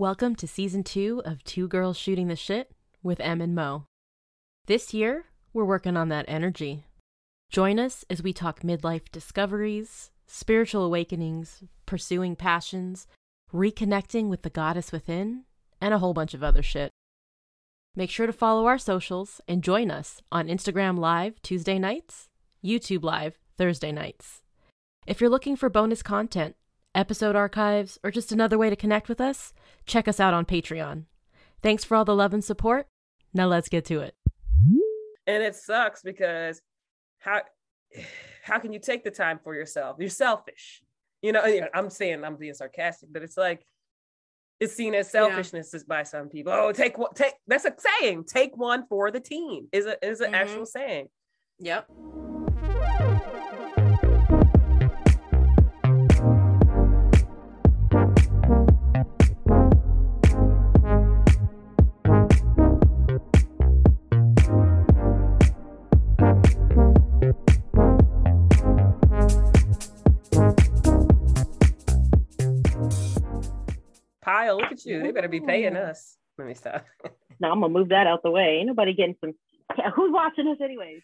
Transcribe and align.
Welcome 0.00 0.36
to 0.36 0.46
season 0.46 0.84
two 0.84 1.22
of 1.24 1.42
Two 1.42 1.66
Girls 1.66 1.96
Shooting 1.96 2.28
the 2.28 2.36
Shit 2.36 2.70
with 3.02 3.18
Em 3.18 3.40
and 3.40 3.52
Mo. 3.52 3.86
This 4.66 4.94
year, 4.94 5.24
we're 5.52 5.64
working 5.64 5.96
on 5.96 6.08
that 6.10 6.24
energy. 6.28 6.84
Join 7.50 7.80
us 7.80 8.04
as 8.08 8.22
we 8.22 8.32
talk 8.32 8.60
midlife 8.60 9.10
discoveries, 9.10 10.12
spiritual 10.28 10.84
awakenings, 10.84 11.64
pursuing 11.84 12.36
passions, 12.36 13.08
reconnecting 13.52 14.28
with 14.28 14.42
the 14.42 14.50
goddess 14.50 14.92
within, 14.92 15.42
and 15.80 15.92
a 15.92 15.98
whole 15.98 16.14
bunch 16.14 16.32
of 16.32 16.44
other 16.44 16.62
shit. 16.62 16.92
Make 17.96 18.10
sure 18.10 18.28
to 18.28 18.32
follow 18.32 18.66
our 18.66 18.78
socials 18.78 19.40
and 19.48 19.64
join 19.64 19.90
us 19.90 20.22
on 20.30 20.46
Instagram 20.46 20.96
Live 20.96 21.42
Tuesday 21.42 21.80
nights, 21.80 22.28
YouTube 22.64 23.02
Live 23.02 23.36
Thursday 23.56 23.90
nights. 23.90 24.42
If 25.08 25.20
you're 25.20 25.28
looking 25.28 25.56
for 25.56 25.68
bonus 25.68 26.04
content, 26.04 26.54
episode 26.94 27.34
archives, 27.34 27.98
or 28.04 28.12
just 28.12 28.32
another 28.32 28.56
way 28.56 28.70
to 28.70 28.76
connect 28.76 29.08
with 29.08 29.20
us, 29.20 29.52
check 29.88 30.06
us 30.06 30.20
out 30.20 30.34
on 30.34 30.44
Patreon. 30.44 31.04
Thanks 31.62 31.82
for 31.82 31.96
all 31.96 32.04
the 32.04 32.14
love 32.14 32.32
and 32.32 32.44
support. 32.44 32.86
Now 33.34 33.46
let's 33.46 33.68
get 33.68 33.84
to 33.86 34.00
it. 34.00 34.14
and 35.28 35.42
it 35.42 35.54
sucks 35.54 36.02
because 36.02 36.60
how 37.18 37.42
how 38.42 38.58
can 38.58 38.72
you 38.72 38.80
take 38.80 39.04
the 39.04 39.10
time 39.10 39.38
for 39.44 39.54
yourself 39.54 39.96
you're 40.00 40.08
selfish 40.08 40.82
you 41.22 41.32
know 41.32 41.44
i'm 41.74 41.90
saying 41.90 42.24
i'm 42.24 42.36
being 42.36 42.54
sarcastic 42.54 43.12
but 43.12 43.22
it's 43.22 43.36
like 43.36 43.62
it's 44.58 44.74
seen 44.74 44.94
as 44.94 45.10
selfishness 45.10 45.70
yeah. 45.72 45.80
by 45.86 46.02
some 46.02 46.28
people 46.28 46.52
oh 46.52 46.72
take 46.72 46.96
one 46.98 47.12
take 47.14 47.34
that's 47.46 47.66
a 47.66 47.74
saying 48.00 48.24
take 48.24 48.56
one 48.56 48.86
for 48.88 49.10
the 49.10 49.20
team 49.20 49.68
is 49.70 49.86
a 49.86 50.04
is 50.04 50.20
an 50.20 50.26
mm-hmm. 50.26 50.34
actual 50.34 50.66
saying 50.66 51.08
yep 51.58 51.86
Kyle, 74.48 74.56
look 74.56 74.72
at 74.72 74.84
you. 74.84 75.02
They 75.02 75.12
better 75.12 75.28
be 75.28 75.40
paying 75.40 75.76
us. 75.76 76.16
Let 76.38 76.46
me 76.48 76.54
stop. 76.54 76.84
now 77.40 77.52
I'm 77.52 77.60
gonna 77.60 77.72
move 77.72 77.90
that 77.90 78.06
out 78.06 78.22
the 78.22 78.30
way. 78.30 78.58
Ain't 78.58 78.66
nobody 78.66 78.94
getting 78.94 79.16
some. 79.20 79.34
Who's 79.94 80.12
watching 80.12 80.48
us 80.48 80.58
anyways? 80.62 81.02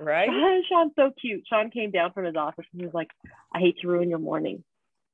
Right. 0.00 0.28
Sean's 0.68 0.92
so 0.96 1.10
cute. 1.20 1.42
Sean 1.48 1.70
came 1.70 1.90
down 1.90 2.12
from 2.12 2.24
his 2.24 2.36
office 2.36 2.64
and 2.72 2.80
he 2.80 2.86
was 2.86 2.94
like, 2.94 3.08
"I 3.54 3.58
hate 3.58 3.76
to 3.82 3.88
ruin 3.88 4.08
your 4.08 4.18
morning." 4.18 4.64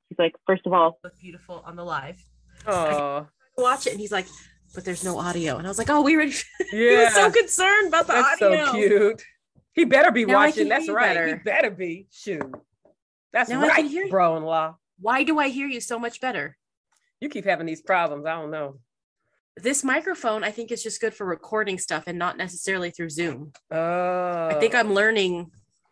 He's 0.09 0.19
like, 0.19 0.35
first 0.47 0.67
of 0.67 0.73
all, 0.73 0.99
look 1.03 1.19
beautiful 1.19 1.65
on 1.67 1.77
the 1.77 1.85
live. 1.85 2.23
Oh, 2.67 3.27
watch 3.57 3.87
it, 3.87 3.93
and 3.93 4.01
he's 4.01 4.13
like, 4.13 4.27
"But 4.75 4.85
there's 4.85 5.03
no 5.03 5.19
audio." 5.19 5.57
And 5.57 5.67
I 5.67 5.71
was 5.71 5.79
like, 5.79 5.91
"Oh, 5.91 6.03
we 6.03 6.15
already." 6.15 6.35
Yeah. 6.73 6.91
he 6.91 6.97
was 6.97 7.15
so 7.15 7.31
concerned 7.31 7.89
about 7.89 8.07
the 8.07 8.13
That's 8.13 8.43
audio. 8.43 8.67
so 8.67 8.73
cute. 8.73 9.25
He 9.73 9.85
better 9.85 10.13
be 10.13 10.25
now 10.25 10.35
watching. 10.35 10.69
That's 10.69 10.89
right. 10.89 11.15
Better. 11.15 11.27
He 11.27 11.35
better 11.43 11.71
be. 11.71 12.07
Shoot. 12.13 12.55
That's 13.33 13.51
now 13.51 13.67
right, 13.67 14.11
bro-in-law. 14.11 14.77
Why 15.01 15.25
do 15.25 15.41
I 15.41 15.49
hear 15.49 15.67
you 15.67 15.81
so 15.81 15.99
much 15.99 16.21
better? 16.21 16.57
You 17.25 17.31
keep 17.31 17.45
having 17.45 17.67
these 17.67 17.83
problems. 17.83 18.27
I 18.27 18.35
don't 18.35 18.51
know. 18.51 18.79
This 19.57 19.83
microphone, 19.83 20.45
I 20.45 20.51
think, 20.51 20.71
is 20.71 20.83
just 20.83 21.01
good 21.01 21.15
for 21.15 21.25
recording 21.25 21.79
stuff 21.79 22.05
and 22.07 22.19
not 22.19 22.37
necessarily 22.37 22.91
through 22.91 23.11
Zoom. 23.11 23.53
Oh. 23.71 24.49
I 24.49 24.57
think 24.61 24.75
oh. 24.75 24.79
I'm 24.79 24.93
learning. 24.93 25.51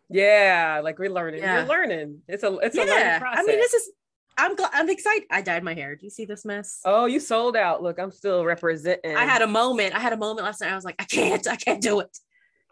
Yeah, 0.09 0.81
like 0.83 0.99
we're 0.99 1.09
learning. 1.09 1.41
Yeah. 1.41 1.63
We're 1.63 1.69
learning. 1.69 2.21
It's 2.27 2.43
a 2.43 2.55
it's 2.57 2.75
yeah. 2.75 2.83
a 2.83 2.85
learning 2.85 3.19
process. 3.19 3.43
I 3.43 3.47
mean, 3.47 3.57
this 3.57 3.73
is 3.73 3.91
I'm 4.37 4.55
glad 4.55 4.71
I'm 4.73 4.89
excited. 4.89 5.27
I 5.31 5.41
dyed 5.41 5.63
my 5.63 5.73
hair. 5.73 5.95
Do 5.95 6.05
you 6.05 6.09
see 6.09 6.25
this 6.25 6.45
mess? 6.45 6.81
Oh, 6.85 7.05
you 7.05 7.19
sold 7.19 7.55
out. 7.55 7.81
Look, 7.81 7.99
I'm 7.99 8.11
still 8.11 8.43
representing. 8.45 9.15
I 9.15 9.25
had 9.25 9.41
a 9.41 9.47
moment. 9.47 9.95
I 9.95 9.99
had 9.99 10.13
a 10.13 10.17
moment 10.17 10.45
last 10.45 10.61
night. 10.61 10.71
I 10.71 10.75
was 10.75 10.85
like, 10.85 10.95
I 10.99 11.05
can't, 11.05 11.47
I 11.47 11.55
can't 11.55 11.81
do 11.81 11.99
it. 11.99 12.17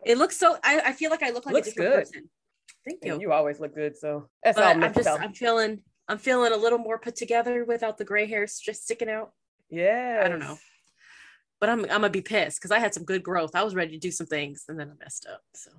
It 0.03 0.17
looks 0.17 0.37
so 0.37 0.57
I, 0.63 0.81
I 0.87 0.93
feel 0.93 1.09
like 1.09 1.23
I 1.23 1.29
look 1.29 1.45
like 1.45 1.53
Looks 1.53 1.69
a 1.69 1.71
different 1.71 1.93
good. 1.93 1.99
person. 1.99 2.29
Thank 2.85 3.05
you. 3.05 3.13
And 3.13 3.21
you 3.21 3.31
always 3.31 3.59
look 3.59 3.75
good. 3.75 3.95
So 3.97 4.27
that's 4.43 4.57
but 4.57 4.65
all 4.65 4.83
I'm 4.83 4.93
just 4.93 5.07
I'm 5.07 5.33
feeling 5.33 5.81
I'm 6.11 6.17
feeling 6.17 6.51
a 6.51 6.57
little 6.57 6.77
more 6.77 6.99
put 6.99 7.15
together 7.15 7.63
without 7.63 7.97
the 7.97 8.03
gray 8.03 8.25
hairs 8.25 8.59
just 8.59 8.83
sticking 8.83 9.09
out. 9.09 9.31
Yeah. 9.69 10.21
I 10.21 10.27
don't 10.27 10.39
know. 10.39 10.57
But 11.61 11.69
I'm 11.69 11.79
I'm 11.83 11.87
gonna 11.87 12.09
be 12.09 12.19
pissed 12.19 12.59
because 12.59 12.71
I 12.71 12.79
had 12.79 12.93
some 12.93 13.05
good 13.05 13.23
growth. 13.23 13.55
I 13.55 13.63
was 13.63 13.75
ready 13.75 13.93
to 13.93 13.97
do 13.97 14.11
some 14.11 14.27
things 14.27 14.65
and 14.67 14.77
then 14.77 14.89
I 14.89 14.93
messed 15.01 15.25
up. 15.31 15.41
So 15.53 15.71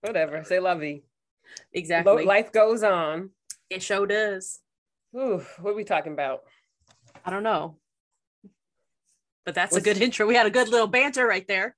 whatever. 0.00 0.42
Say 0.42 0.58
lovey. 0.58 1.04
Exactly. 1.72 2.24
Life 2.24 2.50
goes 2.50 2.82
on. 2.82 3.30
It 3.70 3.80
sure 3.80 4.08
does. 4.08 4.58
Ooh, 5.16 5.46
what 5.60 5.70
are 5.70 5.76
we 5.76 5.84
talking 5.84 6.14
about? 6.14 6.40
I 7.24 7.30
don't 7.30 7.44
know. 7.44 7.76
But 9.44 9.54
that's 9.54 9.72
What's... 9.72 9.86
a 9.86 9.94
good 9.94 10.02
intro. 10.02 10.26
We 10.26 10.34
had 10.34 10.46
a 10.46 10.50
good 10.50 10.68
little 10.68 10.88
banter 10.88 11.28
right 11.28 11.46
there. 11.46 11.76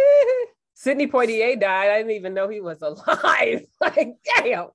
Sidney 0.74 1.08
Poitier 1.08 1.60
died. 1.60 1.90
I 1.90 1.98
didn't 1.98 2.12
even 2.12 2.32
know 2.32 2.48
he 2.48 2.62
was 2.62 2.80
alive. 2.80 3.66
like, 3.82 4.14
damn. 4.38 4.68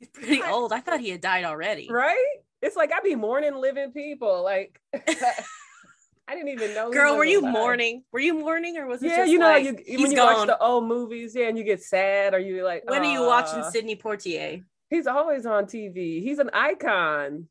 He's 0.00 0.08
pretty 0.08 0.42
old. 0.42 0.72
I 0.72 0.80
thought 0.80 1.00
he 1.00 1.10
had 1.10 1.20
died 1.20 1.44
already. 1.44 1.88
Right? 1.88 2.36
It's 2.62 2.74
like 2.74 2.92
I'd 2.92 3.04
be 3.04 3.14
mourning 3.14 3.54
living 3.54 3.92
people. 3.92 4.42
Like 4.42 4.80
I 4.94 6.34
didn't 6.34 6.48
even 6.48 6.74
know. 6.74 6.90
Girl, 6.90 7.16
were 7.16 7.24
you 7.24 7.40
alive. 7.40 7.52
mourning? 7.52 8.04
Were 8.12 8.20
you 8.20 8.34
mourning, 8.34 8.76
or 8.78 8.86
was 8.86 9.02
it? 9.02 9.08
Yeah, 9.08 9.24
you 9.24 9.38
know, 9.38 9.46
like, 9.46 9.64
you, 9.64 10.00
when 10.00 10.10
you 10.10 10.16
gone. 10.16 10.34
watch 10.34 10.46
the 10.46 10.58
old 10.58 10.84
movies, 10.86 11.34
yeah, 11.34 11.48
and 11.48 11.58
you 11.58 11.64
get 11.64 11.82
sad, 11.82 12.34
or 12.34 12.38
you 12.38 12.64
like. 12.64 12.88
When 12.88 13.02
are 13.02 13.12
you 13.12 13.22
watching 13.22 13.64
Sidney 13.70 13.96
Poitier? 13.96 14.62
He's 14.88 15.06
always 15.06 15.44
on 15.44 15.64
TV. 15.64 16.22
He's 16.22 16.38
an 16.38 16.50
icon. 16.52 17.48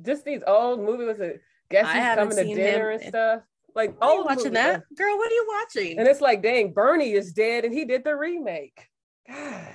Just 0.00 0.24
these 0.24 0.42
old 0.46 0.80
movies 0.80 1.18
with 1.18 1.40
guess 1.70 1.92
he's 1.92 2.14
coming 2.14 2.36
to 2.36 2.54
dinner 2.54 2.90
and 2.90 3.02
stuff. 3.02 3.42
Like, 3.74 3.96
oh, 4.00 4.22
watching 4.22 4.52
that, 4.52 4.84
girl. 4.96 5.16
What 5.18 5.30
are 5.30 5.34
you 5.34 5.46
watching? 5.48 5.98
And 5.98 6.06
it's 6.06 6.20
like, 6.20 6.40
dang, 6.40 6.72
Bernie 6.72 7.12
is 7.12 7.32
dead, 7.32 7.64
and 7.64 7.74
he 7.74 7.84
did 7.84 8.04
the 8.04 8.14
remake. 8.14 8.86
God 9.28 9.66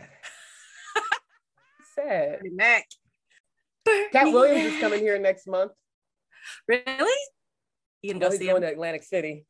Bernie 1.95 2.49
Mac. 2.51 2.85
Katt 4.11 4.31
Williams 4.31 4.73
is 4.73 4.79
coming 4.79 4.99
here 4.99 5.19
next 5.19 5.47
month. 5.47 5.71
Really? 6.67 7.21
You 8.01 8.11
can 8.11 8.19
go 8.19 8.29
see 8.29 8.45
going 8.45 8.57
him? 8.57 8.61
to 8.61 8.71
Atlantic 8.71 9.03
City. 9.03 9.45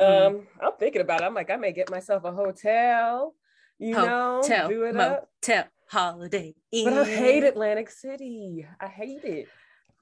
Mm. 0.00 0.26
Um, 0.26 0.46
I'm 0.62 0.72
thinking 0.78 1.02
about 1.02 1.20
it. 1.20 1.24
I'm 1.24 1.34
like, 1.34 1.50
I 1.50 1.56
may 1.56 1.72
get 1.72 1.90
myself 1.90 2.24
a 2.24 2.32
hotel. 2.32 3.34
You 3.78 3.96
hotel, 3.96 4.42
know, 4.42 4.68
do 4.68 4.84
it 4.84 4.94
motel, 4.94 5.60
up. 5.60 5.68
holiday. 5.88 6.54
Inn. 6.72 6.84
But 6.84 6.92
I 6.94 7.04
hate 7.04 7.44
Atlantic 7.44 7.90
City. 7.90 8.66
I 8.78 8.86
hate 8.86 9.24
it. 9.24 9.48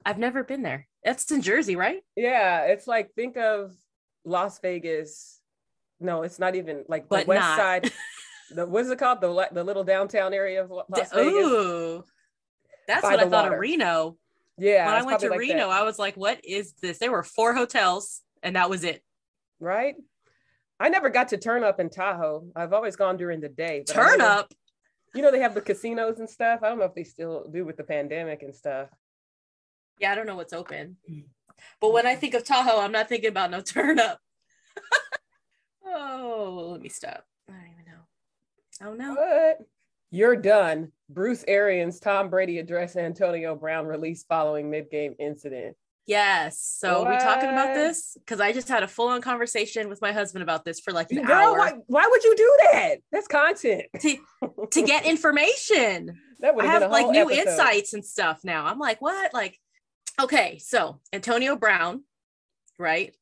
I've 0.05 0.17
never 0.17 0.43
been 0.43 0.61
there. 0.61 0.87
That's 1.03 1.29
in 1.31 1.41
Jersey, 1.41 1.75
right? 1.75 2.01
Yeah, 2.15 2.63
it's 2.65 2.87
like 2.87 3.11
think 3.13 3.37
of 3.37 3.73
Las 4.25 4.59
Vegas. 4.59 5.39
No, 5.99 6.23
it's 6.23 6.39
not 6.39 6.55
even 6.55 6.83
like 6.87 7.07
but 7.09 7.21
the 7.25 7.29
west 7.29 7.41
not. 7.41 7.57
side. 7.57 7.91
the 8.51 8.65
what's 8.65 8.89
it 8.89 8.99
called? 8.99 9.21
The 9.21 9.47
the 9.51 9.63
little 9.63 9.83
downtown 9.83 10.33
area 10.33 10.63
of 10.63 10.71
Las 10.71 10.85
Vegas. 11.13 11.13
Ooh, 11.15 12.03
that's 12.87 13.03
what 13.03 13.19
I 13.19 13.23
thought 13.23 13.45
water. 13.45 13.55
of 13.55 13.59
Reno. 13.59 14.17
Yeah. 14.57 14.87
When 14.87 14.95
I 14.95 15.03
went 15.03 15.19
to 15.21 15.29
like 15.29 15.39
Reno, 15.39 15.69
that. 15.69 15.69
I 15.69 15.83
was 15.83 15.99
like, 15.99 16.15
"What 16.15 16.43
is 16.43 16.73
this?" 16.81 16.97
There 16.97 17.11
were 17.11 17.23
four 17.23 17.53
hotels, 17.53 18.21
and 18.43 18.55
that 18.55 18.69
was 18.69 18.83
it. 18.83 19.03
Right. 19.59 19.95
I 20.79 20.89
never 20.89 21.09
got 21.09 21.29
to 21.29 21.37
turn 21.37 21.63
up 21.63 21.79
in 21.79 21.89
Tahoe. 21.89 22.47
I've 22.55 22.73
always 22.73 22.95
gone 22.95 23.17
during 23.17 23.41
the 23.41 23.49
day. 23.49 23.83
Turn 23.83 24.21
up. 24.21 24.53
You 25.13 25.21
know 25.21 25.31
they 25.31 25.39
have 25.39 25.53
the 25.53 25.61
casinos 25.61 26.19
and 26.19 26.29
stuff. 26.29 26.61
I 26.63 26.69
don't 26.69 26.79
know 26.79 26.85
if 26.85 26.95
they 26.95 27.03
still 27.03 27.49
do 27.51 27.65
with 27.65 27.77
the 27.77 27.83
pandemic 27.83 28.43
and 28.43 28.55
stuff. 28.55 28.89
Yeah, 29.99 30.11
I 30.11 30.15
don't 30.15 30.27
know 30.27 30.35
what's 30.35 30.53
open. 30.53 30.97
But 31.81 31.91
when 31.91 32.07
I 32.07 32.15
think 32.15 32.35
of 32.35 32.45
Tahoe, 32.45 32.79
I'm 32.79 32.93
not 32.93 33.09
thinking 33.09 33.29
about 33.29 33.51
no 33.51 33.59
turn 33.59 33.99
up. 33.99 34.19
oh, 35.85 36.69
let 36.71 36.81
me 36.81 36.87
stop. 36.87 37.25
I 37.49 37.51
don't 37.51 37.71
even 37.73 37.85
know. 37.85 37.99
Oh 38.83 38.93
no. 38.93 39.15
What? 39.15 39.59
You're 40.11 40.35
done. 40.35 40.91
Bruce 41.09 41.43
Arians, 41.47 41.99
Tom 41.99 42.29
Brady 42.29 42.59
address 42.59 42.95
Antonio 42.95 43.55
Brown 43.55 43.85
release 43.85 44.23
following 44.23 44.69
mid-game 44.69 45.15
incident. 45.19 45.75
Yes. 46.07 46.59
So 46.59 47.03
what? 47.03 47.11
we 47.11 47.17
talking 47.19 47.49
about 47.49 47.75
this? 47.75 48.17
Because 48.19 48.39
I 48.39 48.51
just 48.51 48.67
had 48.67 48.81
a 48.81 48.87
full-on 48.87 49.21
conversation 49.21 49.89
with 49.89 50.01
my 50.01 50.11
husband 50.11 50.41
about 50.41 50.65
this 50.65 50.79
for 50.79 50.91
like 50.91 51.11
an 51.11 51.23
Girl, 51.23 51.51
hour. 51.51 51.57
Why, 51.57 51.73
why 51.85 52.07
would 52.09 52.23
you 52.23 52.35
do 52.35 52.57
that? 52.71 52.95
That's 53.11 53.27
content. 53.27 53.83
To, 53.99 54.17
to 54.71 54.81
get 54.81 55.05
information. 55.05 56.19
that 56.39 56.55
would 56.55 56.65
have 56.65 56.81
been 56.81 56.89
a 56.89 56.95
whole 56.95 57.03
lot 57.03 57.07
like 57.07 57.11
new 57.11 57.31
episode. 57.31 57.51
insights 57.51 57.93
and 57.93 58.03
stuff 58.03 58.39
now. 58.43 58.65
I'm 58.65 58.79
like, 58.79 59.01
what? 59.01 59.35
Like, 59.35 59.59
okay, 60.19 60.57
so 60.57 60.99
Antonio 61.13 61.55
Brown, 61.55 62.03
right? 62.79 63.15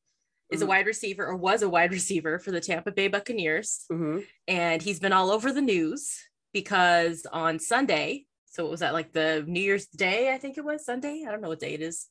Is 0.50 0.60
mm-hmm. 0.60 0.66
a 0.66 0.68
wide 0.68 0.86
receiver 0.86 1.26
or 1.26 1.36
was 1.36 1.62
a 1.62 1.68
wide 1.68 1.92
receiver 1.98 2.38
for 2.38 2.50
the 2.50 2.60
Tampa 2.60 2.92
Bay 2.92 3.08
Buccaneers. 3.08 3.84
Mm-hmm. 3.90 4.20
And 4.46 4.82
he's 4.82 5.00
been 5.00 5.12
all 5.12 5.30
over 5.30 5.52
the 5.52 5.60
news 5.60 6.16
because 6.52 7.26
on 7.32 7.58
Sunday, 7.58 8.24
so 8.46 8.66
was 8.66 8.80
that 8.80 8.94
like 8.94 9.12
the 9.12 9.44
New 9.46 9.60
Year's 9.60 9.86
Day, 9.86 10.32
I 10.32 10.38
think 10.38 10.58
it 10.58 10.64
was 10.64 10.84
Sunday. 10.84 11.24
I 11.26 11.30
don't 11.30 11.40
know 11.40 11.48
what 11.48 11.60
day 11.60 11.74
it 11.74 11.82
is. 11.82 12.06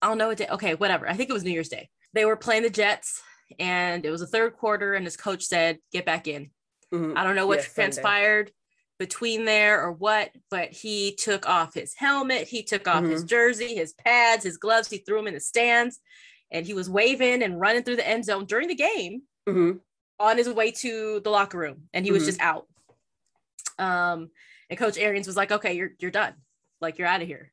I 0.00 0.08
don't 0.08 0.18
know 0.18 0.28
what 0.28 0.38
day. 0.38 0.48
Okay, 0.50 0.74
whatever. 0.74 1.08
I 1.08 1.14
think 1.14 1.30
it 1.30 1.34
was 1.34 1.44
New 1.44 1.50
Year's 1.50 1.68
Day. 1.68 1.88
They 2.12 2.24
were 2.24 2.36
playing 2.36 2.62
the 2.62 2.70
Jets 2.70 3.20
and 3.58 4.04
it 4.04 4.10
was 4.10 4.22
a 4.22 4.26
third 4.26 4.56
quarter, 4.56 4.94
and 4.94 5.04
his 5.04 5.18
coach 5.18 5.44
said, 5.44 5.78
Get 5.92 6.06
back 6.06 6.26
in. 6.26 6.50
Mm-hmm. 6.92 7.16
I 7.16 7.24
don't 7.24 7.36
know 7.36 7.46
what 7.46 7.58
yes, 7.58 7.74
transpired. 7.74 8.46
Sunday 8.46 8.54
between 8.98 9.44
there 9.44 9.82
or 9.82 9.92
what, 9.92 10.30
but 10.50 10.70
he 10.70 11.14
took 11.16 11.48
off 11.48 11.74
his 11.74 11.94
helmet, 11.94 12.48
he 12.48 12.62
took 12.62 12.86
off 12.86 13.02
mm-hmm. 13.02 13.10
his 13.10 13.24
jersey, 13.24 13.74
his 13.74 13.92
pads, 13.92 14.44
his 14.44 14.56
gloves, 14.56 14.88
he 14.88 14.98
threw 14.98 15.16
them 15.16 15.26
in 15.26 15.34
the 15.34 15.40
stands 15.40 16.00
and 16.50 16.66
he 16.66 16.74
was 16.74 16.88
waving 16.90 17.42
and 17.42 17.60
running 17.60 17.82
through 17.82 17.96
the 17.96 18.06
end 18.06 18.24
zone 18.24 18.44
during 18.46 18.68
the 18.68 18.74
game 18.74 19.22
Mhm. 19.48 19.80
on 20.20 20.36
his 20.38 20.48
way 20.48 20.70
to 20.70 21.20
the 21.20 21.30
locker 21.30 21.58
room 21.58 21.88
and 21.92 22.04
he 22.04 22.12
was 22.12 22.22
Mhm. 22.22 22.26
just 22.26 22.40
out. 22.40 22.68
Um, 23.78 24.30
and 24.70 24.78
Coach 24.78 24.96
Arians 24.98 25.26
was 25.26 25.36
like, 25.36 25.50
okay, 25.52 25.74
you're 25.74 25.90
you're 25.98 26.10
done. 26.10 26.34
Like 26.80 26.98
you're 26.98 27.08
out 27.08 27.22
of 27.22 27.28
here. 27.28 27.52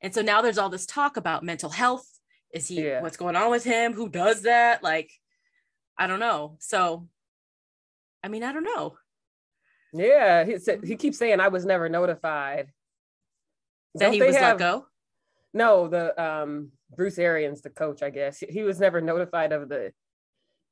And 0.00 0.14
so 0.14 0.22
now 0.22 0.42
there's 0.42 0.58
all 0.58 0.68
this 0.70 0.86
talk 0.86 1.16
about 1.16 1.42
mental 1.44 1.70
health. 1.70 2.06
Is 2.52 2.66
he 2.68 2.82
Yeah. 2.86 3.00
what's 3.02 3.16
going 3.16 3.36
on 3.36 3.50
with 3.50 3.64
him? 3.64 3.92
Who 3.92 4.08
does 4.08 4.42
that? 4.42 4.82
Like, 4.82 5.10
I 5.96 6.06
don't 6.06 6.20
know. 6.20 6.56
So 6.60 7.08
I 8.22 8.28
mean, 8.28 8.42
I 8.42 8.52
don't 8.52 8.64
know. 8.64 8.98
Yeah, 9.92 10.44
he 10.44 10.58
said 10.58 10.84
he 10.84 10.96
keeps 10.96 11.18
saying 11.18 11.40
I 11.40 11.48
was 11.48 11.64
never 11.64 11.88
notified. 11.88 12.72
That 13.94 14.06
Don't 14.06 14.12
he 14.12 14.22
was 14.22 14.36
have- 14.36 14.58
let 14.60 14.72
go. 14.72 14.86
No, 15.52 15.88
the 15.88 16.20
um 16.22 16.72
Bruce 16.96 17.18
Arians, 17.18 17.60
the 17.62 17.70
coach, 17.70 18.02
I 18.02 18.10
guess. 18.10 18.42
He 18.48 18.62
was 18.62 18.80
never 18.80 19.00
notified 19.00 19.52
of 19.52 19.68
the 19.68 19.92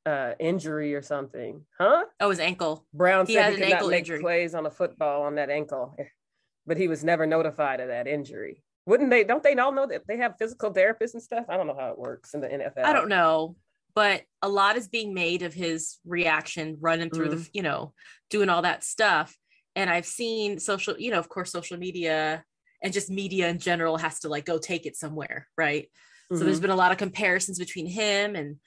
uh 0.05 0.33
injury 0.39 0.95
or 0.95 1.01
something. 1.01 1.65
Huh? 1.77 2.05
Oh, 2.19 2.29
his 2.29 2.39
ankle. 2.39 2.85
Brown 2.93 3.25
He 3.25 3.33
said 3.33 3.43
had 3.43 3.53
he 3.55 3.63
an 3.63 3.69
could 3.69 3.79
not 3.81 3.89
make 3.89 3.99
injury. 3.99 4.19
plays 4.21 4.55
on 4.55 4.63
the 4.63 4.71
football 4.71 5.23
on 5.23 5.35
that 5.35 5.49
ankle, 5.49 5.95
but 6.67 6.77
he 6.77 6.87
was 6.87 7.03
never 7.03 7.25
notified 7.25 7.79
of 7.79 7.87
that 7.89 8.07
injury. 8.07 8.63
Wouldn't 8.85 9.09
they? 9.11 9.23
Don't 9.23 9.43
they 9.43 9.55
all 9.55 9.71
know 9.71 9.85
that 9.87 10.07
they 10.07 10.17
have 10.17 10.35
physical 10.39 10.73
therapists 10.73 11.13
and 11.13 11.21
stuff? 11.21 11.45
I 11.49 11.57
don't 11.57 11.67
know 11.67 11.77
how 11.79 11.89
it 11.91 11.99
works 11.99 12.33
in 12.33 12.41
the 12.41 12.47
NFL. 12.47 12.83
I 12.85 12.93
don't 12.93 13.09
know, 13.09 13.55
but 13.93 14.23
a 14.41 14.49
lot 14.49 14.77
is 14.77 14.87
being 14.87 15.13
made 15.13 15.43
of 15.43 15.53
his 15.53 15.97
reaction 16.05 16.77
running 16.79 17.09
through 17.11 17.27
Mm-hmm. 17.27 17.37
the, 17.43 17.49
you 17.53 17.61
know, 17.61 17.93
doing 18.29 18.49
all 18.49 18.63
that 18.63 18.83
stuff. 18.83 19.37
And 19.75 19.89
I've 19.89 20.07
seen 20.07 20.59
social, 20.59 20.95
you 20.97 21.11
know, 21.11 21.19
of 21.19 21.29
course, 21.29 21.51
social 21.51 21.77
media 21.77 22.43
and 22.81 22.91
just 22.93 23.09
media 23.11 23.47
in 23.49 23.59
general 23.59 23.97
has 23.97 24.19
to 24.21 24.29
like 24.29 24.45
go 24.45 24.57
take 24.57 24.85
it 24.87 24.95
somewhere, 24.95 25.47
right? 25.57 25.89
So 26.31 26.35
Mm-hmm. 26.35 26.45
there's 26.45 26.59
been 26.59 26.69
a 26.69 26.75
lot 26.75 26.91
of 26.91 26.97
comparisons 26.99 27.57
between 27.57 27.87
him 27.87 28.35
and 28.35 28.57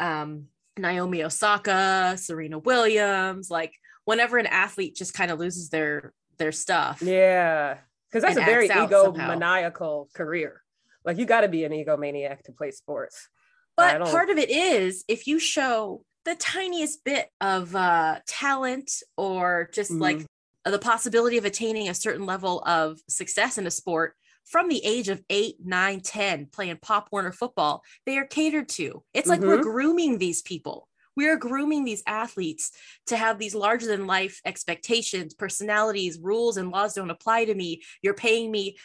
um, 0.00 0.46
Naomi 0.78 1.22
Osaka, 1.22 2.16
Serena 2.16 2.58
Williams. 2.58 3.50
Like 3.50 3.74
whenever 4.06 4.38
an 4.38 4.46
athlete 4.46 4.96
just 4.96 5.12
kind 5.12 5.30
of 5.30 5.38
loses 5.38 5.68
their 5.68 6.14
their 6.38 6.52
stuff, 6.52 7.02
Yeah, 7.02 7.76
because 8.10 8.22
that's 8.22 8.38
a 8.38 8.40
very 8.40 8.70
acts 8.70 8.92
out 8.94 9.04
somehow. 9.14 9.36
egomaniacal 9.36 10.10
career. 10.14 10.62
Like 11.04 11.18
you 11.18 11.26
got 11.26 11.42
to 11.42 11.48
be 11.48 11.64
an 11.64 11.72
egomaniac 11.72 12.42
to 12.44 12.52
play 12.52 12.70
sports. 12.70 13.28
But 13.76 14.00
part 14.00 14.30
of 14.30 14.38
it 14.38 14.48
is 14.50 15.04
if 15.06 15.26
you 15.26 15.38
show 15.38 16.04
the 16.24 16.34
tiniest 16.36 17.04
bit 17.04 17.28
of 17.42 17.74
uh, 17.76 18.20
talent 18.26 18.90
or 19.18 19.68
just 19.74 19.92
Mhm. 19.92 20.00
like 20.00 20.26
the 20.64 20.78
possibility 20.78 21.36
of 21.36 21.44
attaining 21.44 21.88
a 21.90 21.94
certain 21.94 22.24
level 22.24 22.62
of 22.66 22.98
success 23.08 23.58
in 23.58 23.66
a 23.66 23.70
sport 23.70 24.14
from 24.50 24.68
the 24.68 24.84
age 24.84 25.08
of 25.08 25.22
eight, 25.30 25.56
nine, 25.64 26.00
10, 26.00 26.46
playing 26.46 26.78
Pop 26.82 27.08
Warner 27.12 27.30
football, 27.30 27.84
they 28.04 28.18
are 28.18 28.26
catered 28.26 28.68
to. 28.70 29.04
It's 29.14 29.28
like 29.28 29.40
we're 29.40 29.58
Mhm. 29.58 29.62
grooming 29.62 30.18
these 30.18 30.42
people. 30.42 30.88
We 31.14 31.28
are 31.28 31.36
grooming 31.36 31.84
these 31.84 32.02
athletes 32.04 32.72
to 33.06 33.16
have 33.16 33.38
these 33.38 33.54
larger 33.54 33.86
than 33.86 34.08
life 34.08 34.40
expectations, 34.44 35.34
personalities, 35.34 36.18
rules, 36.18 36.56
and 36.56 36.70
laws 36.70 36.94
don't 36.94 37.10
apply 37.10 37.44
to 37.44 37.54
me. 37.54 37.82
You're 38.02 38.14
paying 38.14 38.50
me 38.50 38.76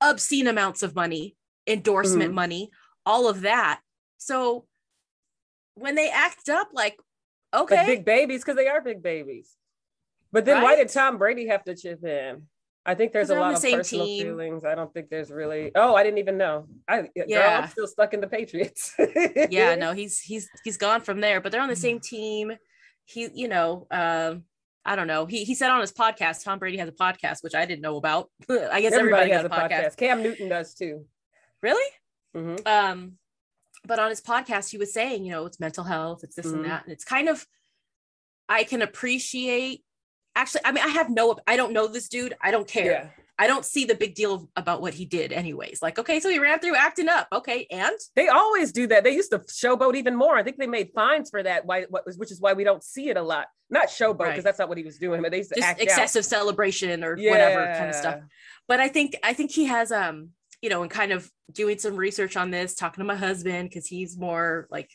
obscene 0.00 0.46
amounts 0.46 0.82
of 0.82 0.94
money, 0.94 1.36
endorsement 1.66 2.32
Mhm. 2.32 2.36
money, 2.36 2.70
all 3.04 3.28
of 3.28 3.42
that. 3.42 3.82
So 4.16 4.66
when 5.74 5.94
they 5.94 6.10
act 6.10 6.48
up 6.48 6.70
like, 6.72 6.98
okay, 7.52 7.76
Like 7.76 7.86
big 7.86 8.04
babies, 8.06 8.42
because 8.42 8.56
they 8.56 8.68
are 8.68 8.80
big 8.80 9.02
babies. 9.02 9.56
But 10.32 10.46
then 10.46 10.62
why 10.62 10.76
did 10.76 10.88
Tom 10.88 11.18
Brady 11.18 11.48
have 11.48 11.64
to 11.64 11.76
chip 11.76 12.02
in? 12.02 12.48
I 12.86 12.94
think 12.94 13.12
there's 13.12 13.30
a 13.30 13.34
lot 13.34 13.54
of 13.54 13.62
personal 13.62 13.84
team. 13.84 14.22
feelings. 14.26 14.64
I 14.64 14.74
don't 14.74 14.92
think 14.92 15.10
there's 15.10 15.30
really. 15.30 15.70
Oh, 15.74 15.94
I 15.94 16.02
didn't 16.02 16.18
even 16.18 16.38
know. 16.38 16.66
I 16.88 17.08
yeah, 17.14 17.24
girl, 17.26 17.62
I'm 17.62 17.68
still 17.68 17.86
stuck 17.86 18.14
in 18.14 18.20
the 18.20 18.26
Patriots. 18.26 18.94
yeah, 19.50 19.74
no, 19.78 19.92
he's 19.92 20.18
he's 20.20 20.48
he's 20.64 20.76
gone 20.78 21.02
from 21.02 21.20
there, 21.20 21.40
but 21.40 21.52
they're 21.52 21.60
on 21.60 21.68
the 21.68 21.76
same 21.76 22.00
team. 22.00 22.52
He, 23.04 23.28
you 23.34 23.48
know, 23.48 23.86
um, 23.90 24.44
I 24.84 24.96
don't 24.96 25.06
know. 25.06 25.26
He 25.26 25.44
he 25.44 25.54
said 25.54 25.70
on 25.70 25.80
his 25.80 25.92
podcast, 25.92 26.42
Tom 26.42 26.58
Brady 26.58 26.78
has 26.78 26.88
a 26.88 26.92
podcast, 26.92 27.42
which 27.42 27.54
I 27.54 27.66
didn't 27.66 27.82
know 27.82 27.96
about. 27.96 28.30
I 28.48 28.80
guess 28.80 28.94
Everybody, 28.94 29.30
everybody, 29.30 29.32
has 29.32 29.44
a 29.44 29.48
got 29.48 29.70
podcast. 29.70 29.96
Cam 29.96 30.22
Newton 30.22 30.48
does 30.48 30.74
too. 30.74 31.04
Really? 31.62 31.90
hmm 32.32 32.54
um 32.64 33.14
but 33.84 33.98
on 33.98 34.08
his 34.08 34.20
podcast 34.20 34.70
he 34.70 34.78
was 34.78 34.92
saying 34.92 35.24
you 35.24 35.32
know 35.32 35.46
it's 35.46 35.58
mental 35.58 35.82
health 35.82 36.22
it's 36.22 36.36
this 36.36 36.46
Mhm. 36.46 36.52
and 36.54 36.64
that 36.66 36.84
and 36.84 36.92
it's 36.92 37.02
kind 37.02 37.28
of 37.28 37.44
i 38.48 38.62
can 38.62 38.82
appreciate 38.82 39.82
actually 40.36 40.60
i 40.64 40.72
mean 40.72 40.84
i 40.84 40.88
have 40.88 41.10
no 41.10 41.36
i 41.46 41.56
don't 41.56 41.72
know 41.72 41.86
this 41.86 42.08
dude 42.08 42.34
i 42.42 42.50
don't 42.50 42.68
care 42.68 42.84
Yeah, 42.92 43.06
i 43.38 43.46
don't 43.46 43.64
see 43.64 43.84
the 43.84 43.94
big 43.94 44.14
deal 44.14 44.48
about 44.56 44.80
what 44.80 44.94
he 44.94 45.04
did 45.04 45.32
anyways 45.32 45.80
like 45.82 45.98
okay 45.98 46.20
so 46.20 46.28
he 46.30 46.38
ran 46.38 46.60
through 46.60 46.76
acting 46.76 47.08
up 47.08 47.26
okay 47.32 47.66
and 47.70 47.92
they 48.16 48.28
always 48.28 48.72
do 48.72 48.86
that. 48.88 49.02
They 49.04 49.14
used 49.14 49.30
to 49.32 49.38
showboat 49.40 49.94
even 49.96 50.14
more. 50.16 50.36
I 50.36 50.42
think 50.42 50.56
they 50.58 50.66
made 50.66 50.90
fines 50.94 51.30
for 51.30 51.42
that. 51.42 51.64
Why? 51.64 51.84
What, 51.88 52.04
which 52.16 52.30
is 52.30 52.40
why 52.40 52.52
we 52.52 52.64
don't 52.64 52.82
see 52.82 53.08
it 53.08 53.16
a 53.16 53.22
lot. 53.22 53.46
Not 53.70 53.88
showboat 53.88 54.18
because 54.18 54.28
Right. 54.28 54.44
that's 54.44 54.58
not 54.58 54.68
what 54.68 54.78
he 54.78 54.84
was 54.84 54.98
doing, 54.98 55.22
but 55.22 55.30
they 55.30 55.38
used 55.38 55.50
to 55.50 55.56
just 55.56 55.68
act 55.68 55.80
excessive 55.80 56.24
celebration 56.24 57.02
or 57.04 57.12
out. 57.14 57.30
whatever 57.30 57.66
kind 57.76 57.90
of 57.90 57.96
stuff 57.96 58.20
but 58.68 58.80
i 58.80 58.88
think 58.88 59.16
i 59.22 59.32
think 59.32 59.50
he 59.50 59.64
has 59.66 59.90
um 59.92 60.30
you 60.62 60.68
know 60.70 60.82
and 60.82 60.90
kind 60.90 61.12
of 61.12 61.30
doing 61.52 61.78
some 61.78 61.96
research 61.96 62.36
on 62.36 62.50
this 62.50 62.74
talking 62.74 63.00
to 63.02 63.06
my 63.06 63.16
husband 63.16 63.68
because 63.68 63.86
he's 63.86 64.16
more 64.18 64.66
like 64.70 64.90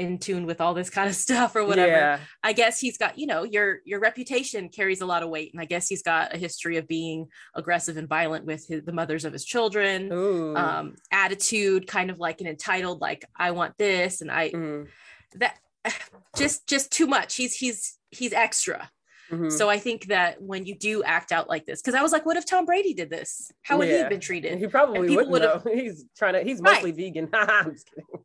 in 0.00 0.18
tune 0.18 0.46
with 0.46 0.60
all 0.60 0.74
this 0.74 0.90
kind 0.90 1.08
of 1.08 1.14
stuff 1.26 1.54
or 1.54 1.64
whatever 1.64 1.92
Yeah. 1.92 2.18
I 2.42 2.52
guess 2.52 2.80
he's 2.80 2.96
got, 2.98 3.18
you 3.18 3.26
know, 3.26 3.42
your 3.44 3.78
your 3.84 4.00
reputation 4.00 4.68
carries 4.68 5.00
a 5.02 5.06
lot 5.06 5.22
of 5.22 5.28
weight, 5.28 5.52
and 5.52 5.60
I 5.60 5.66
guess 5.66 5.86
he's 5.88 6.02
got 6.02 6.34
a 6.34 6.38
history 6.38 6.76
of 6.78 6.88
being 6.88 7.26
aggressive 7.54 7.96
and 7.96 8.08
violent 8.08 8.44
with 8.46 8.66
his, 8.66 8.82
the 8.84 8.92
mothers 8.92 9.24
of 9.24 9.32
his 9.32 9.44
children. 9.44 10.10
Ooh. 10.12 10.56
Um, 10.56 10.96
attitude, 11.12 11.86
kind 11.86 12.10
of 12.10 12.18
like 12.18 12.40
an 12.40 12.46
entitled, 12.46 13.00
like 13.00 13.24
I 13.36 13.50
want 13.52 13.76
this, 13.78 14.20
and 14.22 14.30
I 14.30 14.50
Mhm. 14.50 14.88
that 15.36 15.58
just 16.36 16.66
just 16.66 16.90
too 16.90 17.06
much. 17.06 17.36
He's 17.36 17.54
he's 17.54 17.98
he's 18.10 18.32
extra. 18.32 18.90
Mhm. 19.30 19.52
So 19.52 19.70
I 19.70 19.78
think 19.78 20.06
that 20.06 20.42
when 20.42 20.66
you 20.66 20.76
do 20.76 21.04
act 21.04 21.30
out 21.30 21.48
like 21.48 21.64
this, 21.64 21.80
because 21.80 21.94
I 21.94 22.02
was 22.02 22.10
like, 22.10 22.26
what 22.26 22.36
if 22.36 22.44
Tom 22.46 22.64
Brady 22.64 22.94
did 22.94 23.10
this? 23.10 23.52
How 23.62 23.78
would 23.78 23.86
he 23.86 23.94
have 23.94 24.08
been 24.08 24.18
treated? 24.18 24.58
he 24.58 24.66
probably 24.66 25.14
wouldn't 25.14 25.30
know. 25.30 25.62
He's 25.72 26.04
trying 26.18 26.32
to. 26.34 26.42
He's 26.42 26.60
Right. 26.60 26.74
mostly 26.74 26.90
vegan. 26.90 27.28
I'm 27.34 27.72
just 27.72 27.88
kidding. 27.88 28.24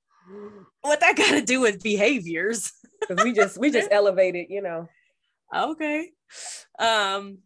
What 0.86 1.00
that 1.00 1.16
got 1.18 1.32
to 1.32 1.42
do 1.42 1.62
with 1.62 1.82
behaviors? 1.84 2.72
'Cause 3.08 3.24
we 3.24 3.34
just 3.34 3.58
we 3.58 3.70
just 3.72 3.90
elevated, 3.92 4.48
you 4.50 4.62
know. 4.62 4.88
okay 5.54 6.12
um 6.80 7.38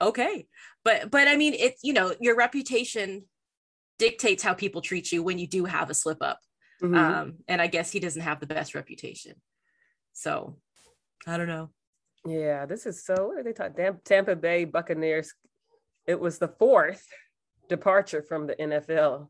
okay 0.00 0.46
but 0.84 1.10
but 1.10 1.26
i 1.26 1.36
mean 1.36 1.54
it's 1.54 1.82
you 1.82 1.92
know 1.92 2.14
your 2.20 2.36
reputation 2.36 3.24
dictates 3.98 4.42
how 4.42 4.52
people 4.52 4.82
treat 4.82 5.10
you 5.10 5.22
when 5.22 5.38
you 5.38 5.46
do 5.46 5.64
have 5.64 5.88
a 5.90 5.94
slip 5.94 6.18
up 6.20 6.38
Mhm. 6.82 6.96
um 6.96 7.38
and 7.48 7.62
i 7.62 7.66
guess 7.66 7.90
he 7.90 7.98
doesn't 7.98 8.22
have 8.22 8.40
the 8.40 8.46
best 8.46 8.74
reputation 8.74 9.34
so 10.12 10.58
i 11.26 11.36
don't 11.38 11.48
know 11.48 11.70
Yeah, 12.26 12.66
this 12.66 12.86
is 12.86 13.04
so. 13.04 13.14
What 13.28 13.38
are 13.38 13.42
they 13.42 13.52
talking? 13.52 14.00
Tampa 14.04 14.34
Bay 14.36 14.64
Buccaneers. 14.64 15.34
It 16.06 16.18
was 16.20 16.38
the 16.38 16.48
fourth 16.48 17.04
departure 17.68 18.22
from 18.22 18.46
the 18.46 18.54
NFL 18.56 19.28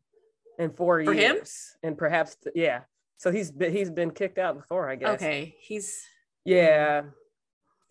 in 0.58 0.70
four 0.72 1.02
For 1.04 1.12
him? 1.12 1.34
years, 1.36 1.76
and 1.82 1.96
perhaps 1.98 2.36
yeah. 2.54 2.82
So 3.16 3.30
he's 3.32 3.50
been 3.50 3.72
he's 3.72 3.90
been 3.90 4.10
kicked 4.10 4.38
out 4.38 4.56
before, 4.56 4.88
I 4.90 4.96
guess. 4.96 5.14
okay 5.14 5.54
he's 5.60 6.02
Yeah, 6.44 7.02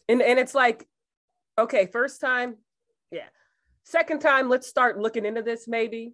and 0.08 0.22
and 0.22 0.40
it's 0.40 0.54
like, 0.56 0.88
okay, 1.58 1.88
first 1.88 2.22
time, 2.22 2.58
yeah. 3.12 3.28
Second 3.84 4.20
time, 4.20 4.48
let's 4.50 4.68
start 4.68 4.98
looking 5.00 5.26
into 5.26 5.42
this. 5.42 5.68
Maybe 5.68 6.14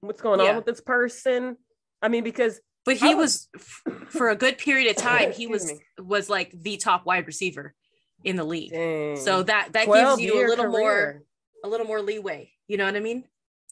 what's 0.00 0.22
going 0.22 0.40
Yeah. 0.40 0.50
on 0.50 0.56
with 0.56 0.64
this 0.66 0.80
person? 0.80 1.56
I 2.00 2.08
mean, 2.08 2.24
because 2.24 2.60
but 2.84 2.96
he 2.96 3.12
I 3.12 3.14
was 3.14 3.48
for 4.08 4.30
a 4.30 4.36
good 4.36 4.58
period 4.58 4.90
of 4.90 4.96
time 5.02 5.32
he 5.32 5.46
was 5.46 5.66
me. 5.66 5.80
was 5.98 6.28
like 6.30 6.50
the 6.52 6.76
top 6.76 7.04
wide 7.06 7.26
receiver 7.26 7.74
in 8.24 8.36
the 8.36 8.44
league 8.44 8.70
dang, 8.70 9.16
so 9.16 9.42
that 9.42 9.72
that 9.72 9.86
gives 9.86 10.20
you 10.20 10.46
a 10.46 10.48
little 10.48 10.68
more 10.68 11.22
a 11.64 11.68
little 11.68 11.86
more 11.86 12.00
leeway 12.00 12.52
you 12.68 12.76
know 12.76 12.84
what 12.84 12.94
i 12.94 13.00
mean 13.00 13.24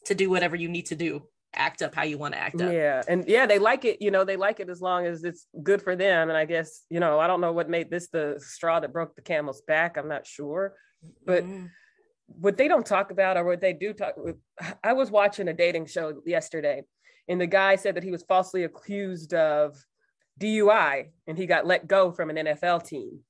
to 0.06 0.14
do 0.14 0.28
whatever 0.28 0.56
you 0.56 0.68
need 0.68 0.86
to 0.86 0.96
do 0.96 1.22
act 1.54 1.82
up 1.82 1.94
how 1.94 2.04
you 2.04 2.16
want 2.18 2.34
to 2.34 2.40
act 2.40 2.60
up 2.60 2.72
Yeah, 2.72 3.02
and 3.08 3.24
yeah, 3.26 3.46
they 3.46 3.58
like 3.58 3.84
it. 3.84 4.00
You 4.00 4.10
know, 4.10 4.24
they 4.24 4.36
like 4.36 4.60
it 4.60 4.68
as 4.68 4.80
long 4.80 5.06
as 5.06 5.24
it's 5.24 5.46
good 5.62 5.82
for 5.82 5.96
them. 5.96 6.28
And 6.28 6.36
I 6.36 6.44
guess 6.44 6.84
you 6.90 7.00
know, 7.00 7.18
I 7.18 7.26
don't 7.26 7.40
know 7.40 7.52
what 7.52 7.68
made 7.68 7.90
this 7.90 8.08
the 8.08 8.36
straw 8.38 8.80
that 8.80 8.92
broke 8.92 9.14
the 9.16 9.22
camel's 9.22 9.62
back. 9.62 9.96
I'm 9.96 10.08
not 10.08 10.26
sure, 10.26 10.74
but 11.24 11.44
Mm. 11.44 11.70
what 12.26 12.56
they 12.56 12.68
don't 12.68 12.86
talk 12.86 13.10
about 13.10 13.36
or 13.36 13.44
what 13.44 13.60
they 13.60 13.72
do 13.72 13.92
talk. 13.92 14.14
I 14.84 14.92
was 14.92 15.10
watching 15.10 15.48
a 15.48 15.52
dating 15.52 15.86
show 15.86 16.20
yesterday, 16.24 16.84
and 17.28 17.40
the 17.40 17.46
guy 17.46 17.76
said 17.76 17.96
that 17.96 18.04
he 18.04 18.12
was 18.12 18.22
falsely 18.22 18.64
accused 18.64 19.34
of 19.34 19.76
DUI, 20.38 21.10
and 21.26 21.36
he 21.36 21.46
got 21.46 21.66
let 21.66 21.86
go 21.86 22.12
from 22.12 22.30
an 22.30 22.36
NFL 22.36 22.84
team. 22.84 23.20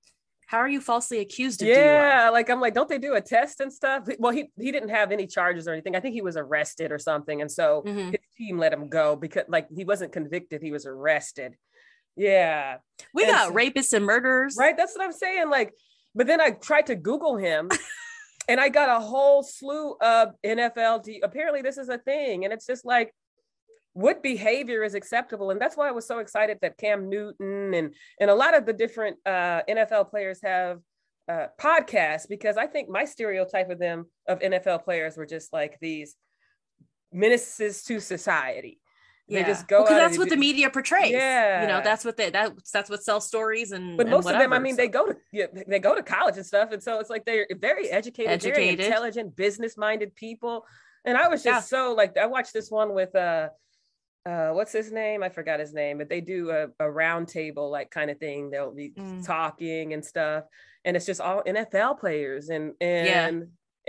How 0.50 0.58
are 0.58 0.68
you 0.68 0.80
falsely 0.80 1.20
accused 1.20 1.62
of 1.62 1.68
DUI? 1.68 1.74
Yeah, 1.76 2.30
like 2.30 2.50
I'm 2.50 2.60
like, 2.60 2.74
don't 2.74 2.88
they 2.88 2.98
do 2.98 3.14
a 3.14 3.20
test 3.20 3.60
and 3.60 3.72
stuff? 3.72 4.08
Well, 4.18 4.32
he 4.32 4.50
he 4.58 4.72
didn't 4.72 4.88
have 4.88 5.12
any 5.12 5.28
charges 5.28 5.68
or 5.68 5.72
anything. 5.72 5.94
I 5.94 6.00
think 6.00 6.14
he 6.14 6.22
was 6.22 6.36
arrested 6.36 6.90
or 6.90 6.98
something, 6.98 7.40
and 7.40 7.48
so 7.48 7.82
Mhm. 7.86 8.10
his 8.10 8.20
team 8.36 8.58
let 8.58 8.72
him 8.72 8.88
go 8.88 9.14
because 9.14 9.44
like 9.46 9.68
he 9.72 9.84
wasn't 9.84 10.10
convicted, 10.12 10.60
he 10.60 10.72
was 10.72 10.86
arrested. 10.86 11.54
Yeah, 12.16 12.78
We 13.14 13.22
And 13.22 13.30
got 13.32 13.48
so- 13.48 13.54
rapists 13.54 13.92
and 13.92 14.04
murderers. 14.04 14.56
right. 14.58 14.76
That's 14.76 14.96
what 14.96 15.04
I'm 15.04 15.12
saying. 15.12 15.48
Like, 15.50 15.72
but 16.16 16.26
then 16.26 16.40
I 16.40 16.50
tried 16.50 16.86
to 16.86 16.96
Google 16.96 17.36
him. 17.36 17.68
And 18.48 18.58
I 18.60 18.68
got 18.68 18.88
a 18.88 18.98
whole 18.98 19.44
slew 19.44 19.92
of 20.00 20.30
NFL. 20.42 21.04
Apparently, 21.22 21.62
this 21.62 21.78
is 21.78 21.88
a 21.88 21.98
thing, 21.98 22.44
and 22.44 22.52
it's 22.52 22.66
just 22.66 22.84
like 22.84 23.14
what 23.92 24.22
behavior 24.22 24.82
is 24.84 24.94
acceptable 24.94 25.50
and 25.50 25.60
that's 25.60 25.76
why 25.76 25.88
i 25.88 25.90
was 25.90 26.06
so 26.06 26.18
excited 26.18 26.58
that 26.62 26.78
cam 26.78 27.08
newton 27.08 27.74
and 27.74 27.94
and 28.20 28.30
a 28.30 28.34
lot 28.34 28.56
of 28.56 28.66
the 28.66 28.72
different 28.72 29.16
uh, 29.26 29.62
nfl 29.68 30.08
players 30.08 30.40
have 30.42 30.78
uh, 31.28 31.46
podcasts 31.60 32.28
because 32.28 32.56
i 32.56 32.66
think 32.66 32.88
my 32.88 33.04
stereotype 33.04 33.70
of 33.70 33.78
them 33.78 34.06
of 34.28 34.38
nfl 34.40 34.82
players 34.82 35.16
were 35.16 35.26
just 35.26 35.52
like 35.52 35.76
these 35.80 36.14
menaces 37.12 37.82
to 37.82 37.98
society 38.00 38.80
yeah. 39.30 39.42
they 39.42 39.48
just 39.48 39.68
go 39.68 39.82
because 39.82 39.96
out 39.96 39.98
that's 39.98 40.18
what 40.18 40.24
do- 40.24 40.34
the 40.34 40.40
media 40.40 40.68
portrays. 40.70 41.12
Yeah. 41.12 41.62
you 41.62 41.68
know 41.68 41.80
that's 41.82 42.04
what 42.04 42.16
they 42.16 42.30
that's 42.30 42.70
that's 42.70 42.90
what 42.90 43.02
sells 43.02 43.26
stories 43.26 43.72
and. 43.72 43.96
but 43.96 44.06
and 44.06 44.10
most 44.10 44.28
of 44.28 44.38
them 44.38 44.52
i 44.52 44.58
mean 44.58 44.74
so- 44.74 44.82
they 44.82 44.88
go 44.88 45.06
to 45.06 45.16
yeah, 45.32 45.46
they 45.68 45.78
go 45.78 45.94
to 45.94 46.02
college 46.02 46.36
and 46.36 46.44
stuff 46.44 46.72
and 46.72 46.82
so 46.82 46.98
it's 46.98 47.10
like 47.10 47.24
they're 47.24 47.46
very 47.58 47.88
educated, 47.88 48.42
very 48.42 48.68
Educated. 48.68 48.86
intelligent 48.86 49.36
business 49.36 49.76
minded 49.76 50.14
people 50.14 50.64
and 51.04 51.16
i 51.16 51.28
was 51.28 51.42
just 51.42 51.68
so 51.68 51.94
like 51.94 52.16
i 52.16 52.26
watched 52.26 52.52
this 52.52 52.70
one 52.70 52.92
with 52.92 53.14
uh 53.14 53.48
uh 54.26 54.50
what's 54.50 54.72
his 54.72 54.92
name 54.92 55.22
i 55.22 55.28
forgot 55.28 55.60
his 55.60 55.72
name 55.72 55.96
but 55.98 56.08
they 56.08 56.20
do 56.20 56.50
a, 56.50 56.66
a 56.78 56.90
round 56.90 57.26
table 57.28 57.70
like 57.70 57.90
kind 57.90 58.10
of 58.10 58.18
thing 58.18 58.50
they'll 58.50 58.74
be 58.74 58.90
Mm. 58.96 59.24
talking 59.24 59.94
and 59.94 60.04
stuff 60.04 60.44
and 60.84 60.96
it's 60.96 61.06
just 61.06 61.20
all 61.20 61.42
nfl 61.46 61.98
players 61.98 62.48
and 62.50 62.74
and 62.80 63.06
Yeah. 63.06 63.30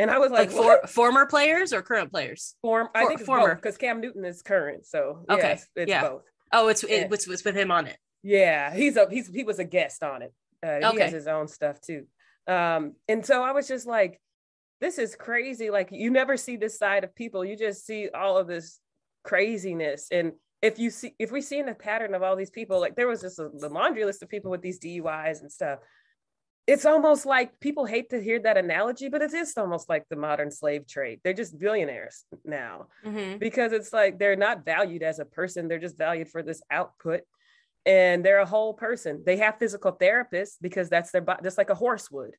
and 0.03 0.09
i 0.11 0.17
was 0.19 0.31
like 0.31 0.51
like, 0.53 0.81
for, 0.81 0.87
former 0.87 1.25
players 1.25 1.73
or 1.73 1.81
current 1.81 2.11
players. 2.11 2.55
form 2.61 2.87
i 2.95 3.05
think 3.05 3.19
it's 3.19 3.25
former. 3.27 3.55
because 3.55 3.77
cam 3.77 3.99
newton 3.99 4.23
is 4.23 4.41
current 4.41 4.85
so 4.85 5.25
Okay, 5.29 5.49
yes, 5.49 5.67
it's 5.75 5.89
yeah. 5.89 6.01
both 6.01 6.23
Oh, 6.53 6.67
it's 6.67 6.83
it 6.83 7.09
was, 7.09 7.27
was 7.27 7.45
with 7.45 7.55
him 7.55 7.71
on 7.71 7.87
it. 7.87 7.95
Yeah, 8.23 8.73
he's 8.75 8.97
a 8.97 9.07
he's 9.09 9.29
he 9.33 9.45
was 9.45 9.59
a 9.59 9.63
guest 9.63 10.03
on 10.03 10.21
it. 10.21 10.33
Uh, 10.61 10.79
He 10.79 10.85
Okay. 10.85 11.03
has 11.03 11.13
his 11.13 11.25
own 11.27 11.47
stuff 11.47 11.79
too. 11.79 12.07
Um, 12.45 12.95
and 13.07 13.25
so 13.25 13.41
I 13.41 13.53
was 13.53 13.69
just 13.69 13.87
like, 13.87 14.19
this 14.81 14.97
is 14.99 15.15
crazy. 15.15 15.69
Like 15.69 15.87
you 15.93 16.11
never 16.11 16.35
see 16.35 16.57
this 16.57 16.77
side 16.77 17.05
of 17.05 17.15
people. 17.15 17.45
You 17.45 17.55
just 17.55 17.85
see 17.85 18.09
all 18.13 18.37
of 18.37 18.47
this 18.47 18.80
craziness. 19.23 20.07
And 20.11 20.33
if 20.61 20.77
you 20.79 20.89
see 20.89 21.15
if 21.19 21.31
we 21.31 21.41
see 21.41 21.59
in 21.59 21.65
the 21.65 21.73
pattern 21.73 22.13
of 22.13 22.23
all 22.23 22.35
these 22.35 22.49
people, 22.51 22.79
like 22.79 22.95
there 22.95 23.07
was 23.07 23.21
just 23.21 23.39
a, 23.39 23.49
the 23.53 23.69
laundry 23.69 24.05
list 24.05 24.21
of 24.23 24.29
people 24.29 24.51
with 24.51 24.61
these 24.61 24.79
DUIs 24.79 25.41
and 25.41 25.51
stuff. 25.51 25.79
It's 26.67 26.85
almost 26.85 27.25
like 27.25 27.59
people 27.59 27.85
hate 27.85 28.11
to 28.11 28.21
hear 28.21 28.39
that 28.41 28.55
analogy, 28.55 29.09
but 29.09 29.23
it 29.23 29.33
is 29.33 29.57
almost 29.57 29.89
like 29.89 30.05
the 30.09 30.15
modern 30.15 30.51
slave 30.51 30.87
trade. 30.87 31.19
They're 31.23 31.33
just 31.33 31.57
billionaires 31.57 32.23
now 32.45 32.87
Mhm. 33.03 33.39
because 33.39 33.71
it's 33.73 33.91
like 33.91 34.19
they're 34.19 34.35
not 34.35 34.63
valued 34.63 35.01
as 35.01 35.17
a 35.19 35.25
person 35.25 35.67
they're 35.67 35.79
just 35.79 35.97
valued 35.97 36.29
for 36.29 36.43
this 36.43 36.61
output 36.69 37.21
and 37.87 38.23
they're 38.23 38.39
a 38.39 38.45
whole 38.45 38.75
person 38.75 39.23
they 39.25 39.37
have 39.37 39.57
physical 39.57 39.91
therapists 39.91 40.57
because 40.61 40.87
that's 40.87 41.09
their 41.09 41.21
body 41.21 41.41
just 41.43 41.57
like 41.57 41.71
a 41.71 41.75
horse 41.75 42.11
would 42.11 42.35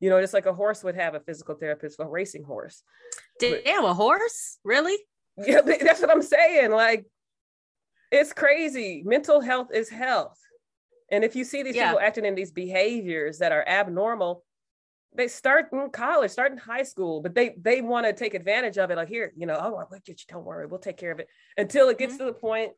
you 0.00 0.08
know 0.08 0.18
just 0.22 0.32
like 0.32 0.46
a 0.46 0.54
horse 0.54 0.82
would 0.82 0.94
have 0.94 1.14
a 1.14 1.20
physical 1.20 1.54
therapist 1.54 1.96
for 1.96 2.06
a 2.06 2.08
racing 2.08 2.42
horse 2.44 2.82
Damn, 3.38 3.84
a 3.84 3.92
horse? 3.92 4.58
Really? 4.64 4.96
Yeah 5.38 5.60
that's 5.60 6.00
what 6.00 6.10
i'm 6.10 6.22
saying 6.22 6.70
like 6.70 7.04
it's 8.10 8.32
crazy 8.32 9.02
mental 9.04 9.40
health 9.40 9.68
is 9.72 9.88
health 9.88 10.38
and 11.10 11.24
if 11.24 11.36
you 11.36 11.44
see 11.44 11.62
these 11.62 11.76
Yeah. 11.76 11.88
people 11.90 12.00
acting 12.00 12.24
in 12.24 12.34
these 12.34 12.52
behaviors 12.52 13.38
that 13.38 13.52
are 13.52 13.66
abnormal 13.66 14.44
they 15.14 15.28
start 15.28 15.68
in 15.72 15.90
college 15.90 16.30
start 16.30 16.52
in 16.52 16.58
high 16.58 16.82
school 16.82 17.20
but 17.20 17.34
they 17.34 17.54
they 17.60 17.80
want 17.80 18.06
to 18.06 18.12
take 18.12 18.34
advantage 18.34 18.78
of 18.78 18.90
it 18.90 18.96
like 18.96 19.08
here 19.08 19.32
you 19.36 19.46
know 19.46 19.58
oh 19.60 19.70
we'll 19.90 20.00
get 20.04 20.08
you 20.20 20.26
don't 20.28 20.44
worry 20.44 20.66
we'll 20.66 20.78
take 20.78 20.96
care 20.96 21.10
of 21.12 21.20
it 21.20 21.28
until 21.56 21.88
it 21.88 21.98
gets 21.98 22.14
Mhm. 22.14 22.18
to 22.18 22.24
the 22.26 22.32
point 22.32 22.72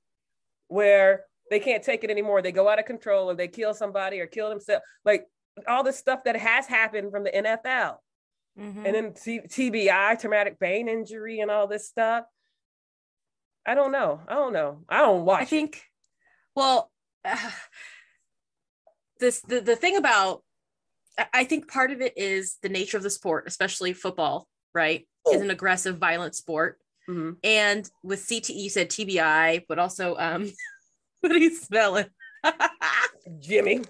where 0.68 1.24
they 1.50 1.60
can't 1.60 1.82
take 1.82 2.04
it 2.04 2.10
anymore 2.10 2.42
they 2.42 2.52
go 2.52 2.68
out 2.68 2.78
of 2.78 2.84
control 2.84 3.30
or 3.30 3.34
they 3.34 3.48
kill 3.48 3.74
somebody 3.74 4.20
or 4.20 4.26
kill 4.26 4.48
themselves 4.48 4.84
like 5.04 5.26
all 5.66 5.82
the 5.82 5.92
stuff 5.92 6.24
that 6.24 6.36
has 6.36 6.66
happened 6.66 7.10
from 7.10 7.24
the 7.24 7.30
nfl 7.30 7.96
Mhm. 8.58 8.84
and 8.86 8.94
then 8.94 9.14
T- 9.14 9.40
TBI, 9.40 10.16
traumatic 10.20 10.58
brain 10.58 10.88
injury, 10.88 11.38
and 11.38 11.48
all 11.48 11.68
this 11.68 11.86
stuff. 11.86 12.24
I 13.68 13.74
don't 13.74 13.92
know. 13.92 14.20
I 14.26 14.34
don't 14.34 14.54
know. 14.54 14.80
I 14.88 14.98
don't 15.02 15.24
watch. 15.26 15.42
I 15.42 15.44
think, 15.44 15.82
well, 16.56 16.90
this 19.20 19.40
the, 19.42 19.60
the 19.60 19.76
thing 19.76 19.96
about 19.96 20.42
I- 21.34 21.44
think 21.44 21.70
part 21.70 21.90
of 21.90 22.00
it 22.00 22.14
is 22.16 22.56
the 22.62 22.68
nature 22.68 22.96
of 22.96 23.02
the 23.02 23.10
sport, 23.10 23.44
especially 23.46 23.92
football, 23.92 24.48
right? 24.74 25.06
Is 25.30 25.40
Oh. 25.40 25.44
an 25.44 25.50
aggressive, 25.50 25.98
violent 25.98 26.34
sport. 26.34 26.78
it. 27.08 27.12
Mhm. 27.12 27.36
And 27.44 27.90
with 28.02 28.20
CTE, 28.20 28.54
you 28.54 28.70
said 28.70 28.88
TBI, 28.90 29.64
but 29.68 29.78
also 29.78 30.16
um 30.16 30.50
what 31.20 31.32
are 31.32 31.38
you 31.38 31.54
smelling? 31.54 32.06
Jimmy, 33.40 33.82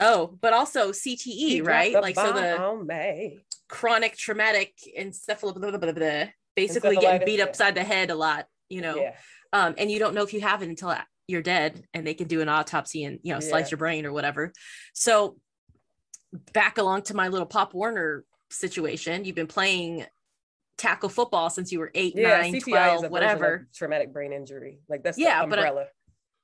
oh, 0.00 0.38
but 0.40 0.52
also 0.52 0.92
CTE, 0.92 1.26
he 1.26 1.60
right? 1.60 1.92
Like 1.92 2.14
so 2.14 2.32
the 2.32 3.40
chronic 3.68 4.16
traumatic 4.16 4.72
encephalo 4.98 5.52
basically 6.54 6.96
getting 6.96 7.26
beat 7.26 7.40
upside 7.40 7.74
the 7.74 7.82
head 7.82 8.10
a 8.10 8.14
lot, 8.14 8.46
you 8.74 8.80
know. 8.82 8.96
Yeah. 8.96 9.14
um, 9.52 9.74
and 9.78 9.90
you 9.90 9.98
don't 9.98 10.14
know 10.14 10.22
if 10.22 10.32
you 10.34 10.40
have 10.40 10.62
it 10.62 10.68
until 10.68 10.94
you're 11.26 11.42
dead 11.42 11.82
and 11.94 12.06
they 12.06 12.14
can 12.14 12.28
do 12.28 12.40
an 12.40 12.48
autopsy 12.48 13.04
and 13.04 13.18
you 13.22 13.32
know 13.32 13.40
slice 13.40 13.66
Yeah. 13.66 13.70
your 13.72 13.78
brain 13.78 14.04
or 14.06 14.12
whatever 14.12 14.52
so 14.92 15.36
back 16.52 16.78
along 16.78 17.02
to 17.02 17.14
my 17.14 17.28
little 17.28 17.46
pop 17.46 17.72
warner 17.74 18.24
situation 18.50 19.24
you've 19.24 19.36
been 19.36 19.46
playing 19.46 20.04
tackle 20.76 21.08
football 21.08 21.48
since 21.50 21.70
you 21.72 21.78
were 21.78 21.90
8 21.94 22.14
Yeah. 22.16 22.40
9 22.40 22.52
CTI 22.54 22.56
is 22.58 22.64
12 22.64 23.04
a 23.04 23.08
whatever 23.08 23.68
Traumatic 23.74 24.12
brain 24.12 24.32
injury. 24.32 24.80
Like 24.88 25.02
that's 25.04 25.16
Yeah, 25.18 25.42
the 25.42 25.48
but 25.48 25.58
I- 25.60 25.62
umbrella. 25.68 25.86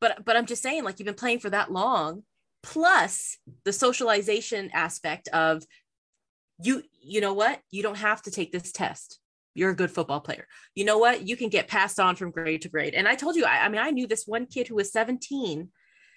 but 0.00 0.24
but 0.24 0.36
i'm 0.36 0.46
just 0.46 0.62
saying 0.62 0.84
like 0.84 0.98
you've 0.98 1.06
been 1.06 1.14
playing 1.24 1.40
for 1.40 1.50
that 1.50 1.70
long 1.72 2.22
plus 2.62 3.38
the 3.64 3.72
socialization 3.72 4.70
aspect 4.72 5.28
of 5.28 5.62
you 6.62 6.82
you 7.02 7.20
know 7.20 7.32
what 7.34 7.60
you 7.70 7.82
don't 7.82 7.96
have 7.98 8.22
to 8.22 8.30
take 8.30 8.52
this 8.52 8.70
test 8.70 9.18
you're 9.60 9.70
a 9.70 9.76
good 9.76 9.90
football 9.90 10.20
player 10.20 10.46
you 10.74 10.84
know 10.84 10.96
what 10.98 11.28
you 11.28 11.36
can 11.36 11.50
get 11.50 11.68
passed 11.68 12.00
on 12.00 12.16
from 12.16 12.30
grade 12.30 12.62
to 12.62 12.68
grade 12.68 12.94
and 12.94 13.06
i 13.06 13.14
told 13.14 13.36
you 13.36 13.44
i, 13.44 13.66
I 13.66 13.68
mean 13.68 13.80
i 13.80 13.90
knew 13.90 14.06
this 14.06 14.24
one 14.26 14.46
kid 14.46 14.66
who 14.68 14.74
was 14.76 14.90
17 14.90 15.68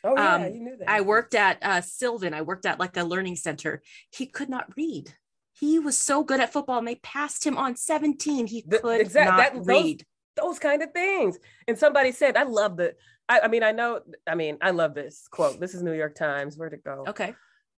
oh 0.05 0.13
yeah, 0.15 0.35
um, 0.35 0.43
you 0.53 0.59
knew 0.62 0.77
that. 0.77 0.89
I 0.89 1.01
worked 1.01 1.35
at 1.35 1.57
uh, 1.62 1.81
Sylvan. 1.81 2.33
I 2.33 2.41
worked 2.41 2.65
at 2.65 2.79
like 2.79 2.97
a 2.97 3.03
learning 3.03 3.35
center. 3.38 3.81
He 4.12 4.25
could 4.25 4.50
not 4.50 4.65
read. 4.75 5.13
He 5.53 5.79
was 5.79 5.97
so 5.97 6.23
good 6.25 6.41
at 6.41 6.51
football, 6.51 6.79
and 6.79 6.88
they 6.88 6.95
passed 6.95 7.45
him 7.45 7.57
on 7.57 7.75
17. 7.77 8.47
He 8.47 8.63
The- 8.67 8.79
could 8.79 9.00
exact- 9.00 9.29
not 9.29 9.38
that- 9.38 9.53
those- 9.55 9.65
read. 9.67 10.05
those 10.35 10.59
kind 10.59 10.81
of 10.83 10.91
things. 10.91 11.38
And 11.69 11.77
somebody 11.77 12.12
said, 12.12 12.35
I 12.35 12.43
love 12.43 12.75
the. 12.75 12.95
I, 13.29 13.41
I 13.41 13.47
mean, 13.47 13.63
I 13.63 13.71
know. 13.71 14.01
I 14.27 14.35
mean, 14.35 14.57
I 14.62 14.71
love 14.71 14.93
this 14.93 15.27
quote. 15.31 15.59
This 15.62 15.73
is 15.73 15.81
New 15.83 15.93
York 15.93 16.15
Times. 16.15 16.57
Where 16.57 16.69
to 16.69 16.77
go? 16.77 17.05
Okay. 17.07 17.33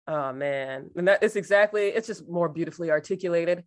Oh 0.07 0.33
man, 0.33 0.89
and 0.95 1.07
that 1.07 1.21
is 1.21 1.35
exactly. 1.35 1.89
It's 1.89 2.07
just 2.07 2.27
more 2.27 2.49
beautifully 2.49 2.89
articulated. 2.89 3.65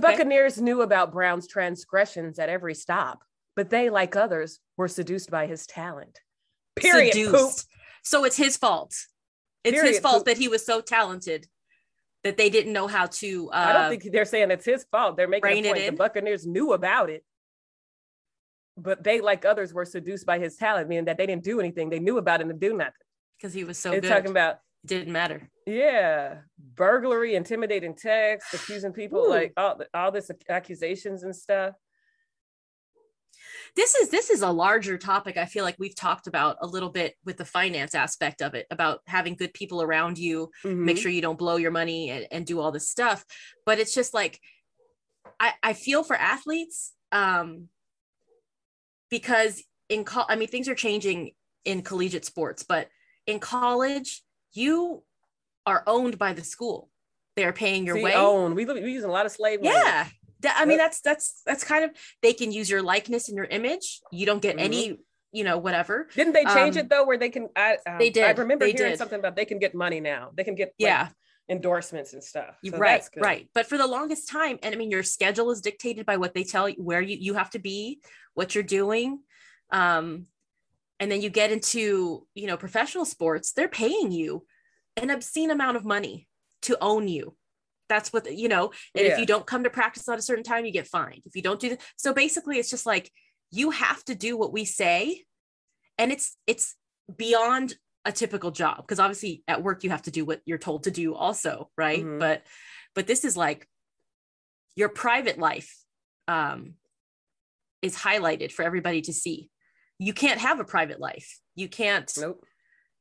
The 0.00 0.06
Okay. 0.06 0.16
Buccaneers 0.16 0.60
knew 0.60 0.82
about 0.82 1.12
Brown's 1.12 1.46
transgressions 1.46 2.38
at 2.38 2.48
every 2.48 2.74
stop, 2.74 3.22
but 3.56 3.70
they, 3.70 3.90
like 3.90 4.16
others, 4.16 4.58
were 4.76 4.88
seduced 4.88 5.30
by 5.30 5.46
his 5.46 5.66
talent. 5.66 6.20
Period. 6.76 7.12
Poop. 7.14 7.24
Seduced. 7.36 7.68
So 8.02 8.24
it's 8.24 8.36
his 8.36 8.56
fault. 8.56 8.94
It's 9.62 9.80
his 9.80 9.98
fault 10.00 10.18
poop. 10.18 10.26
that 10.26 10.38
he 10.38 10.48
was 10.48 10.66
so 10.66 10.80
talented 10.80 11.46
that 12.24 12.36
they 12.36 12.50
didn't 12.50 12.72
know 12.72 12.86
how 12.86 13.06
to. 13.06 13.50
Uh, 13.50 13.56
I 13.68 13.72
don't 13.72 13.90
think 14.00 14.12
they're 14.12 14.24
saying 14.24 14.50
it's 14.50 14.64
his 14.64 14.84
fault. 14.90 15.16
They're 15.16 15.28
making 15.28 15.64
a 15.64 15.68
it 15.68 15.72
point. 15.72 15.86
The. 15.86 15.92
Buccaneers 15.96 16.46
knew 16.46 16.72
about 16.72 17.08
it, 17.10 17.24
but 18.76 19.02
they, 19.04 19.20
like 19.20 19.44
others, 19.44 19.72
were 19.72 19.84
seduced 19.84 20.26
by 20.26 20.38
his 20.38 20.56
talent, 20.56 20.88
meaning 20.88 21.04
that 21.06 21.16
they 21.16 21.26
didn't 21.26 21.44
do 21.44 21.60
anything. 21.60 21.88
They 21.90 22.00
knew 22.00 22.18
about 22.18 22.40
it 22.40 22.48
and 22.48 22.60
do 22.60 22.72
nothing. 22.76 22.92
because 23.38 23.54
he 23.54 23.64
was 23.64 23.78
so 23.78 23.90
They're 23.92 24.00
good. 24.00 24.08
talking 24.08 24.30
about 24.30 24.58
it 24.84 24.86
didn't 24.86 25.12
matter. 25.12 25.48
yeah, 25.66 26.40
burglary, 26.74 27.34
intimidating 27.34 27.94
text, 27.96 28.52
accusing 28.52 28.92
people 28.92 29.20
Ooh. 29.24 29.30
like 29.30 29.52
all 29.56 29.80
all 29.94 30.12
this 30.12 30.30
accusations 30.48 31.22
and 31.22 31.34
stuff. 31.34 31.74
this 33.76 33.94
is 33.94 34.08
this 34.10 34.30
is 34.30 34.42
a 34.42 34.50
larger 34.50 34.96
topic 34.98 35.36
i 35.36 35.44
feel 35.46 35.64
like 35.64 35.76
we've 35.78 35.96
talked 35.96 36.26
about 36.26 36.56
a 36.60 36.66
little 36.66 36.90
bit 36.90 37.14
with 37.24 37.36
the 37.36 37.44
finance 37.44 37.94
aspect 37.94 38.42
of 38.42 38.54
it 38.54 38.66
about 38.70 39.00
having 39.06 39.34
good 39.34 39.52
people 39.54 39.80
around 39.82 40.18
you 40.18 40.50
make 40.64 40.96
Mhm. 40.96 41.00
sure 41.02 41.10
you 41.10 41.20
don't 41.22 41.38
blow 41.38 41.56
your 41.56 41.70
money 41.70 42.10
and, 42.10 42.26
and 42.30 42.46
do 42.46 42.60
all 42.60 42.72
this 42.72 42.88
stuff 42.88 43.24
but 43.66 43.78
it's 43.78 43.94
just 43.94 44.12
like 44.14 44.38
i 45.40 45.52
i 45.62 45.72
feel 45.72 46.04
for 46.04 46.16
athletes 46.16 46.92
um 47.12 47.68
because 49.10 49.62
in 49.88 50.04
co- 50.04 50.26
i 50.28 50.36
mean 50.36 50.48
things 50.48 50.68
are 50.68 50.74
changing 50.74 51.32
in 51.64 51.82
collegiate 51.82 52.24
sports 52.24 52.62
but 52.62 52.88
in 53.26 53.38
college 53.40 54.22
you 54.56 55.02
are 55.66 55.82
owned 55.86 56.18
by 56.18 56.32
the 56.32 56.44
school 56.44 56.90
they're 57.36 57.52
paying 57.52 57.84
your 57.84 57.96
See, 57.96 58.02
way 58.04 58.14
own. 58.14 58.54
We 58.54 58.64
we 58.64 58.92
using 58.92 59.10
a 59.10 59.12
lot 59.12 59.26
of 59.26 59.32
slave. 59.32 59.60
yeah 59.62 60.06
That- 60.40 60.56
i 60.58 60.64
mean 60.64 60.78
that's 60.78 61.00
that's 61.00 61.42
that's 61.46 61.64
kind 61.64 61.84
of 61.84 61.90
they 62.22 62.32
can 62.32 62.52
use 62.52 62.68
your 62.70 62.82
likeness 62.82 63.28
and 63.28 63.36
your 63.36 63.46
image 63.46 64.00
you 64.12 64.24
don't 64.26 64.40
get 64.42 64.56
Mhm. 64.56 64.60
any 64.68 64.98
you 65.32 65.42
know 65.42 65.58
whatever 65.58 66.08
Didn't 66.14 66.34
they 66.34 66.44
change 66.44 66.76
Um, 66.76 66.82
it 66.84 66.88
though, 66.90 67.04
where 67.04 67.18
they 67.18 67.28
can? 67.30 67.48
I, 67.56 67.78
um, 67.88 67.98
they 67.98 68.10
did. 68.10 68.24
I 68.24 68.30
remember 68.30 68.66
They 68.66 68.72
hearing 68.72 68.92
did. 68.92 68.98
something 68.98 69.18
about 69.18 69.34
they 69.34 69.44
can 69.46 69.58
get 69.58 69.74
money 69.74 69.98
now. 70.00 70.30
They 70.36 70.44
can 70.44 70.54
get 70.54 70.68
like, 70.68 70.74
yeah 70.90 71.08
endorsements 71.50 72.12
and 72.14 72.22
stuff. 72.24 72.56
So 72.64 72.78
right 72.78 73.06
right 73.18 73.48
but 73.54 73.66
for 73.66 73.76
the 73.76 73.86
longest 73.86 74.28
time 74.30 74.58
and 74.62 74.74
i 74.74 74.78
mean 74.78 74.90
your 74.90 75.02
schedule 75.02 75.50
is 75.50 75.60
dictated 75.60 76.06
by 76.06 76.16
what 76.16 76.32
they 76.34 76.42
tell 76.44 76.68
you 76.68 76.76
where 76.82 77.02
you, 77.02 77.16
you 77.20 77.34
have 77.34 77.50
to 77.50 77.58
be 77.58 78.00
what 78.32 78.54
you're 78.54 78.64
doing 78.64 79.20
um 79.70 80.26
and 81.00 81.10
then 81.10 81.20
you 81.20 81.30
get 81.30 81.50
into 81.52 82.26
you 82.34 82.46
know 82.46 82.56
professional 82.56 83.04
sports 83.04 83.52
they're 83.52 83.68
paying 83.68 84.10
you 84.12 84.44
an 84.96 85.10
obscene 85.10 85.50
amount 85.50 85.76
of 85.76 85.84
money 85.84 86.28
to 86.62 86.76
own 86.80 87.08
you 87.08 87.36
that's 87.88 88.12
what 88.12 88.32
you 88.32 88.48
know 88.48 88.70
and 88.94 89.04
Yeah. 89.06 89.12
if 89.12 89.18
you 89.18 89.26
don't 89.26 89.46
come 89.46 89.64
to 89.64 89.70
practice 89.70 90.08
at 90.08 90.18
a 90.18 90.22
certain 90.22 90.44
time 90.44 90.64
you 90.64 90.72
get 90.72 90.86
fined 90.86 91.22
if 91.26 91.34
you 91.36 91.42
don't 91.42 91.60
do 91.60 91.70
that 91.70 91.80
so 91.96 92.12
basically 92.14 92.58
it's 92.58 92.70
just 92.70 92.86
like 92.86 93.10
you 93.50 93.70
have 93.70 94.04
to 94.06 94.14
do 94.14 94.36
what 94.36 94.52
we 94.52 94.64
say 94.64 95.24
and 95.98 96.10
it's 96.12 96.36
it's 96.46 96.74
beyond 97.16 97.74
a 98.04 98.12
typical 98.12 98.50
job 98.50 98.78
because 98.78 98.98
obviously 99.00 99.42
at 99.48 99.62
work 99.62 99.84
you 99.84 99.90
have 99.90 100.02
to 100.02 100.10
do 100.10 100.24
what 100.24 100.40
you're 100.44 100.58
told 100.58 100.84
to 100.84 100.90
do 100.90 101.14
also 101.14 101.70
right 101.76 102.04
Mhm. 102.04 102.18
but 102.18 102.42
but 102.94 103.06
this 103.06 103.24
is 103.24 103.36
like 103.36 103.68
your 104.76 104.88
private 104.88 105.38
life 105.38 105.76
um 106.28 106.74
is 107.82 107.96
highlighted 107.96 108.50
for 108.50 108.62
everybody 108.64 109.02
to 109.02 109.12
see 109.12 109.50
you 109.98 110.12
can't 110.12 110.40
have 110.40 110.60
a 110.60 110.64
private 110.64 111.00
life. 111.00 111.38
You 111.54 111.68
can't 111.68 112.12
Nope. 112.18 112.44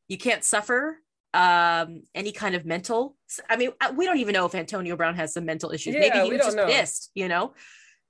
you 0.07 0.17
can't 0.17 0.43
suffer 0.43 0.99
um 1.35 2.03
any 2.13 2.31
kind 2.31 2.53
of 2.53 2.63
mental 2.63 3.17
i 3.49 3.55
mean 3.55 3.71
we 3.95 4.05
don't 4.05 4.19
even 4.19 4.33
know 4.33 4.45
if 4.45 4.53
antonio 4.53 4.95
brown 4.95 5.15
has 5.15 5.33
some 5.33 5.45
mental 5.45 5.71
issues. 5.71 5.95
Maybe 5.95 6.05
Yeah, 6.17 6.23
he 6.25 6.29
was 6.29 6.37
don't 6.41 6.47
just 6.47 6.57
know. 6.57 6.65
pissed 6.67 7.09
you 7.15 7.27
know? 7.27 7.53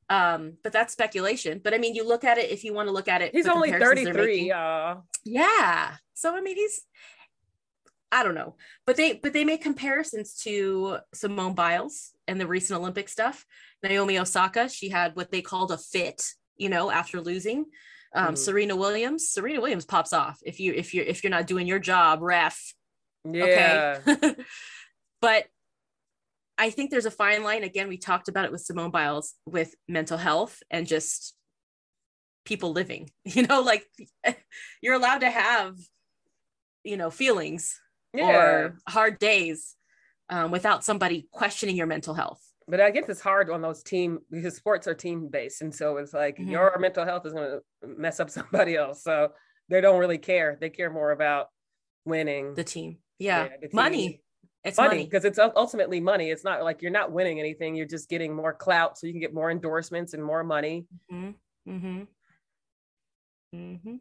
Um 0.09 0.57
but 0.63 0.73
that's 0.73 0.91
speculation. 0.91 1.61
But 1.63 1.73
i 1.73 1.77
mean 1.77 1.95
you 1.95 2.05
look 2.05 2.25
at 2.25 2.37
it 2.37 2.51
if 2.51 2.65
you 2.65 2.73
want 2.73 2.87
to 2.89 2.93
look 2.93 3.07
at 3.07 3.21
it 3.21 3.31
He's 3.33 3.47
only 3.47 3.71
33, 3.71 4.13
making- 4.13 4.47
y'all. 4.47 5.05
yeah. 5.23 5.95
So 6.13 6.35
i 6.35 6.41
mean 6.41 6.57
he's 6.57 6.81
i 8.11 8.23
don't 8.23 8.35
know. 8.35 8.55
But 8.85 8.97
they 8.97 9.13
but 9.13 9.31
they 9.33 9.45
make 9.45 9.61
comparisons 9.63 10.35
to 10.43 10.97
simone 11.13 11.55
biles 11.55 12.11
and 12.27 12.39
the 12.41 12.47
recent 12.47 12.77
olympic 12.79 13.07
stuff. 13.09 13.45
Naomi 13.81 14.19
osaka 14.19 14.67
she 14.69 14.89
had 14.89 15.15
what 15.15 15.31
they 15.31 15.41
called 15.41 15.71
a 15.71 15.77
fit 15.77 16.33
you 16.57 16.67
know 16.69 16.91
after 16.91 17.21
losing 17.21 17.65
um 18.15 18.33
Mhm. 18.33 18.37
serena 18.37 18.75
williams 18.75 19.27
serena 19.27 19.59
williams 19.61 19.85
pops 19.85 20.13
off 20.13 20.39
if 20.45 20.59
you 20.59 20.73
if 20.73 20.93
you're 20.93 21.05
if 21.05 21.23
you're 21.23 21.31
not 21.31 21.47
doing 21.47 21.67
your 21.67 21.79
job 21.79 22.21
ref 22.21 22.73
Yeah. 23.25 23.99
okay 24.05 24.35
but 25.21 25.45
i 26.57 26.69
think 26.69 26.91
there's 26.91 27.05
a 27.05 27.11
fine 27.11 27.43
line 27.43 27.63
again 27.63 27.87
we 27.87 27.97
talked 27.97 28.27
about 28.27 28.45
it 28.45 28.51
with 28.51 28.61
simone 28.61 28.91
biles 28.91 29.33
with 29.45 29.73
mental 29.87 30.17
health 30.17 30.61
and 30.69 30.85
just 30.87 31.35
people 32.45 32.71
living 32.71 33.09
you 33.25 33.43
know 33.47 33.61
like 33.61 33.85
you're 34.81 34.95
allowed 34.95 35.19
to 35.19 35.29
have 35.29 35.75
you 36.83 36.97
know 36.97 37.09
feelings 37.09 37.79
Yeah. 38.13 38.29
or 38.29 38.77
hard 38.87 39.17
days 39.19 39.75
um, 40.29 40.51
without 40.51 40.83
somebody 40.83 41.27
questioning 41.31 41.75
your 41.75 41.87
mental 41.87 42.13
health 42.13 42.41
but 42.67 42.79
I 42.81 42.91
guess 42.91 43.05
it's 43.09 43.21
hard 43.21 43.49
on 43.49 43.61
those 43.61 43.83
team 43.83 44.19
because 44.31 44.55
sports 44.55 44.87
are 44.87 44.93
team 44.93 45.27
based, 45.29 45.61
and 45.61 45.73
so 45.73 45.97
it's 45.97 46.13
like 46.13 46.37
Mhm. 46.37 46.49
your 46.51 46.77
mental 46.79 47.05
health 47.05 47.25
is 47.25 47.33
going 47.33 47.59
to 47.81 47.87
mess 47.87 48.19
up 48.19 48.29
somebody 48.39 48.75
else. 48.75 49.03
So 49.03 49.33
they 49.69 49.81
don't 49.81 49.99
really 49.99 50.17
care. 50.17 50.57
They 50.59 50.69
care 50.69 50.89
more 50.91 51.11
about 51.11 51.47
winning. 52.05 52.53
the 52.53 52.63
team 52.63 52.97
yeah, 53.19 53.45
Yeah, 53.45 53.49
the 53.61 53.67
team. 53.69 53.75
money 53.75 54.19
it's 54.65 54.77
money 54.77 55.03
because 55.03 55.25
it's 55.25 55.37
ultimately 55.39 55.99
money. 55.99 56.31
It's 56.31 56.45
not 56.45 56.63
like 56.63 56.81
you're 56.81 56.91
not 56.91 57.11
winning 57.11 57.37
anything. 57.39 57.75
You're 57.75 57.85
just 57.85 58.07
getting 58.09 58.33
more 58.33 58.53
clout, 58.53 58.97
so 58.97 59.07
you 59.07 59.13
can 59.13 59.19
get 59.19 59.33
more 59.33 59.51
endorsements 59.51 60.13
and 60.13 60.23
more 60.23 60.41
money. 60.43 60.85
Mm-hmm. 61.11 62.03
Mm-hmm. 63.55 63.95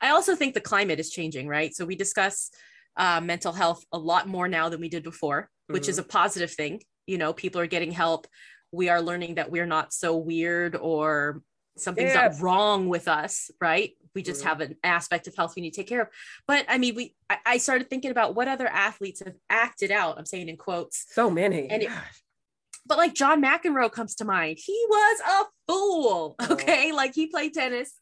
I 0.00 0.08
also 0.10 0.34
think 0.36 0.54
the 0.54 0.60
climate 0.60 1.00
is 1.00 1.10
changing, 1.10 1.46
right? 1.48 1.74
So 1.74 1.84
we 1.84 1.96
discuss 1.96 2.50
uh, 2.96 3.20
mental 3.20 3.52
health 3.52 3.84
a 3.92 3.98
lot 3.98 4.28
more 4.28 4.48
now 4.48 4.68
than 4.68 4.80
we 4.80 4.88
did 4.88 5.02
before, 5.02 5.48
which 5.68 5.88
is 5.88 5.98
a 5.98 6.02
positive 6.02 6.50
thing. 6.50 6.82
You 7.06 7.18
know, 7.18 7.32
people 7.32 7.60
are 7.60 7.66
getting 7.66 7.90
help. 7.92 8.26
We 8.70 8.88
are 8.88 9.02
learning 9.02 9.34
that 9.36 9.50
we're 9.50 9.66
not 9.66 9.92
so 9.92 10.16
weird 10.16 10.76
or 10.76 11.42
something's 11.76 12.14
Yeah. 12.14 12.28
not 12.28 12.40
wrong 12.40 12.88
with 12.88 13.08
us, 13.08 13.50
right? 13.60 13.92
We 14.14 14.22
just 14.22 14.44
have 14.44 14.60
an 14.60 14.76
aspect 14.84 15.26
of 15.26 15.34
health 15.34 15.54
we 15.56 15.62
need 15.62 15.70
to 15.72 15.76
take 15.76 15.88
care 15.88 16.02
of. 16.02 16.08
But 16.46 16.66
I 16.68 16.78
mean, 16.78 16.94
we 16.94 17.14
I, 17.30 17.38
I 17.46 17.56
started 17.58 17.88
thinking 17.88 18.10
about 18.10 18.34
what 18.34 18.46
other 18.48 18.66
athletes 18.68 19.22
have 19.24 19.34
acted 19.48 19.90
out. 19.90 20.18
I'm 20.18 20.26
saying 20.26 20.48
in 20.48 20.56
quotes, 20.56 21.06
So 21.10 21.30
many. 21.30 21.68
And 21.70 21.82
it- 21.84 21.90
but 22.84 22.98
like 22.98 23.14
John 23.14 23.40
McEnroe 23.42 23.92
comes 23.92 24.16
to 24.16 24.24
mind. 24.24 24.58
He 24.60 24.84
was 24.88 25.20
a 25.20 25.44
fool. 25.70 26.34
Oh. 26.40 26.52
Okay. 26.52 26.92
Like 26.92 27.14
he 27.14 27.26
played 27.28 27.54
tennis. 27.54 27.92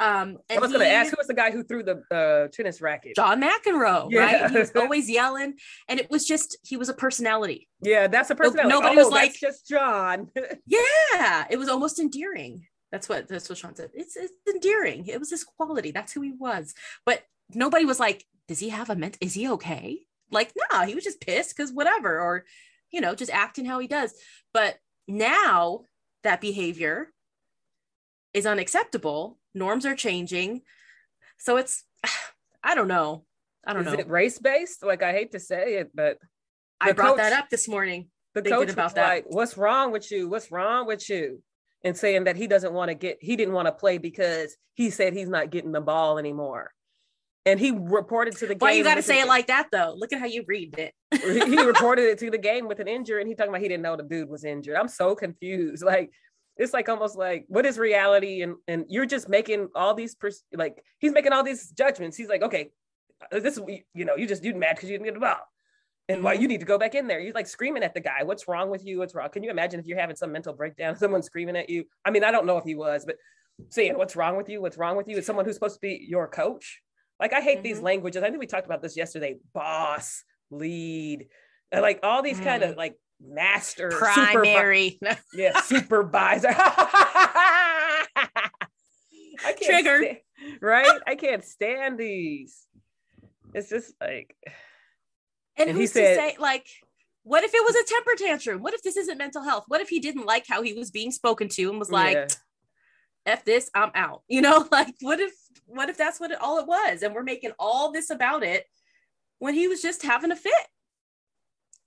Um, 0.00 0.38
I 0.50 0.58
was 0.58 0.72
going 0.72 0.80
to 0.84 0.90
ask 0.90 1.10
who 1.10 1.16
was 1.16 1.28
the 1.28 1.34
guy 1.34 1.50
who 1.52 1.62
threw 1.62 1.82
the 1.82 2.02
uh, 2.10 2.48
tennis 2.52 2.80
racket? 2.80 3.14
John 3.14 3.40
McEnroe, 3.40 4.10
Yeah. 4.10 4.20
right? 4.20 4.50
He 4.50 4.58
was 4.58 4.72
always 4.76 5.08
yelling. 5.08 5.54
And 5.88 6.00
it 6.00 6.10
was 6.10 6.26
just, 6.26 6.58
he 6.62 6.76
was 6.76 6.88
a 6.88 6.94
personality. 6.94 7.68
Yeah, 7.80 8.08
that's 8.08 8.30
a 8.30 8.34
person. 8.34 8.68
nobody 8.68 8.96
oh, 8.96 9.04
was 9.04 9.12
like- 9.12 9.34
just 9.34 9.68
John. 9.68 10.30
Yeah. 10.66 11.44
It 11.48 11.58
was 11.58 11.68
almost 11.68 11.98
endearing. 12.00 12.66
That's 12.90 13.08
what, 13.08 13.28
that's 13.28 13.48
what 13.48 13.58
Sean 13.58 13.74
said. 13.74 13.90
It's, 13.94 14.16
it's 14.16 14.32
endearing. 14.48 15.06
It 15.06 15.18
was 15.18 15.30
his 15.30 15.44
quality. 15.44 15.90
That's 15.90 16.12
who 16.12 16.22
he 16.22 16.32
was. 16.32 16.74
But 17.06 17.22
nobody 17.54 17.84
was 17.84 18.00
like, 18.00 18.24
does 18.48 18.58
he 18.60 18.70
have 18.70 18.90
a 18.90 18.96
ment? 18.96 19.16
Is 19.20 19.34
he 19.34 19.48
okay? 19.52 20.00
Like, 20.30 20.52
nah, 20.72 20.84
he 20.84 20.94
was 20.94 21.04
just 21.04 21.20
pissed 21.20 21.56
because 21.56 21.72
whatever, 21.72 22.20
or, 22.20 22.44
you 22.90 23.00
know, 23.00 23.14
just 23.14 23.32
acting 23.32 23.64
how 23.64 23.78
he 23.78 23.86
does. 23.86 24.12
But 24.52 24.76
now 25.06 25.82
that 26.24 26.40
behavior 26.40 27.08
is 28.32 28.46
unacceptable. 28.46 29.38
Norms 29.54 29.86
are 29.86 29.94
changing. 29.94 30.62
So 31.38 31.56
it's, 31.56 31.84
I 32.62 32.74
don't 32.74 32.88
know. 32.88 33.24
I 33.66 33.72
don't 33.72 33.82
Is 33.82 33.86
know. 33.86 33.92
Is 33.94 33.98
it 34.00 34.08
race 34.08 34.38
based? 34.38 34.84
Like 34.84 35.02
I 35.02 35.12
hate 35.12 35.32
to 35.32 35.40
say 35.40 35.76
it, 35.76 35.90
but 35.94 36.18
I 36.80 36.92
brought 36.92 37.16
that 37.16 37.32
up 37.32 37.48
this 37.50 37.68
morning. 37.68 38.08
the 38.34 38.42
coach 38.42 38.70
about 38.70 38.84
was 38.86 38.94
that. 38.94 39.08
like, 39.08 39.24
"What's 39.28 39.56
wrong 39.56 39.92
with 39.92 40.10
you? 40.10 40.28
What's 40.28 40.50
wrong 40.50 40.86
with 40.86 41.08
you?" 41.08 41.42
And 41.82 41.96
saying 41.96 42.24
that 42.24 42.36
he 42.36 42.46
doesn't 42.46 42.72
want 42.72 42.90
to 42.90 42.94
get, 42.94 43.18
he 43.20 43.36
didn't 43.36 43.54
want 43.54 43.66
to 43.66 43.72
play 43.72 43.98
because 43.98 44.56
he 44.74 44.90
said 44.90 45.12
he's 45.12 45.28
not 45.28 45.50
getting 45.50 45.72
the 45.72 45.80
ball 45.80 46.18
anymore. 46.18 46.72
And 47.46 47.60
he 47.60 47.72
reported 47.72 48.36
to 48.36 48.46
the 48.46 48.54
game. 48.54 48.58
Why 48.58 48.72
you 48.72 48.84
got 48.84 48.94
to 48.94 49.02
say 49.02 49.20
it 49.20 49.28
like 49.28 49.48
that 49.48 49.68
though? 49.70 49.94
Look 49.96 50.12
at 50.12 50.20
how 50.20 50.26
you 50.26 50.44
read 50.46 50.78
it. 50.78 50.94
he 51.22 51.62
reported 51.62 52.04
it 52.04 52.18
to 52.18 52.30
the 52.30 52.38
game 52.38 52.68
with 52.68 52.80
an 52.80 52.88
injury, 52.88 53.20
and 53.20 53.28
he 53.28 53.34
talking 53.34 53.50
about 53.50 53.60
he 53.60 53.68
didn't 53.68 53.82
know 53.82 53.96
the 53.96 54.02
dude 54.02 54.28
was 54.28 54.44
injured. 54.44 54.76
I'm 54.76 54.88
so 54.88 55.14
confused. 55.14 55.84
Like 55.84 56.10
it's 56.56 56.72
like 56.72 56.88
almost 56.88 57.16
like 57.16 57.44
what 57.48 57.66
is 57.66 57.78
reality, 57.78 58.42
and 58.42 58.56
and 58.68 58.84
you're 58.88 59.06
just 59.06 59.28
making 59.28 59.68
all 59.74 59.94
these 59.94 60.14
pers- 60.14 60.44
like 60.52 60.82
he's 60.98 61.12
making 61.12 61.32
all 61.32 61.42
these 61.42 61.70
judgments. 61.70 62.16
He's 62.16 62.28
like, 62.28 62.42
okay, 62.42 62.70
uh, 63.32 63.40
this 63.40 63.56
is 63.56 63.62
you 63.94 64.04
know 64.04 64.16
you 64.16 64.26
just 64.26 64.44
you 64.44 64.54
mad 64.54 64.76
because 64.76 64.88
you 64.88 64.94
didn't 64.96 65.06
get 65.06 65.14
the 65.14 65.20
ball, 65.20 65.40
and 66.08 66.22
why 66.22 66.34
you 66.34 66.46
need 66.46 66.60
to 66.60 66.66
go 66.66 66.78
back 66.78 66.94
in 66.94 67.06
there. 67.06 67.18
You're 67.20 67.32
like 67.32 67.46
screaming 67.48 67.82
at 67.82 67.94
the 67.94 68.00
guy. 68.00 68.22
What's 68.22 68.46
wrong 68.46 68.70
with 68.70 68.84
you? 68.84 68.98
What's 68.98 69.14
wrong? 69.14 69.28
Can 69.30 69.42
you 69.42 69.50
imagine 69.50 69.80
if 69.80 69.86
you're 69.86 69.98
having 69.98 70.16
some 70.16 70.30
mental 70.32 70.52
breakdown, 70.52 70.96
someone 70.98 71.22
screaming 71.22 71.56
at 71.56 71.68
you? 71.70 71.84
I 72.04 72.10
mean, 72.10 72.22
I 72.24 72.30
don't 72.30 72.46
know 72.46 72.58
if 72.58 72.64
he 72.64 72.74
was, 72.74 73.04
but 73.04 73.16
saying 73.70 73.96
what's 73.96 74.16
wrong 74.16 74.36
with 74.36 74.48
you? 74.48 74.60
What's 74.60 74.78
wrong 74.78 74.96
with 74.96 75.08
you? 75.08 75.16
It's 75.16 75.26
someone 75.26 75.44
who's 75.44 75.54
supposed 75.54 75.76
to 75.76 75.80
be 75.80 76.04
your 76.08 76.28
coach. 76.28 76.80
Like 77.20 77.32
I 77.32 77.40
hate 77.40 77.62
these 77.62 77.78
Mhm. 77.78 77.84
languages. 77.84 78.22
I 78.22 78.28
think 78.28 78.40
we 78.40 78.46
talked 78.46 78.66
about 78.66 78.82
this 78.82 78.96
yesterday. 78.96 79.38
Boss, 79.52 80.24
lead, 80.50 81.28
and 81.72 81.82
like 81.82 82.00
all 82.02 82.22
these 82.22 82.40
kind 82.40 82.62
of 82.62 82.76
like 82.76 82.96
master, 83.26 83.90
supervi- 83.90 84.32
Primary 84.32 84.98
yeah, 85.34 85.60
supervisor. 85.62 86.48
I 86.56 88.38
can't 89.44 89.62
Triggered. 89.62 90.04
sta- 90.04 90.56
right? 90.60 91.00
I 91.06 91.14
can't 91.16 91.44
stand 91.44 91.98
these. 91.98 92.66
It's 93.52 93.68
just 93.68 93.92
like 94.00 94.34
And, 95.56 95.68
And 95.70 95.76
he 95.76 95.82
who's 95.84 95.92
said- 95.92 96.14
to 96.16 96.20
say, 96.20 96.36
like, 96.38 96.66
what 97.22 97.42
if 97.44 97.54
it 97.54 97.64
was 97.64 97.74
a 97.74 97.84
temper 97.88 98.10
tantrum? 98.18 98.62
What 98.62 98.74
if 98.74 98.82
this 98.82 98.96
isn't 98.96 99.16
mental 99.18 99.42
health? 99.42 99.64
What 99.68 99.80
if 99.80 99.88
he 99.88 99.98
didn't 100.00 100.26
like 100.26 100.46
how 100.46 100.62
he 100.62 100.74
was 100.74 100.90
being 100.90 101.10
spoken 101.10 101.48
to 101.50 101.70
and 101.70 101.78
was 101.78 101.90
like, 101.90 102.14
yeah. 102.16 102.26
F 103.26 103.44
this, 103.44 103.70
I'm 103.74 103.90
out. 103.94 104.22
You 104.28 104.42
know, 104.42 104.68
like, 104.70 104.94
what 105.00 105.20
if, 105.20 105.32
what 105.66 105.88
if 105.88 105.96
that's 105.96 106.20
what 106.20 106.30
it, 106.32 106.38
all 106.40 106.58
it 106.58 106.66
was? 106.66 107.02
And 107.02 107.14
we're 107.14 107.22
making 107.22 107.52
all 107.58 107.90
this 107.92 108.10
about 108.10 108.42
it 108.42 108.64
when 109.38 109.54
he 109.54 109.66
was 109.68 109.80
just 109.80 110.02
having 110.02 110.30
a 110.30 110.36
fit, 110.36 110.52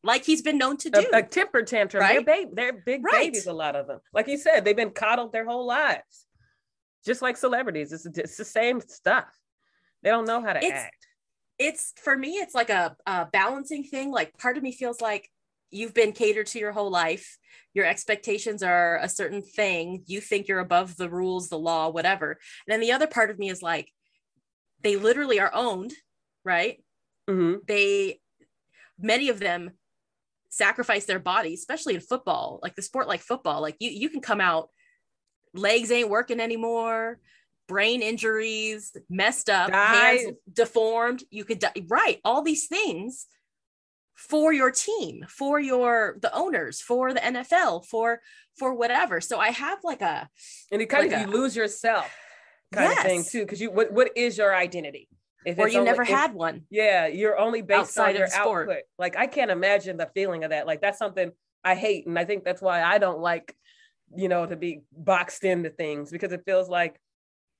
like 0.07 0.25
he's 0.25 0.41
been 0.41 0.57
known 0.57 0.77
to 0.77 0.89
do. 0.89 1.05
a, 1.13 1.17
a 1.19 1.23
temper 1.23 1.61
tantrum. 1.61 2.01
Right? 2.01 2.25
They're, 2.25 2.45
ba- 2.47 2.51
they're 2.53 2.73
big 2.73 3.03
Right. 3.03 3.25
babies, 3.25 3.45
a 3.45 3.53
lot 3.53 3.75
of 3.75 3.85
them. 3.87 3.99
Like 4.13 4.27
you 4.27 4.37
said, 4.37 4.65
they've 4.65 4.75
been 4.75 4.89
coddled 4.91 5.31
their 5.31 5.45
whole 5.45 5.67
lives, 5.67 6.25
just 7.05 7.21
like 7.21 7.37
celebrities. 7.37 7.91
It's, 7.93 8.05
it's 8.05 8.37
the 8.37 8.45
same 8.45 8.81
stuff. 8.81 9.27
They 10.01 10.09
don't 10.09 10.25
know 10.25 10.41
how 10.41 10.53
to 10.53 10.59
It's- 10.63 10.83
act. 10.83 11.07
it's 11.59 11.93
for 12.03 12.15
me 12.17 12.31
it's 12.37 12.53
like 12.55 12.69
a, 12.69 12.95
a 13.05 13.25
balancing 13.31 13.83
thing 13.83 14.11
like 14.11 14.37
part 14.37 14.57
of 14.57 14.63
me 14.63 14.71
feels 14.71 15.01
like 15.01 15.29
you've 15.71 15.93
been 15.93 16.11
catered 16.13 16.45
to 16.47 16.59
your 16.59 16.71
whole 16.71 16.91
life 16.91 17.37
your 17.73 17.83
expectations 17.85 18.61
are 18.61 18.99
a 19.01 19.09
certain 19.09 19.41
thing 19.41 20.03
you 20.05 20.21
think 20.21 20.47
you're 20.47 20.59
above 20.59 20.95
the 20.97 21.09
rules 21.09 21.49
the 21.49 21.57
law 21.57 21.89
whatever 21.89 22.29
and 22.31 22.71
then 22.71 22.79
the 22.79 22.91
other 22.91 23.07
part 23.07 23.31
of 23.31 23.39
me 23.39 23.49
is 23.49 23.61
like 23.63 23.91
they 24.83 24.95
literally 24.97 25.39
are 25.39 25.51
owned 25.53 25.93
right 26.45 26.77
Mhm. 27.27 27.65
they 27.67 28.19
many 28.99 29.29
of 29.29 29.39
them 29.39 29.71
sacrifice 30.57 31.05
their 31.05 31.19
bodies 31.19 31.59
especially 31.59 31.95
in 31.95 32.01
football 32.01 32.59
like 32.63 32.75
the 32.75 32.81
sport 32.81 33.07
like 33.07 33.21
football 33.21 33.61
like 33.61 33.75
you 33.79 33.89
you 33.89 34.09
can 34.09 34.21
come 34.21 34.41
out 34.41 34.69
legs 35.53 35.91
ain't 35.91 36.09
working 36.09 36.39
anymore 36.39 37.19
brain 37.67 38.01
injuries 38.01 38.95
messed 39.09 39.49
up 39.49 39.69
hands 39.71 40.35
deformed 40.51 41.23
you 41.29 41.43
could 41.45 41.59
die 41.59 41.73
right 41.89 42.19
all 42.23 42.41
these 42.41 42.67
things 42.67 43.27
for 44.15 44.51
your 44.51 44.71
team 44.71 45.23
for 45.29 45.59
your 45.59 46.17
the 46.21 46.33
owners 46.33 46.81
for 46.81 47.13
the 47.13 47.19
NFL 47.19 47.85
for 47.85 48.19
for 48.57 48.73
whatever. 48.73 49.21
So 49.21 49.37
i 49.39 49.49
have 49.51 49.77
like 49.83 50.01
a 50.01 50.27
And 50.71 50.81
it 50.81 50.87
kind 50.87 51.03
Like 51.11 51.21
of 51.21 51.27
a- 51.27 51.31
you 51.31 51.37
lose 51.39 51.55
yourself 51.55 52.09
kind 52.73 52.91
of 52.91 52.97
thing 53.03 53.23
too, 53.23 53.41
because 53.41 53.61
you 53.61 53.69
what 53.69 53.91
what 53.91 54.09
is 54.15 54.37
your 54.37 54.55
identity? 54.55 55.07
If 55.47 55.57
or 55.60 55.67
you 55.69 55.79
only- 55.79 55.89
never 55.91 56.01
if- 56.01 56.10
had 56.10 56.33
one 56.33 56.65
Yeah, 56.69 57.07
you're 57.07 57.38
only 57.38 57.62
based 57.62 57.79
Outside 57.79 58.10
on 58.12 58.15
your 58.17 58.27
sport. 58.27 58.69
output. 58.69 58.83
Like 58.99 59.15
I 59.15 59.27
can't 59.27 59.49
imagine 59.51 59.95
the 59.97 60.10
feeling 60.13 60.43
of 60.43 60.49
that. 60.51 60.67
Like 60.67 60.81
that's 60.81 60.99
something 60.99 61.31
I 61.63 61.75
hate, 61.75 62.05
and 62.05 62.19
I 62.19 62.25
think 62.25 62.43
that's 62.43 62.62
why 62.62 62.83
I 62.83 62.97
don't 62.97 63.19
like, 63.19 63.55
you 64.15 64.27
know, 64.29 64.45
to 64.45 64.55
be 64.55 64.81
boxed 64.91 65.43
into 65.43 65.69
things 65.69 66.12
because 66.12 66.31
it 66.33 66.43
feels 66.45 66.67
like 66.69 66.99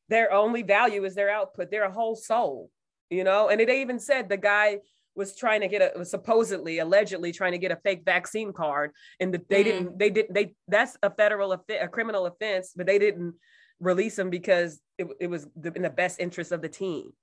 their 0.10 0.32
only 0.34 0.64
value 0.64 1.04
is 1.06 1.16
their 1.16 1.30
output. 1.30 1.72
They're 1.72 1.84
a 1.84 1.92
whole 1.92 2.16
soul, 2.16 2.70
you 3.10 3.24
know. 3.24 3.48
And 3.50 3.60
they 3.62 3.82
even 3.82 4.00
said 4.00 4.28
the 4.30 4.38
guy 4.38 4.80
was 5.16 5.36
trying 5.36 5.62
to 5.62 5.68
get 5.70 5.82
a 5.82 5.98
was 5.98 6.12
supposedly 6.12 6.80
allegedly 6.80 7.32
trying 7.32 7.54
to 7.54 7.58
get 7.58 7.72
a 7.72 7.78
fake 7.78 8.04
vaccine 8.06 8.52
card 8.54 8.92
and 9.20 9.34
the, 9.34 9.42
they 9.50 9.62
Mm. 9.62 9.66
didn't 9.66 9.98
they 10.00 10.10
didn't 10.10 10.34
they 10.34 10.54
that's 10.68 10.96
a 11.02 11.10
federal 11.10 11.52
a 11.54 11.88
criminal 11.88 12.26
offense 12.28 12.74
but 12.76 12.86
they 12.86 13.00
didn't 13.00 13.34
release 13.80 14.18
him 14.20 14.30
because 14.30 14.80
it, 15.00 15.08
it 15.20 15.28
was 15.28 15.48
the, 15.56 15.72
in 15.74 15.82
the 15.82 15.90
best 15.90 16.20
interest 16.20 16.52
of 16.52 16.62
the 16.62 16.70
team 16.70 17.14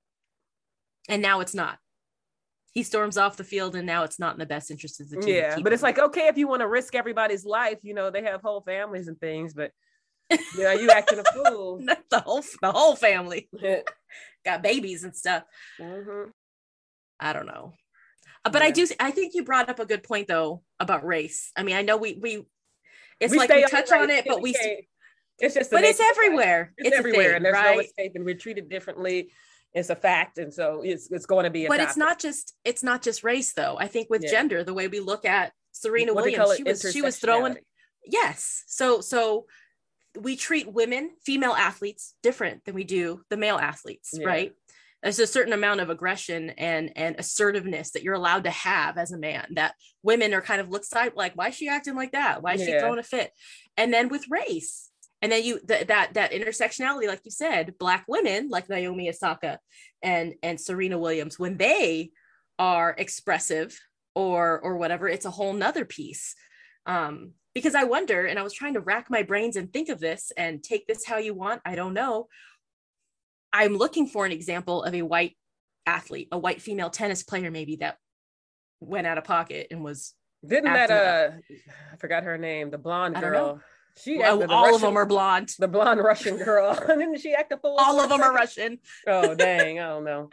and 1.08 1.20
now 1.22 1.40
it's 1.40 1.54
not. 1.54 1.78
He 2.72 2.82
storms 2.82 3.16
off 3.16 3.36
the 3.36 3.44
field, 3.44 3.76
and 3.76 3.86
now 3.86 4.02
it's 4.02 4.18
not 4.18 4.34
in 4.34 4.38
the 4.40 4.46
best 4.46 4.70
interest 4.70 5.00
of 5.00 5.08
the 5.08 5.16
team. 5.20 5.34
yeah 5.36 5.58
but 5.62 5.72
it's 5.72 5.82
him. 5.82 5.86
like 5.86 5.98
okay 5.98 6.26
if 6.28 6.36
you 6.36 6.48
want 6.48 6.60
to 6.60 6.68
risk 6.68 6.94
everybody's 6.94 7.44
life 7.44 7.78
you 7.82 7.94
know 7.94 8.10
they 8.10 8.22
have 8.22 8.40
whole 8.42 8.62
families 8.62 9.06
and 9.06 9.18
things 9.20 9.54
but 9.54 9.70
you 10.30 10.38
know 10.64 10.72
you 10.72 10.90
acting 10.90 11.20
a 11.20 11.24
fool 11.32 11.78
the 12.10 12.20
whole 12.20 12.42
the 12.62 12.72
whole 12.72 12.96
family 12.96 13.48
got 14.44 14.62
babies 14.62 15.04
and 15.04 15.14
stuff. 15.16 15.44
Mhm. 15.80 16.30
I 17.20 17.32
don't 17.32 17.46
know. 17.46 17.74
Uh, 18.44 18.50
But 18.50 18.62
I 18.62 18.70
do 18.72 18.86
I 18.98 19.10
think 19.12 19.34
you 19.34 19.44
brought 19.44 19.68
up 19.68 19.78
a 19.78 19.86
good 19.86 20.02
point 20.02 20.26
though 20.28 20.62
about 20.80 21.04
race. 21.04 21.52
I 21.56 21.62
mean, 21.62 21.76
I 21.76 21.82
know 21.82 21.96
we 21.96 22.18
we 22.20 22.44
it's 23.20 23.30
We 23.30 23.38
like 23.38 23.50
we 23.50 23.64
touch 23.66 23.92
on 23.92 24.10
it, 24.10 24.24
but 24.28 24.42
we 24.42 24.52
can't- 24.52 24.80
it's 25.38 25.54
just 25.54 25.70
but 25.70 25.82
it's 25.84 25.98
nature 25.98 26.10
of 26.10 26.16
life. 26.16 26.24
everywhere. 26.26 26.74
it's, 26.76 26.88
It's, 26.88 26.96
everywhere 26.98 27.24
thing, 27.24 27.36
and 27.36 27.44
there's 27.44 27.54
right? 27.54 27.74
no 27.76 27.80
escape 27.82 28.12
and 28.16 28.24
we're 28.24 28.34
treated 28.36 28.68
differently 28.68 29.32
it's 29.74 29.90
a 29.90 29.96
fact 29.96 30.38
and 30.38 30.54
so 30.54 30.82
it's, 30.82 31.10
it's 31.10 31.26
going 31.26 31.44
to 31.44 31.50
be 31.50 31.66
a 31.66 31.68
but 31.68 31.80
it's 31.80 31.96
not 31.96 32.18
just 32.20 32.54
it's 32.64 32.82
not 32.82 33.02
just 33.02 33.24
race 33.24 33.52
though. 33.54 33.76
I 33.78 33.88
think 33.88 34.08
with 34.08 34.22
Yeah. 34.22 34.30
gender, 34.30 34.64
the 34.64 34.74
way 34.74 34.88
we 34.88 35.00
look 35.00 35.24
at 35.24 35.52
Serena 35.72 36.14
What 36.14 36.24
Williams, 36.24 36.56
she 36.56 36.62
was 36.62 36.92
she 36.92 37.02
was 37.02 37.18
throwing 37.18 37.56
yes. 38.06 38.62
So 38.66 39.00
so 39.00 39.46
we 40.18 40.36
treat 40.36 40.72
women, 40.72 41.10
female 41.26 41.52
athletes, 41.52 42.14
different 42.22 42.64
than 42.64 42.74
we 42.76 42.84
do 42.84 43.22
the 43.30 43.36
male 43.36 43.56
athletes, 43.56 44.10
Yeah. 44.12 44.26
right? 44.26 44.52
There's 45.02 45.18
a 45.18 45.26
certain 45.26 45.52
amount 45.52 45.80
of 45.80 45.90
aggression 45.90 46.50
and 46.50 46.92
and 46.96 47.16
assertiveness 47.18 47.90
that 47.90 48.02
you're 48.04 48.14
allowed 48.14 48.44
to 48.44 48.50
have 48.50 48.96
as 48.96 49.10
a 49.10 49.18
man 49.18 49.46
that 49.56 49.74
women 50.02 50.32
are 50.32 50.40
kind 50.40 50.60
of 50.60 50.70
look 50.70 50.84
side 50.84 51.12
like, 51.16 51.32
why 51.34 51.48
is 51.48 51.56
she 51.56 51.68
acting 51.68 51.96
like 51.96 52.12
that? 52.12 52.42
Why 52.42 52.54
is 52.54 52.64
she 52.64 52.78
throwing 52.78 53.00
a 53.00 53.02
fit? 53.02 53.32
And 53.76 53.92
then 53.92 54.08
with 54.08 54.24
race, 54.30 54.90
and 55.24 55.32
then 55.32 55.42
you 55.42 55.58
th- 55.66 55.86
that 55.86 56.12
that 56.12 56.32
intersectionality, 56.32 57.08
like 57.08 57.22
you 57.24 57.30
said, 57.30 57.78
black 57.78 58.04
women 58.06 58.50
like 58.50 58.68
Naomi 58.68 59.08
Osaka 59.08 59.58
and 60.02 60.34
and 60.42 60.60
Serena 60.60 60.98
Williams, 60.98 61.38
when 61.38 61.56
they 61.56 62.10
are 62.58 62.94
expressive 62.98 63.80
or 64.14 64.60
or 64.60 64.76
whatever, 64.76 65.08
it's 65.08 65.24
a 65.24 65.30
whole 65.30 65.54
nother 65.54 65.86
piece. 65.86 66.34
Um, 66.84 67.32
because 67.54 67.74
I 67.74 67.84
wonder, 67.84 68.26
and 68.26 68.38
I 68.38 68.42
was 68.42 68.52
trying 68.52 68.74
to 68.74 68.80
rack 68.80 69.08
my 69.08 69.22
brains 69.22 69.56
and 69.56 69.72
think 69.72 69.88
of 69.88 69.98
this 69.98 70.30
and 70.36 70.62
take 70.62 70.86
this 70.86 71.06
how 71.06 71.16
you 71.16 71.32
want. 71.32 71.62
I 71.64 71.74
don't 71.74 71.94
know. 71.94 72.28
I'm 73.50 73.78
looking 73.78 74.06
for 74.06 74.26
an 74.26 74.32
example 74.32 74.82
of 74.82 74.94
a 74.94 75.00
white 75.00 75.38
athlete, 75.86 76.28
a 76.32 76.38
white 76.38 76.60
female 76.60 76.90
tennis 76.90 77.22
player, 77.22 77.50
maybe 77.50 77.76
that 77.76 77.96
went 78.80 79.06
out 79.06 79.16
of 79.16 79.24
pocket 79.24 79.68
and 79.70 79.82
was 79.82 80.12
Didn't 80.46 80.64
that 80.74 80.90
uh 80.90 81.30
I 81.94 81.96
forgot 81.96 82.24
her 82.24 82.36
name, 82.36 82.70
the 82.70 82.76
blonde 82.76 83.16
I 83.16 83.22
don't 83.22 83.32
know. 83.32 83.52
girl. 83.54 83.62
She 83.96 84.18
well, 84.18 84.34
acted 84.42 84.50
all 84.50 84.74
of 84.74 84.80
them 84.80 84.96
are 84.96 85.06
blonde. 85.06 85.54
the 85.58 85.68
blonde 85.68 86.00
Russian 86.02 86.36
girl. 86.36 86.74
Didn't 86.86 87.18
she 87.20 87.32
act 87.34 87.52
a 87.52 87.56
fool? 87.56 87.76
All 87.78 88.00
of 88.00 88.08
them 88.08 88.20
are? 88.20 88.32
Russian. 88.34 88.78
Oh 89.06 89.34
dang, 89.34 89.78
I 89.78 89.88
don't 89.88 90.04
know. 90.04 90.30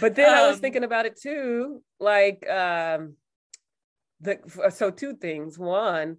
But 0.00 0.14
then 0.16 0.32
I 0.32 0.46
was 0.48 0.56
Um, 0.56 0.60
thinking 0.62 0.84
about 0.84 1.06
it 1.06 1.16
too, 1.20 1.82
like 2.00 2.48
um 2.48 3.14
the 4.20 4.38
so 4.74 4.90
two 4.90 5.14
things. 5.14 5.58
One, 5.58 6.16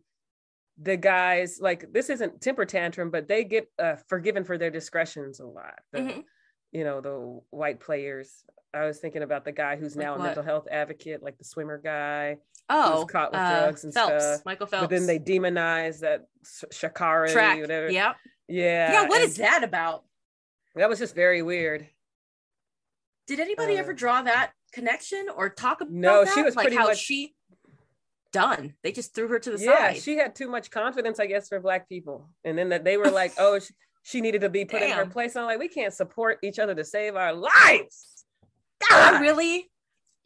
the 0.82 0.98
guys 0.98 1.60
like 1.62 1.92
this 1.92 2.10
isn't 2.10 2.42
temper 2.42 2.66
tantrum, 2.66 3.10
but 3.12 3.28
they 3.28 3.44
get 3.44 3.70
uh, 3.80 3.96
forgiven 4.08 4.44
for 4.44 4.58
their 4.58 4.70
discretions 4.72 5.40
a 5.40 5.46
lot. 5.46 5.80
The, 5.92 6.00
Mhm. 6.00 6.24
You 6.72 6.84
know, 6.84 7.02
the 7.02 7.40
white 7.52 7.80
players. 7.80 8.44
I 8.74 8.86
was 8.86 8.98
thinking 8.98 9.22
about 9.22 9.46
the 9.46 9.52
guy 9.52 9.76
who's 9.76 9.96
Like 9.96 10.06
now 10.06 10.12
what? 10.14 10.22
a 10.22 10.24
mental 10.24 10.44
health 10.44 10.68
advocate, 10.72 11.22
like 11.22 11.38
the 11.38 11.44
swimmer 11.44 11.78
guy. 11.78 12.38
Oh, 12.70 13.06
caught 13.10 13.32
with 13.32 13.40
uh, 13.42 13.60
drugs 13.62 13.84
and 13.84 13.94
Phelps, 13.94 14.24
stuff, 14.24 14.46
Michael 14.46 14.68
Phelps. 14.68 14.84
But 14.84 14.90
then 14.90 15.06
they 15.06 15.20
demonize 15.20 16.00
that 16.00 16.26
Sh- 16.46 16.64
Sha'Carri, 16.72 17.32
track. 17.32 17.60
whatever. 17.60 17.90
Yeah. 17.92 18.14
Yeah. 18.48 18.92
Yeah. 18.94 19.08
What 19.08 19.22
and 19.22 19.30
is 19.30 19.38
that 19.38 19.64
about? 19.64 20.04
that 20.76 20.90
was 20.90 20.98
just 21.00 21.14
very 21.14 21.42
weird. 21.42 21.88
Did 23.28 23.40
anybody 23.40 23.76
Uh, 23.76 23.80
ever 23.80 23.94
draw 23.94 24.22
that 24.24 24.52
connection 24.72 25.28
or 25.36 25.50
talk 25.50 25.82
about 25.82 25.94
No, 25.94 26.26
that? 26.26 26.34
she 26.34 26.42
was 26.42 26.56
like 26.56 26.66
pretty 26.66 26.78
how 26.78 26.88
much- 26.88 26.98
she 26.98 27.36
done. 28.32 28.74
They 28.82 28.92
just 28.92 29.14
threw 29.14 29.28
her 29.28 29.40
to 29.40 29.52
the 29.52 29.64
yeah, 29.64 29.78
side. 29.78 29.96
Yeah, 29.96 30.02
she 30.02 30.18
had 30.18 30.36
too 30.36 30.48
much 30.50 30.72
confidence, 30.72 31.20
I 31.20 31.28
guess, 31.28 31.48
for 31.50 31.60
black 31.60 31.88
people. 31.88 32.30
And 32.44 32.58
then 32.58 32.70
that 32.70 32.84
they 32.84 32.98
were 32.98 33.12
like, 33.12 33.34
oh, 33.38 33.60
she, 33.60 33.74
she 34.02 34.22
needed 34.22 34.42
to 34.42 34.50
be 34.50 34.66
put 34.66 34.82
in 34.82 34.90
her 34.92 35.04
Damn. 35.04 35.12
place. 35.12 35.36
I'm 35.36 35.46
like, 35.46 35.60
we 35.60 35.68
can't 35.68 35.94
support 35.94 36.40
each 36.42 36.58
other 36.60 36.74
to 36.74 36.84
save 36.84 37.16
our 37.16 37.32
lives. 37.34 38.26
I 38.92 39.12
God! 39.12 39.22
really 39.22 39.70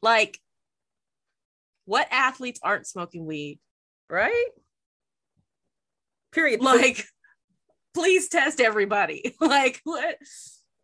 like 0.02 0.40
what 1.88 2.08
athletes 2.12 2.60
aren't 2.62 2.86
smoking 2.86 3.26
weed? 3.26 3.60
right? 4.10 4.50
Period. 6.32 6.62
Like, 6.62 7.06
please 7.94 8.30
test 8.30 8.62
everybody. 8.62 9.36
like 9.42 9.82
what? 9.84 10.18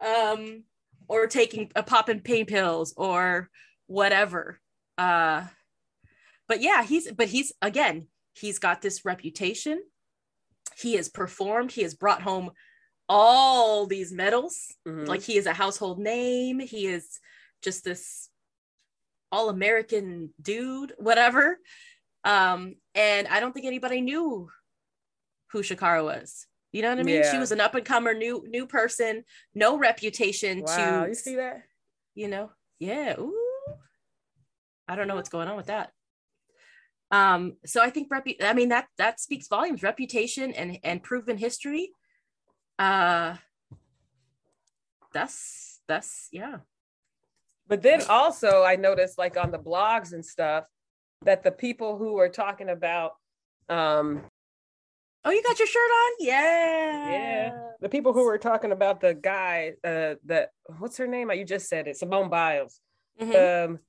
Um, 0.06 0.63
or 1.08 1.28
taking 1.28 1.72
a 1.76 1.84
popping 1.84 2.22
pain 2.22 2.46
pills 2.46 2.94
or 2.98 3.50
whatever. 3.88 4.60
Uh 4.98 5.44
but 6.48 6.62
yeah, 6.62 6.84
he's 6.84 7.12
but 7.12 7.28
he's 7.28 7.52
again, 7.62 8.08
he's 8.34 8.60
got 8.60 8.82
this 8.82 9.06
reputation. 9.06 9.82
He 10.78 10.96
has 10.96 11.10
performed, 11.10 11.72
he 11.72 11.84
has 11.84 11.94
brought 11.94 12.22
home 12.22 12.52
all 13.08 13.86
these 13.86 14.12
medals. 14.12 14.74
Mhm. 14.88 15.08
like 15.08 15.22
he 15.22 15.38
is 15.38 15.46
a 15.46 15.54
household 15.54 16.00
name 16.00 16.60
he 16.60 16.88
is 16.88 17.20
just 17.62 17.84
this 17.84 18.30
all-american 19.34 20.32
dude 20.41 20.93
whatever. 20.98 21.58
Um 22.24 22.76
and 22.96 23.28
i 23.28 23.39
don't 23.39 23.52
think 23.54 23.65
anybody 23.65 24.00
knew 24.10 24.48
who 25.52 25.60
sha'carri 25.62 26.04
was. 26.04 26.46
You 26.72 26.82
know 26.84 26.89
what 26.89 27.00
i 27.00 27.04
mean? 27.04 27.22
Yeah. 27.22 27.32
she 27.32 27.39
was 27.43 27.52
an 27.52 27.60
up-and-comer 27.65 28.13
new 28.13 28.36
new 28.48 28.65
person 28.78 29.24
no 29.54 29.69
reputation 29.89 30.54
wow, 30.62 30.76
to 30.76 31.10
you 31.10 31.15
see 31.15 31.36
that? 31.36 31.58
you 32.15 32.28
know? 32.34 32.52
Yeah 32.80 33.15
ooh. 33.19 33.36
i 34.88 34.96
don't 34.96 35.08
know 35.10 35.15
what's 35.15 35.34
going 35.36 35.48
on 35.52 35.58
with 35.58 35.69
that. 35.74 35.88
Um 37.19 37.41
so 37.65 37.78
i 37.88 37.89
think 37.93 38.06
repu- 38.15 38.41
i 38.52 38.54
mean 38.54 38.69
that 38.69 38.86
that 39.02 39.19
speaks 39.19 39.48
volumes. 39.56 39.84
Reputation 39.91 40.48
and 40.60 40.69
and 40.84 41.04
proven 41.10 41.38
history. 41.48 41.86
Uh 42.80 43.36
that's 45.13 45.82
that's 45.88 46.12
yeah 46.32 46.58
But 47.67 47.82
then 47.82 48.02
also, 48.10 48.63
I 48.63 48.76
noticed, 48.76 49.17
like 49.17 49.38
on 49.38 49.52
the 49.52 49.60
blogs 49.60 50.13
and 50.13 50.26
stuff, 50.26 50.65
that 51.23 51.43
the 51.43 51.52
people 51.52 51.97
who 51.97 52.13
were 52.13 52.30
talking 52.30 52.69
about, 52.69 53.12
um, 53.69 54.23
oh 55.26 55.32
you 55.32 55.41
got 55.41 55.58
your 55.58 55.67
shirt 55.67 55.89
on 55.89 56.12
yeah 56.19 57.10
Yeah. 57.12 57.52
the 57.80 57.88
people 57.88 58.12
who 58.12 58.26
were 58.26 58.38
talking 58.38 58.71
about 58.73 58.99
the 58.99 59.13
guy, 59.13 59.73
uh, 59.84 60.15
that 60.26 60.49
what's 60.80 60.97
her 60.97 61.08
name? 61.08 61.32
You 61.32 61.45
just 61.45 61.69
said 61.69 61.88
it, 61.88 61.97
Simone 61.97 62.30
Biles. 62.30 62.80
Mhm. 63.21 63.65
um 63.65 63.80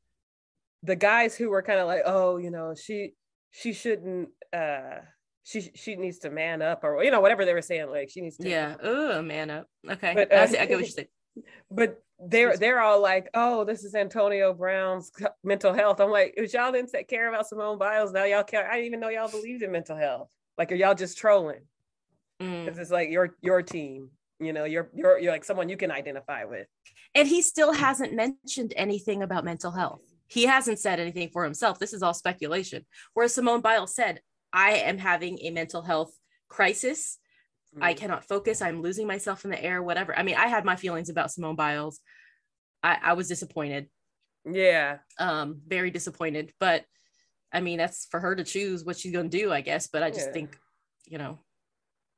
the 0.83 0.95
guys 0.97 1.35
who 1.35 1.49
were 1.49 1.63
kind 1.63 1.81
of 1.81 1.87
like 1.87 2.03
oh 2.05 2.37
you 2.37 2.51
know 2.51 2.75
she 2.75 3.15
she 3.51 3.73
shouldn't 3.73 4.29
uh 4.53 4.99
she 5.43 5.71
she 5.75 5.97
needs 5.97 6.19
to 6.19 6.31
man 6.31 6.61
up 6.61 6.85
or 6.85 7.03
you 7.03 7.11
know 7.11 7.21
whatever 7.23 7.47
they 7.47 7.55
were 7.55 7.63
saying 7.63 7.89
like 7.89 8.11
she 8.11 8.21
needs 8.21 8.37
to 8.37 8.47
yeah 8.47 8.77
oh 8.83 9.23
man 9.23 9.49
up 9.49 9.67
okay 9.91 10.13
But, 10.15 10.31
I, 10.31 10.37
uh, 10.43 10.47
see, 10.47 10.59
I 10.59 10.67
get 10.67 10.77
what 10.77 10.81
you're 10.81 10.89
saying 10.91 11.09
but 11.71 12.03
they're 12.27 12.57
they're 12.57 12.81
all 12.81 13.01
like 13.01 13.29
oh 13.35 13.65
this 13.65 13.85
is 13.85 13.95
antonio 13.95 14.53
brown's 14.53 15.11
mental 15.45 15.73
health. 15.73 16.01
I'm 16.01 16.11
like 16.11 16.35
if 16.37 16.53
y'all 16.53 16.73
didn't 16.73 16.91
take 16.91 17.09
care 17.09 17.29
about 17.29 17.47
simone 17.47 17.79
biles. 17.79 18.13
Now 18.13 18.25
y'all 18.25 18.45
care 18.45 18.69
i 18.71 18.75
didn't 18.75 18.87
even 18.87 19.01
know 19.01 19.09
y'all 19.09 19.31
believed 19.31 19.63
in 19.63 19.73
mental 19.73 19.97
health. 19.97 20.31
Like 20.59 20.73
are 20.73 20.77
y'all 20.77 20.95
just 20.95 21.19
trolling? 21.19 21.61
Mm. 22.43 22.65
because 22.65 22.81
it's 22.81 22.91
like 22.91 23.11
your 23.11 23.37
your 23.43 23.63
team 23.63 24.11
you 24.41 24.53
know 24.53 24.65
you're 24.65 24.91
you're 24.93 25.21
you're 25.21 25.31
like 25.31 25.45
someone 25.45 25.69
you 25.69 25.77
can 25.77 25.91
identify 25.91 26.45
with. 26.45 26.67
And 27.15 27.29
he 27.29 27.43
still 27.43 27.73
hasn't 27.73 28.13
mentioned 28.13 28.73
anything 28.77 29.23
about 29.23 29.45
mental 29.45 29.71
health. 29.71 30.01
He 30.27 30.47
hasn't 30.47 30.81
said 30.81 30.99
anything 30.99 31.31
for 31.33 31.45
himself. 31.45 31.79
This 31.79 31.93
is 31.93 32.03
all 32.03 32.15
speculation. 32.15 32.85
Whereas 33.15 33.35
simone 33.35 33.61
biles 33.61 33.95
said 33.95 34.21
i 34.53 34.73
am 34.73 34.99
having 34.99 35.39
a 35.43 35.51
mental 35.51 35.83
health 35.83 36.13
crisis 36.49 37.19
I 37.81 37.95
Mm. 37.95 37.97
cannot 37.97 38.25
focus. 38.25 38.63
I'm 38.63 38.83
losing 38.83 39.07
myself 39.07 39.45
in 39.45 39.51
the 39.51 39.63
air, 39.63 39.83
whatever. 39.83 40.17
I 40.17 40.23
mean, 40.23 40.37
I 40.37 40.47
had 40.49 40.65
my 40.65 40.77
feelings 40.77 41.09
about 41.09 41.31
Simone 41.33 41.57
Biles. 41.57 42.01
I, 42.83 42.99
I 43.03 43.13
was 43.15 43.29
disappointed, 43.29 43.89
yeah 44.45 44.99
um, 45.19 45.61
very 45.67 45.91
disappointed. 45.91 46.53
But 46.61 46.85
I 47.53 47.61
mean, 47.61 47.79
that's 47.79 48.07
for 48.11 48.21
her 48.21 48.35
to 48.37 48.45
choose 48.45 48.85
what 48.85 48.99
she's 48.99 49.13
going 49.13 49.31
to 49.31 49.39
do, 49.39 49.53
I 49.53 49.61
guess. 49.63 49.87
But 49.87 50.03
I 50.03 50.11
just 50.11 50.27
Yeah. 50.27 50.33
think, 50.33 50.59
you 51.07 51.19
know, 51.19 51.39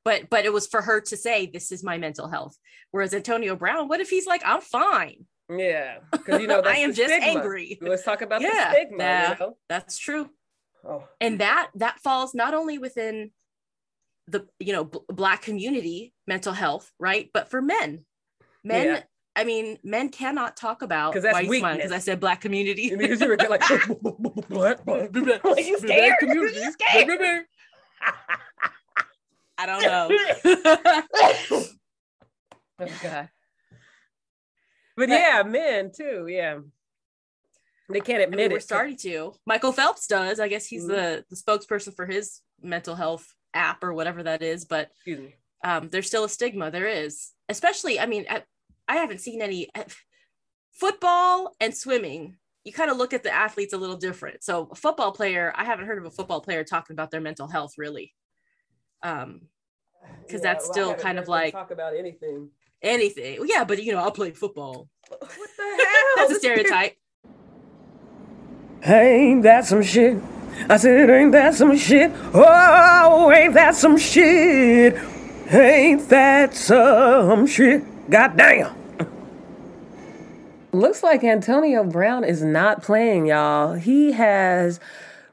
but 0.05 0.29
but 0.31 0.45
it 0.45 0.53
was 0.53 0.67
for 0.67 0.83
her 0.83 1.01
to 1.03 1.17
say 1.17 1.47
this 1.47 1.71
is 1.73 1.85
my 1.85 1.99
mental 1.99 2.29
health. 2.29 2.57
Whereas 2.91 3.15
Antonio 3.15 3.55
Brown, 3.57 3.89
what 3.89 4.01
if 4.01 4.11
he's 4.11 4.27
like, 4.27 4.43
I'm 4.45 4.61
fine. 4.61 5.27
yeah 5.49 5.99
because 6.11 6.41
you 6.41 6.49
know 6.49 6.61
that's 6.63 6.77
I 6.77 6.81
am 6.81 6.93
just 6.93 7.15
stigma. 7.15 7.41
angry. 7.41 7.79
let's 7.81 8.03
talk 8.03 8.21
about 8.23 8.41
Yeah, 8.41 8.51
the 8.73 8.77
stigma 8.77 8.99
yeah. 9.05 9.31
you 9.33 9.37
know? 9.39 9.57
That's 9.69 9.97
true. 9.99 10.29
oh 10.85 11.05
And 11.21 11.39
that 11.41 11.71
that 11.77 12.01
falls 12.01 12.35
not 12.35 12.53
only 12.55 12.79
within 12.79 13.31
the 14.29 14.47
you 14.59 14.73
know 14.73 14.85
b- 14.85 14.99
black 15.09 15.43
community 15.43 16.13
mental 16.27 16.53
health, 16.53 16.91
right? 16.99 17.31
But 17.33 17.51
for 17.51 17.61
men, 17.63 18.05
men. 18.65 18.87
Yeah. 18.87 19.03
I 19.39 19.45
mean, 19.45 19.79
men 19.85 20.09
cannot 20.09 20.57
talk 20.57 20.81
about 20.81 21.13
'Cause 21.13 21.23
that's 21.23 21.47
weakness. 21.47 21.77
because 21.77 21.93
I 21.93 21.99
said 21.99 22.21
black 22.21 22.41
community. 22.41 22.97
Because 22.97 23.21
you 23.21 23.29
were 23.29 23.37
like, 23.37 23.61
black, 24.49 24.83
black. 24.85 24.87
Like, 24.87 25.67
you 25.67 25.79
scared? 25.79 26.15
You 26.23 26.73
scared? 26.73 27.45
I 29.59 29.67
don't 29.67 29.83
know. 29.83 30.11
Oh 32.79 32.87
god. 33.03 33.29
But 34.97 35.09
yeah, 35.11 35.43
men 35.47 35.93
too. 35.97 36.27
Yeah. 36.29 36.59
They 37.89 38.01
can't 38.01 38.21
I 38.21 38.25
admit 38.25 38.39
mean, 38.39 38.47
it. 38.47 38.53
we're 38.53 38.61
starting 38.61 38.97
to. 38.99 39.33
Michael 39.47 39.73
Phelps 39.73 40.07
does. 40.07 40.41
I 40.41 40.49
guess 40.49 40.67
he's 40.67 40.85
Mhm. 40.85 40.89
the, 40.89 41.25
the 41.31 41.37
spokesperson 41.37 41.95
for 41.95 42.05
his 42.07 42.41
mental 42.61 42.95
health 42.95 43.35
app 43.57 43.83
or 43.83 43.93
whatever 43.95 44.23
that 44.23 44.43
is. 44.43 44.65
But 44.65 44.91
um, 45.65 45.89
there's 45.89 46.07
still 46.07 46.25
a 46.25 46.29
stigma. 46.29 46.71
There 46.71 46.87
is, 46.87 47.33
especially. 47.49 47.99
I 47.99 48.07
mean, 48.07 48.27
I, 48.31 48.43
I 48.87 48.97
haven't 48.97 49.21
seen 49.21 49.43
any 49.43 49.69
uh, 49.75 49.85
football 50.73 51.55
and 51.61 51.75
swimming. 51.75 52.37
You 52.65 52.73
kind 52.73 52.91
of 52.91 52.97
look 52.97 53.13
at 53.13 53.23
the 53.23 53.33
athletes 53.35 53.73
a 53.73 53.79
little 53.79 53.97
different. 53.97 54.43
So, 54.45 54.69
a 54.71 54.75
football 54.75 55.13
player, 55.13 55.53
I 55.57 55.65
haven't 55.65 55.87
heard 55.87 55.99
of 55.99 56.05
a 56.05 56.11
football 56.11 56.41
player 56.41 56.65
talking 56.65 56.95
about 56.95 57.11
their 57.11 57.21
mental 57.21 57.49
health 57.49 57.75
really. 57.79 58.13
Um, 59.03 59.43
'Cause 60.31 60.41
that's 60.41 60.65
still 60.67 60.95
kind 60.95 61.19
of 61.19 61.27
like- 61.29 61.53
talk 61.53 61.71
about 61.73 61.97
anything. 61.97 62.51
anything. 62.83 63.39
Yeah, 63.47 63.65
but 63.65 63.83
you 63.83 63.93
know, 63.93 63.99
I'll 63.99 64.13
play 64.13 64.31
football. 64.33 64.89
What 65.09 65.21
the 65.21 65.63
hell? 65.63 66.05
That's 66.17 66.33
a 66.33 66.39
stereotype. 66.39 66.97
Ain't 68.85 69.43
that 69.43 69.65
some 69.65 69.83
shit? 69.83 70.19
I 70.69 70.77
said, 70.77 71.11
ain't 71.11 71.33
that 71.33 71.55
some 71.55 71.77
shit? 71.77 72.13
Oh, 72.35 73.31
ain't 73.31 73.55
that 73.55 73.75
some 73.75 73.97
shit? 73.97 74.97
Ain't 75.51 76.09
that 76.09 76.55
some 76.55 77.47
shit? 77.47 77.85
Goddamn. 78.11 78.75
Looks 80.73 81.03
like 81.03 81.25
Antonio 81.25 81.85
Brown 81.85 82.25
is 82.25 82.43
not 82.43 82.83
playing, 82.83 83.27
y'all. 83.27 83.75
He 83.75 84.13
has 84.13 84.81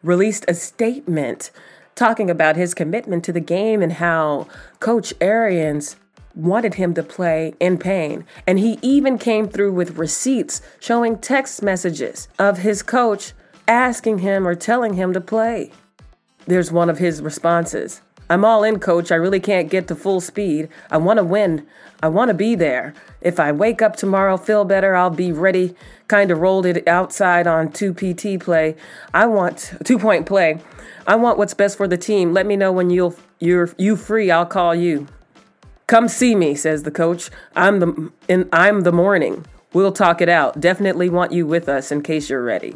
released 0.03 0.45
a 0.47 0.53
statement 0.53 1.51
talking 1.95 2.29
about 2.29 2.55
his 2.55 2.73
commitment 2.73 3.23
to 3.25 3.31
the 3.31 3.39
game 3.39 3.81
and 3.81 3.93
how 3.93 4.47
Coach 4.79 5.13
Arians 5.19 5.95
wanted 6.35 6.75
him 6.75 6.93
to 6.93 7.03
play 7.03 7.53
in 7.59 7.77
pain. 7.77 8.25
And 8.47 8.59
he 8.59 8.79
even 8.81 9.17
came 9.17 9.47
through 9.47 9.73
with 9.73 9.97
receipts 9.97 10.61
showing 10.79 11.17
text 11.17 11.61
messages 11.61 12.27
of 12.39 12.59
his 12.59 12.81
coach 12.81 13.33
asking 13.67 14.19
him 14.19 14.47
or 14.47 14.55
telling 14.55 14.93
him 14.93 15.13
to 15.13 15.21
play. 15.21 15.71
There's 16.45 16.71
one 16.71 16.89
of 16.89 16.97
his 16.97 17.21
responses. 17.21 18.01
I'm 18.29 18.45
all 18.45 18.63
in, 18.63 18.79
coach. 18.79 19.11
I 19.11 19.15
really 19.15 19.39
can't 19.39 19.69
get 19.69 19.87
to 19.87 19.95
full 19.95 20.21
speed. 20.21 20.69
I 20.89 20.97
want 20.97 21.17
to 21.17 21.23
win. 21.23 21.67
I 22.01 22.07
want 22.07 22.29
to 22.29 22.33
be 22.33 22.55
there. 22.55 22.93
If 23.21 23.39
I 23.39 23.51
wake 23.51 23.81
up 23.81 23.95
tomorrow, 23.95 24.37
feel 24.37 24.65
better, 24.65 24.95
I'll 24.95 25.09
be 25.09 25.31
ready. 25.31 25.75
Kind 26.07 26.31
of 26.31 26.39
rolled 26.39 26.65
it 26.65 26.87
outside 26.87 27.47
on 27.47 27.71
2 27.71 27.93
PT 27.93 28.39
play. 28.39 28.75
I 29.13 29.25
want 29.25 29.73
two 29.83 29.99
point 29.99 30.25
play. 30.25 30.59
I 31.05 31.15
want 31.15 31.37
what's 31.37 31.53
best 31.53 31.77
for 31.77 31.87
the 31.87 31.97
team. 31.97 32.33
Let 32.33 32.45
me 32.45 32.55
know 32.55 32.71
when 32.71 32.89
you'll 32.89 33.15
you're 33.39 33.69
you 33.77 33.95
free. 33.95 34.31
I'll 34.31 34.45
call 34.45 34.73
you. 34.73 35.07
Come 35.87 36.07
see 36.07 36.33
me, 36.33 36.55
says 36.55 36.83
the 36.83 36.91
coach. 36.91 37.29
I'm 37.55 37.79
the 37.79 38.11
in 38.27 38.49
I'm 38.51 38.81
the 38.81 38.91
morning. 38.91 39.45
We'll 39.73 39.91
talk 39.91 40.21
it 40.21 40.29
out. 40.29 40.59
Definitely 40.59 41.09
want 41.09 41.31
you 41.31 41.45
with 41.45 41.67
us 41.67 41.91
in 41.91 42.03
case 42.03 42.29
you're 42.29 42.43
ready. 42.43 42.75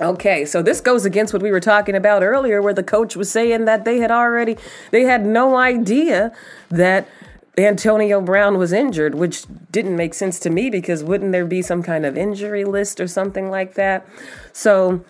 Okay, 0.00 0.44
so 0.44 0.62
this 0.62 0.80
goes 0.80 1.04
against 1.04 1.32
what 1.32 1.42
we 1.42 1.50
were 1.50 1.58
talking 1.60 1.96
about 1.96 2.22
earlier, 2.22 2.62
where 2.62 2.74
the 2.74 2.84
coach 2.84 3.16
was 3.16 3.30
saying 3.30 3.64
that 3.64 3.84
they 3.84 3.98
had 3.98 4.12
already, 4.12 4.56
they 4.92 5.02
had 5.02 5.26
no 5.26 5.56
idea 5.56 6.32
that 6.68 7.08
Antonio 7.56 8.20
Brown 8.20 8.58
was 8.58 8.72
injured, 8.72 9.16
which 9.16 9.44
didn't 9.72 9.96
make 9.96 10.14
sense 10.14 10.38
to 10.40 10.50
me 10.50 10.70
because 10.70 11.02
wouldn't 11.02 11.32
there 11.32 11.44
be 11.44 11.62
some 11.62 11.82
kind 11.82 12.06
of 12.06 12.16
injury 12.16 12.64
list 12.64 13.00
or 13.00 13.08
something 13.08 13.50
like 13.50 13.74
that? 13.74 14.06
So 14.52 15.04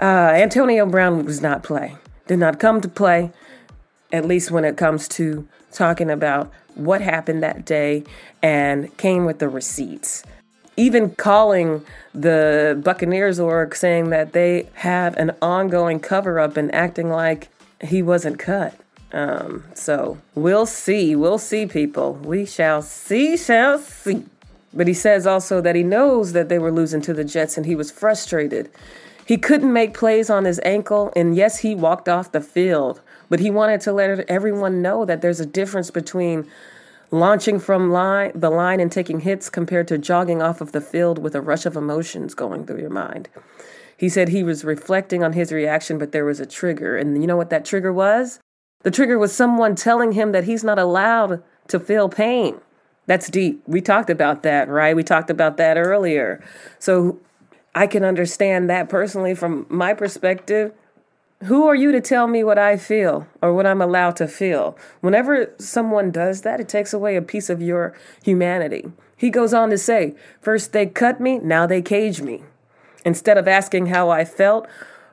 uh, 0.00 0.32
Antonio 0.34 0.86
Brown 0.86 1.24
was 1.24 1.40
not 1.40 1.62
play, 1.62 1.96
did 2.26 2.40
not 2.40 2.58
come 2.58 2.80
to 2.80 2.88
play, 2.88 3.30
at 4.12 4.24
least 4.24 4.50
when 4.50 4.64
it 4.64 4.76
comes 4.76 5.06
to 5.08 5.46
talking 5.70 6.10
about 6.10 6.50
what 6.74 7.00
happened 7.00 7.44
that 7.44 7.64
day 7.64 8.02
and 8.42 8.96
came 8.96 9.24
with 9.24 9.38
the 9.38 9.48
receipts 9.48 10.24
even 10.76 11.10
calling 11.10 11.84
the 12.14 12.80
Buccaneers 12.82 13.38
org 13.38 13.74
saying 13.74 14.10
that 14.10 14.32
they 14.32 14.68
have 14.74 15.16
an 15.16 15.32
ongoing 15.40 16.00
cover 16.00 16.38
up 16.38 16.56
and 16.56 16.74
acting 16.74 17.10
like 17.10 17.48
he 17.82 18.02
wasn't 18.02 18.38
cut. 18.38 18.74
Um, 19.12 19.64
so 19.74 20.18
we'll 20.34 20.66
see. 20.66 21.14
We'll 21.14 21.38
see, 21.38 21.66
people. 21.66 22.14
We 22.14 22.46
shall 22.46 22.82
see, 22.82 23.36
shall 23.36 23.78
see. 23.78 24.24
But 24.74 24.88
he 24.88 24.94
says 24.94 25.26
also 25.26 25.60
that 25.60 25.76
he 25.76 25.82
knows 25.82 26.32
that 26.32 26.48
they 26.48 26.58
were 26.58 26.72
losing 26.72 27.02
to 27.02 27.12
the 27.12 27.24
Jets 27.24 27.56
and 27.56 27.66
he 27.66 27.74
was 27.74 27.90
frustrated. 27.90 28.70
He 29.26 29.36
couldn't 29.36 29.72
make 29.72 29.94
plays 29.94 30.30
on 30.30 30.44
his 30.44 30.60
ankle, 30.64 31.12
and 31.14 31.36
yes, 31.36 31.58
he 31.58 31.74
walked 31.74 32.08
off 32.08 32.32
the 32.32 32.40
field, 32.40 33.00
but 33.28 33.38
he 33.38 33.50
wanted 33.50 33.80
to 33.82 33.92
let 33.92 34.18
everyone 34.28 34.82
know 34.82 35.04
that 35.04 35.22
there's 35.22 35.40
a 35.40 35.46
difference 35.46 35.90
between 35.90 36.50
launching 37.12 37.60
from 37.60 37.92
line 37.92 38.32
the 38.34 38.50
line 38.50 38.80
and 38.80 38.90
taking 38.90 39.20
hits 39.20 39.48
compared 39.48 39.86
to 39.86 39.98
jogging 39.98 40.42
off 40.42 40.60
of 40.60 40.72
the 40.72 40.80
field 40.80 41.18
with 41.18 41.36
a 41.36 41.40
rush 41.40 41.66
of 41.66 41.76
emotions 41.76 42.34
going 42.34 42.66
through 42.66 42.80
your 42.80 42.90
mind. 42.90 43.28
He 43.96 44.08
said 44.08 44.30
he 44.30 44.42
was 44.42 44.64
reflecting 44.64 45.22
on 45.22 45.34
his 45.34 45.52
reaction, 45.52 45.98
but 45.98 46.10
there 46.10 46.24
was 46.24 46.40
a 46.40 46.46
trigger. 46.46 46.96
And 46.96 47.20
you 47.20 47.26
know 47.28 47.36
what 47.36 47.50
that 47.50 47.64
trigger 47.64 47.92
was? 47.92 48.40
The 48.82 48.90
trigger 48.90 49.16
was 49.18 49.32
someone 49.32 49.76
telling 49.76 50.12
him 50.12 50.32
that 50.32 50.44
he's 50.44 50.64
not 50.64 50.78
allowed 50.78 51.42
to 51.68 51.78
feel 51.78 52.08
pain. 52.08 52.60
That's 53.06 53.28
deep. 53.28 53.62
We 53.66 53.80
talked 53.80 54.10
about 54.10 54.42
that, 54.42 54.68
right? 54.68 54.96
We 54.96 55.04
talked 55.04 55.30
about 55.30 55.56
that 55.58 55.76
earlier. 55.76 56.42
So 56.80 57.20
I 57.74 57.86
can 57.86 58.02
understand 58.04 58.68
that 58.70 58.88
personally 58.88 59.34
from 59.34 59.66
my 59.68 59.94
perspective. 59.94 60.72
Who 61.46 61.66
are 61.66 61.74
you 61.74 61.90
to 61.90 62.00
tell 62.00 62.28
me 62.28 62.44
what 62.44 62.58
I 62.58 62.76
feel 62.76 63.26
or 63.42 63.52
what 63.52 63.66
I'm 63.66 63.82
allowed 63.82 64.14
to 64.16 64.28
feel? 64.28 64.78
Whenever 65.00 65.52
someone 65.58 66.12
does 66.12 66.42
that, 66.42 66.60
it 66.60 66.68
takes 66.68 66.92
away 66.92 67.16
a 67.16 67.22
piece 67.22 67.50
of 67.50 67.60
your 67.60 67.96
humanity. 68.22 68.92
He 69.16 69.28
goes 69.28 69.52
on 69.52 69.70
to 69.70 69.78
say, 69.78 70.14
First 70.40 70.72
they 70.72 70.86
cut 70.86 71.20
me, 71.20 71.38
now 71.38 71.66
they 71.66 71.82
cage 71.82 72.22
me. 72.22 72.44
Instead 73.04 73.38
of 73.38 73.48
asking 73.48 73.86
how 73.86 74.08
I 74.08 74.24
felt 74.24 74.68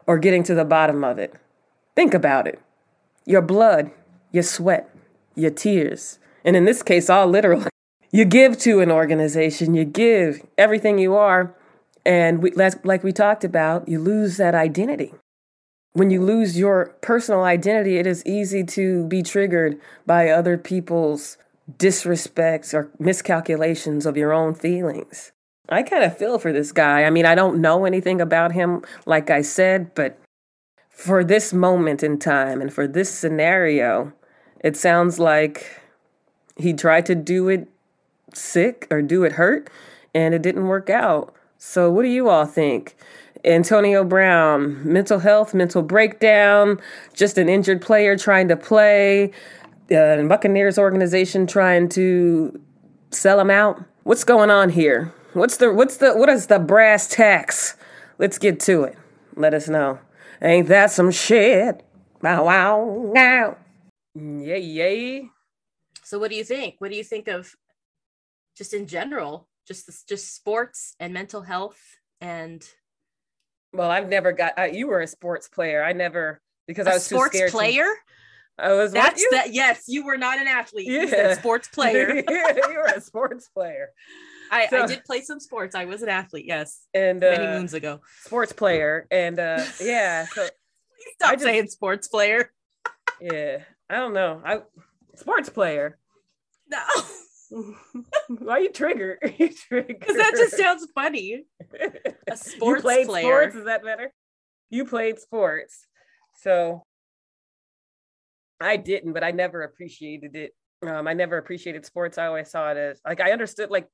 or 0.05 0.19
getting 0.19 0.43
to 0.43 0.53
the 0.53 0.65
bottom 0.65 1.03
of 1.03 1.17
it. 1.17 1.33
Think 1.95 2.13
about 2.13 2.45
it. 2.45 2.61
Your 3.25 3.41
blood, 3.41 3.89
your 4.31 4.43
sweat, 4.43 4.87
your 5.33 5.51
tears, 5.51 6.19
and 6.45 6.55
in 6.55 6.65
this 6.65 6.83
case, 6.83 7.09
all 7.09 7.27
literal. 7.27 7.65
You 8.11 8.25
give 8.25 8.57
to 8.61 8.79
an 8.79 8.89
organization, 8.89 9.75
you 9.75 9.85
give 9.85 10.41
everything 10.57 10.97
you 10.97 11.13
are, 11.13 11.53
and 12.03 12.41
we, 12.41 12.49
like 12.49 13.03
we 13.03 13.13
talked 13.13 13.43
about, 13.43 13.87
you 13.87 13.99
lose 13.99 14.37
that 14.37 14.55
identity 14.55 15.13
when 15.93 16.09
you 16.09 16.21
lose 16.21 16.57
your 16.57 16.95
personal 17.01 17.43
identity, 17.43 17.97
it 17.97 18.07
is 18.07 18.25
easy 18.25 18.63
to 18.63 19.05
be 19.07 19.23
triggered 19.23 19.79
by 20.05 20.29
other 20.29 20.57
people's 20.57 21.37
disrespects 21.77 22.73
or 22.73 22.91
miscalculations 22.99 24.05
of 24.05 24.17
your 24.17 24.33
own 24.33 24.53
feelings. 24.53 25.31
I 25.67 25.83
kind 25.83 26.03
of 26.03 26.17
feel 26.17 26.39
for 26.39 26.51
this 26.51 26.71
guy. 26.71 27.03
I 27.03 27.09
mean, 27.09 27.25
I 27.25 27.35
don't 27.35 27.61
know 27.61 27.85
anything 27.85 28.21
about 28.21 28.53
him, 28.53 28.83
like 29.05 29.29
I 29.29 29.41
said, 29.41 29.93
but 29.93 30.19
for 30.89 31.23
this 31.23 31.53
moment 31.53 32.03
in 32.03 32.17
time 32.17 32.59
and 32.59 32.73
for 32.73 32.87
this 32.87 33.09
scenario, 33.11 34.11
it 34.63 34.75
sounds 34.75 35.19
like 35.19 35.79
he 36.57 36.73
tried 36.73 37.05
to 37.05 37.15
do 37.15 37.49
it 37.49 37.67
sick 38.33 38.87
or 38.91 39.01
do 39.01 39.23
it 39.23 39.33
hurt 39.33 39.69
and 40.13 40.33
it 40.33 40.41
didn't 40.41 40.67
work 40.67 40.89
out. 40.89 41.33
So, 41.57 41.91
what 41.91 42.03
do 42.03 42.09
you 42.09 42.29
all 42.29 42.45
think? 42.45 42.95
Antonio 43.45 44.03
Brown, 44.03 44.81
mental 44.87 45.19
health, 45.19 45.53
mental 45.53 45.81
breakdown, 45.81 46.79
just 47.13 47.37
an 47.37 47.49
injured 47.49 47.81
player 47.81 48.17
trying 48.17 48.47
to 48.49 48.57
play, 48.57 49.31
uh, 49.91 50.21
Buccaneers 50.23 50.77
organization 50.77 51.47
trying 51.47 51.89
to 51.89 52.59
sell 53.11 53.39
him 53.39 53.49
out. 53.49 53.83
What's 54.03 54.23
going 54.23 54.49
on 54.49 54.69
here? 54.69 55.13
What's 55.33 55.57
the 55.57 55.73
what's 55.73 55.97
the 55.97 56.13
what 56.15 56.29
is 56.29 56.47
the 56.47 56.59
brass 56.59 57.07
tacks? 57.07 57.75
Let's 58.17 58.37
get 58.37 58.59
to 58.61 58.83
it. 58.83 58.97
Let 59.35 59.53
us 59.53 59.69
know. 59.69 59.99
Ain't 60.41 60.67
that 60.67 60.91
some 60.91 61.11
shit? 61.11 61.83
Wow, 62.21 62.45
wow, 62.45 62.83
wow. 62.83 63.57
Yay, 64.15 64.59
yay. 64.59 65.29
So, 66.03 66.17
what 66.19 66.29
do 66.31 66.35
you 66.35 66.43
think? 66.43 66.75
What 66.79 66.91
do 66.91 66.97
you 66.97 67.03
think 67.03 67.27
of 67.27 67.55
just 68.57 68.73
in 68.73 68.87
general, 68.87 69.47
just 69.67 70.07
just 70.09 70.35
sports 70.35 70.95
and 70.99 71.13
mental 71.13 71.43
health 71.43 71.79
and 72.19 72.63
Well, 73.73 73.89
I've 73.89 74.09
never 74.09 74.31
got. 74.31 74.53
I, 74.57 74.67
you 74.67 74.87
were 74.87 75.01
a 75.01 75.07
sports 75.07 75.47
player. 75.47 75.83
I 75.83 75.93
never 75.93 76.41
because 76.67 76.87
I 76.87 76.91
a 76.91 76.93
was 76.95 77.07
too 77.07 77.15
sports 77.15 77.35
scared. 77.35 77.51
to- 77.51 77.57
player? 77.57 77.87
I 78.57 78.73
was. 78.73 78.91
That's 78.91 79.21
you? 79.21 79.29
that. 79.31 79.53
Yes, 79.53 79.83
you 79.87 80.05
were 80.05 80.17
not 80.17 80.37
an 80.39 80.47
athlete. 80.47 80.87
You 80.87 81.01
Yeah. 81.01 81.05
said 81.09 81.37
sports 81.37 81.67
player. 81.73 82.15
you 82.15 82.23
were 82.75 82.91
a 82.95 82.99
sports 83.01 83.47
player 83.49 83.89
I, 84.51 84.67
I 84.71 84.85
did 84.87 85.03
play 85.05 85.21
some 85.21 85.39
sports. 85.39 85.75
I 85.75 85.85
was 85.85 86.01
an 86.01 86.09
athlete. 86.09 86.45
Yes, 86.47 86.81
and 86.93 87.19
many 87.19 87.45
uh, 87.45 87.59
moons 87.59 87.73
ago. 87.75 88.01
sports 88.23 88.51
player, 88.51 89.05
and 89.11 89.39
uh, 89.39 89.63
yeah, 89.81 90.25
so 90.25 90.47
Stop 91.15 91.29
I 91.29 91.33
just- 91.35 91.43
saying 91.45 91.67
sports 91.67 92.07
player. 92.07 92.51
yeah, 93.21 93.59
I 93.89 93.95
don't 93.97 94.13
know. 94.13 94.41
I 94.43 94.61
sports 95.15 95.49
player. 95.49 95.97
No, 96.67 96.79
Why 98.27 98.53
are 98.53 98.59
you 98.59 98.71
triggered? 98.71 99.19
you 99.37 99.49
triggered. 99.53 99.99
because 99.99 100.15
that 100.15 100.33
just 100.35 100.57
sounds 100.57 100.87
funny. 100.93 101.45
A 102.29 102.37
sports 102.37 102.79
you 102.79 102.81
played 102.81 103.07
player. 103.07 103.23
sports. 103.23 103.55
Is 103.55 103.65
that 103.65 103.83
better? 103.83 104.13
You 104.69 104.85
played 104.85 105.19
sports, 105.19 105.87
so 106.35 106.85
I 108.59 108.77
didn't, 108.77 109.13
but 109.13 109.23
I 109.23 109.31
never 109.31 109.63
appreciated 109.63 110.35
it. 110.35 110.53
Um, 110.85 111.07
I 111.07 111.13
never 111.13 111.37
appreciated 111.37 111.85
sports. 111.85 112.17
I 112.17 112.27
always 112.27 112.49
saw 112.49 112.71
it 112.71 112.77
as 112.77 113.01
like 113.05 113.19
I 113.19 113.31
understood. 113.31 113.71
Like 113.71 113.87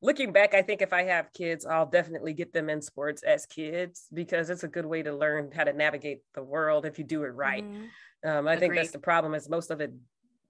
looking 0.00 0.32
back, 0.32 0.54
I 0.54 0.62
think 0.62 0.80
if 0.80 0.92
I 0.92 1.02
have 1.04 1.32
kids, 1.32 1.66
I'll 1.66 1.86
definitely 1.86 2.34
get 2.34 2.52
them 2.52 2.70
in 2.70 2.80
sports 2.80 3.22
as 3.22 3.46
kids 3.46 4.06
because 4.12 4.48
it's 4.50 4.64
a 4.64 4.68
good 4.68 4.86
way 4.86 5.02
to 5.02 5.14
learn 5.14 5.50
how 5.52 5.64
to 5.64 5.72
navigate 5.72 6.20
the 6.34 6.42
world 6.42 6.86
if 6.86 6.98
you 6.98 7.04
do 7.04 7.24
it 7.24 7.28
right. 7.28 7.64
Mhm. 7.64 7.88
Um, 8.24 8.48
I 8.48 8.56
think 8.56 8.74
that's 8.74 8.92
the 8.92 8.98
problem 8.98 9.34
is 9.34 9.48
most 9.48 9.70
of 9.70 9.80
it 9.80 9.92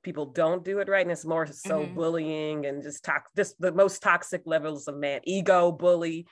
people 0.03 0.27
don't 0.27 0.65
do 0.65 0.79
it 0.81 0.89
right, 0.89 1.03
and 1.03 1.11
it's 1.13 1.25
more 1.25 1.47
so 1.47 1.87
Mhm. 1.87 1.95
bullying 1.95 2.67
and 2.67 2.83
just 2.83 3.05
talk 3.05 3.29
just 3.37 3.61
the 3.61 3.73
most 3.73 4.03
toxic 4.03 4.43
levels 4.47 4.89
of 4.89 4.97
man 4.97 5.21
ego, 5.25 5.73
bully, 5.73 6.27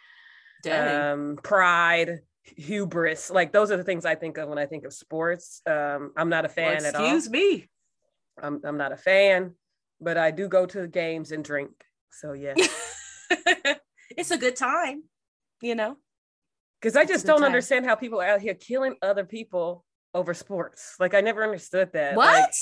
um, 0.71 1.39
pride, 1.43 2.21
hubris. 2.45 3.31
Like 3.31 3.53
those 3.53 3.71
are 3.71 3.77
the 3.77 3.85
things 3.85 4.05
I 4.05 4.15
think 4.15 4.39
of 4.39 4.49
when 4.49 4.59
I 4.59 4.67
think 4.67 4.85
of 4.85 4.93
sports. 4.93 5.63
Um, 5.67 6.13
I'm 6.17 6.29
not 6.29 6.45
a 6.45 6.49
Well, 6.49 6.55
fan 6.55 6.85
at 6.85 6.95
all. 6.95 7.03
excuse 7.05 7.31
me. 7.31 7.69
I'm 8.43 8.61
I'm 8.65 8.77
not 8.77 8.93
a 8.93 8.97
fan, 8.97 9.55
but 10.01 10.17
I 10.17 10.31
do 10.31 10.49
go 10.49 10.67
to 10.67 10.81
the 10.81 10.89
games 10.89 11.33
and 11.33 11.45
drink. 11.45 11.73
So 12.11 12.33
yeah, 12.33 12.55
it's 14.17 14.31
a 14.31 14.39
good 14.39 14.57
time, 14.57 15.05
you 15.63 15.75
know. 15.75 15.97
because 16.81 16.97
I 16.97 17.05
just 17.05 17.27
don't 17.27 17.41
time. 17.41 17.47
understand 17.47 17.85
how 17.87 17.95
people 17.95 18.21
are 18.21 18.27
out 18.29 18.41
here 18.41 18.55
killing 18.55 18.97
other 19.03 19.25
people 19.25 19.85
over 20.15 20.35
sports. 20.35 20.97
Like 20.99 21.15
I 21.15 21.21
never 21.21 21.43
understood 21.45 21.93
that. 21.93 22.17
What? 22.17 22.27
Like, 22.27 22.55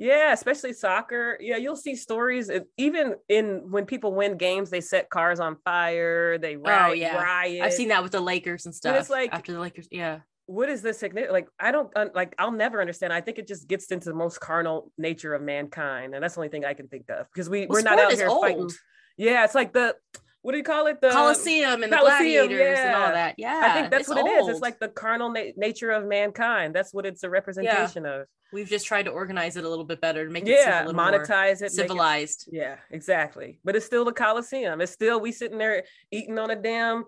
Yeah, 0.00 0.32
especially 0.32 0.72
soccer. 0.72 1.36
Yeah, 1.40 1.58
you'll 1.58 1.76
see 1.76 1.94
stories 1.94 2.50
even 2.78 3.16
in 3.28 3.70
when 3.70 3.84
people 3.84 4.14
win 4.14 4.38
games, 4.38 4.70
they 4.70 4.80
set 4.80 5.10
cars 5.10 5.40
on 5.40 5.58
fire, 5.62 6.38
they 6.38 6.56
oh, 6.56 6.60
riot. 6.60 6.90
Oh, 6.90 6.92
yeah. 6.94 7.16
riot. 7.16 7.62
I've 7.62 7.74
seen 7.74 7.88
that 7.88 8.02
with 8.02 8.12
the 8.12 8.20
Lakers 8.20 8.64
and 8.64 8.74
stuff. 8.74 8.94
But 8.94 9.00
it's 9.00 9.10
like- 9.10 9.34
after 9.34 9.52
the 9.52 9.60
Lakers, 9.60 9.88
yeah. 9.90 10.20
What 10.46 10.70
is 10.70 10.80
the 10.80 10.94
significant? 10.94 11.32
Like, 11.32 11.48
I 11.60 11.70
don't 11.70 11.92
like. 12.12 12.34
I'll 12.36 12.50
never 12.50 12.80
understand. 12.80 13.12
I 13.12 13.20
think 13.20 13.38
it 13.38 13.46
just 13.46 13.68
gets 13.68 13.92
into 13.92 14.08
the 14.08 14.16
most 14.16 14.40
carnal 14.40 14.90
nature 14.98 15.32
of 15.32 15.42
mankind, 15.42 16.12
and 16.12 16.24
that's 16.24 16.34
the 16.34 16.40
only 16.40 16.48
thing 16.48 16.64
I 16.64 16.74
can 16.74 16.88
think 16.88 17.08
of 17.08 17.28
because 17.32 17.48
we 17.48 17.66
Well, 17.66 17.68
we're 17.68 17.82
not 17.82 18.00
out 18.00 18.12
here 18.12 18.26
old. 18.26 18.42
fighting. 18.42 18.68
Yeah, 19.16 19.44
it's 19.44 19.54
like 19.54 19.72
the 19.72 19.94
what 20.42 20.52
do 20.52 20.58
you 20.58 20.64
call 20.64 20.86
it? 20.86 21.00
The 21.00 21.10
Coliseum 21.10 21.82
and 21.82 21.92
the 21.92 21.96
Coliseum, 21.96 22.48
gladiators 22.48 22.78
and 22.78 22.94
all 22.94 23.12
that. 23.12 23.34
Yeah, 23.36 23.60
I 23.62 23.72
think 23.74 23.90
that's 23.90 24.02
it's 24.02 24.08
what 24.08 24.26
it 24.26 24.30
is. 24.30 24.48
It's 24.48 24.60
like 24.60 24.78
the 24.78 24.88
carnal 24.88 25.30
na- 25.30 25.52
nature 25.56 25.90
of 25.90 26.06
mankind. 26.06 26.74
That's 26.74 26.94
what 26.94 27.04
it's 27.04 27.22
a 27.24 27.30
representation 27.30 28.06
of. 28.06 28.26
we've 28.52 28.68
just 28.68 28.86
tried 28.86 29.04
to 29.04 29.10
organize 29.10 29.56
it 29.56 29.64
a 29.64 29.68
little 29.68 29.84
bit 29.84 30.00
better 30.00 30.24
to 30.24 30.30
make 30.30 30.44
it 30.44 30.50
Yeah, 30.50 30.64
seem 30.64 30.72
a 30.72 30.90
little 30.90 30.94
more 30.94 31.20
monetize 31.20 31.56
it, 31.56 31.62
make 31.62 31.70
it 31.70 31.72
civilized. 31.72 32.48
Yeah, 32.50 32.76
exactly. 32.90 33.60
But 33.64 33.76
it's 33.76 33.84
still 33.86 34.04
the 34.04 34.12
Coliseum. 34.12 34.80
It's 34.80 34.92
still 34.92 35.20
we 35.20 35.30
sitting 35.32 35.58
there 35.58 35.84
eating 36.10 36.38
on 36.38 36.50
a 36.50 36.56
damn 36.56 37.04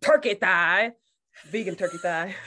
turkey 0.00 0.34
thigh, 0.34 0.92
vegan 1.50 1.74
turkey 1.74 1.98
thigh, 1.98 2.34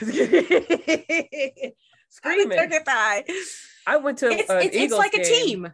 screaming. 2.08 2.58
Turkey 2.58 2.78
thigh. 2.84 3.24
I 3.86 3.96
went 3.98 4.18
to 4.18 4.30
It's, 4.30 4.48
an 4.50 4.56
it's, 4.58 4.66
it's 4.68 4.76
Eagles 4.76 4.98
like 4.98 5.14
a 5.14 5.22
team. 5.24 5.72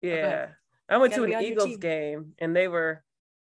Yeah, 0.00 0.48
I 0.88 0.96
went 0.96 1.12
to 1.14 1.22
an 1.24 1.28
be 1.30 1.34
on 1.34 1.42
your 1.42 1.52
Eagles 1.52 1.76
game, 1.76 2.32
and 2.38 2.56
they 2.56 2.68
were. 2.68 3.02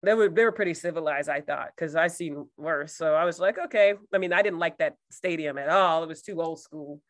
They 0.02 0.14
were 0.14 0.28
they 0.28 0.44
were 0.44 0.52
pretty 0.52 0.74
civilized, 0.74 1.28
I 1.28 1.40
thought, 1.40 1.70
because 1.74 1.94
I 1.94 2.08
seen 2.08 2.46
worse. 2.56 2.94
So 2.94 3.14
I 3.14 3.24
was 3.24 3.38
like, 3.38 3.58
okay. 3.66 3.94
I 4.12 4.18
mean, 4.18 4.32
I 4.32 4.42
didn't 4.42 4.58
like 4.58 4.78
that 4.78 4.96
stadium 5.10 5.58
at 5.58 5.68
all. 5.68 6.02
It 6.02 6.08
was 6.08 6.22
too 6.22 6.42
old 6.42 6.60
school. 6.60 7.00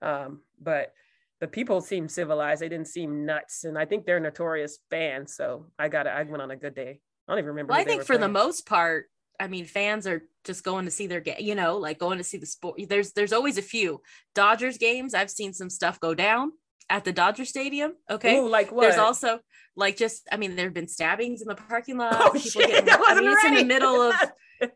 Um, 0.00 0.40
but 0.60 0.92
the 1.40 1.48
people 1.48 1.80
seemed 1.80 2.10
civilized. 2.10 2.62
They 2.62 2.68
didn't 2.68 2.88
seem 2.88 3.26
nuts, 3.26 3.64
and 3.64 3.76
I 3.76 3.84
think 3.84 4.06
they're 4.06 4.20
notorious 4.20 4.78
fans. 4.90 5.34
So 5.34 5.66
I 5.78 5.88
got 5.88 6.06
I 6.06 6.22
went 6.22 6.42
on 6.42 6.50
a 6.50 6.56
good 6.56 6.74
day. 6.74 7.00
I 7.28 7.32
don't 7.32 7.38
even 7.38 7.48
remember. 7.48 7.72
Well, 7.72 7.80
I 7.80 7.84
think 7.84 8.04
for 8.04 8.18
the 8.18 8.28
most 8.28 8.66
part, 8.66 9.06
I 9.38 9.46
mean, 9.46 9.64
fans 9.64 10.06
are 10.06 10.22
just 10.44 10.64
going 10.64 10.84
to 10.86 10.90
see 10.90 11.06
their 11.06 11.20
game, 11.20 11.36
you 11.40 11.54
know, 11.54 11.76
like 11.76 11.98
going 11.98 12.18
to 12.18 12.24
see 12.24 12.38
the 12.38 12.46
sport. 12.46 12.80
There's 12.88 13.12
there's 13.12 13.32
always 13.32 13.58
a 13.58 13.62
few 13.62 14.00
Dodgers 14.34 14.78
games. 14.78 15.14
I've 15.14 15.30
seen 15.30 15.52
some 15.52 15.70
stuff 15.70 16.00
go 16.00 16.14
down 16.14 16.52
at 16.90 17.04
the 17.04 17.12
Dodger 17.12 17.44
Stadium. 17.46 17.92
Okay. 18.10 18.38
Ooh, 18.38 18.48
like 18.48 18.72
what? 18.72 18.82
There's 18.82 18.98
also 18.98 19.38
like 19.76 19.96
just 19.96 20.28
I 20.30 20.36
mean, 20.36 20.56
there 20.56 20.66
have 20.66 20.74
been 20.74 20.88
stabbings 20.88 21.40
in 21.40 21.48
the 21.48 21.54
parking 21.54 21.96
lot. 21.96 22.14
oh 22.16 22.32
people 22.32 22.40
shit! 22.40 22.68
getting- 22.68 22.88
I, 23.06 23.14
mean, 23.14 23.30
it's 23.32 23.44
in 23.44 23.54
the 23.54 23.64
middle 23.64 24.02
of 24.02 24.14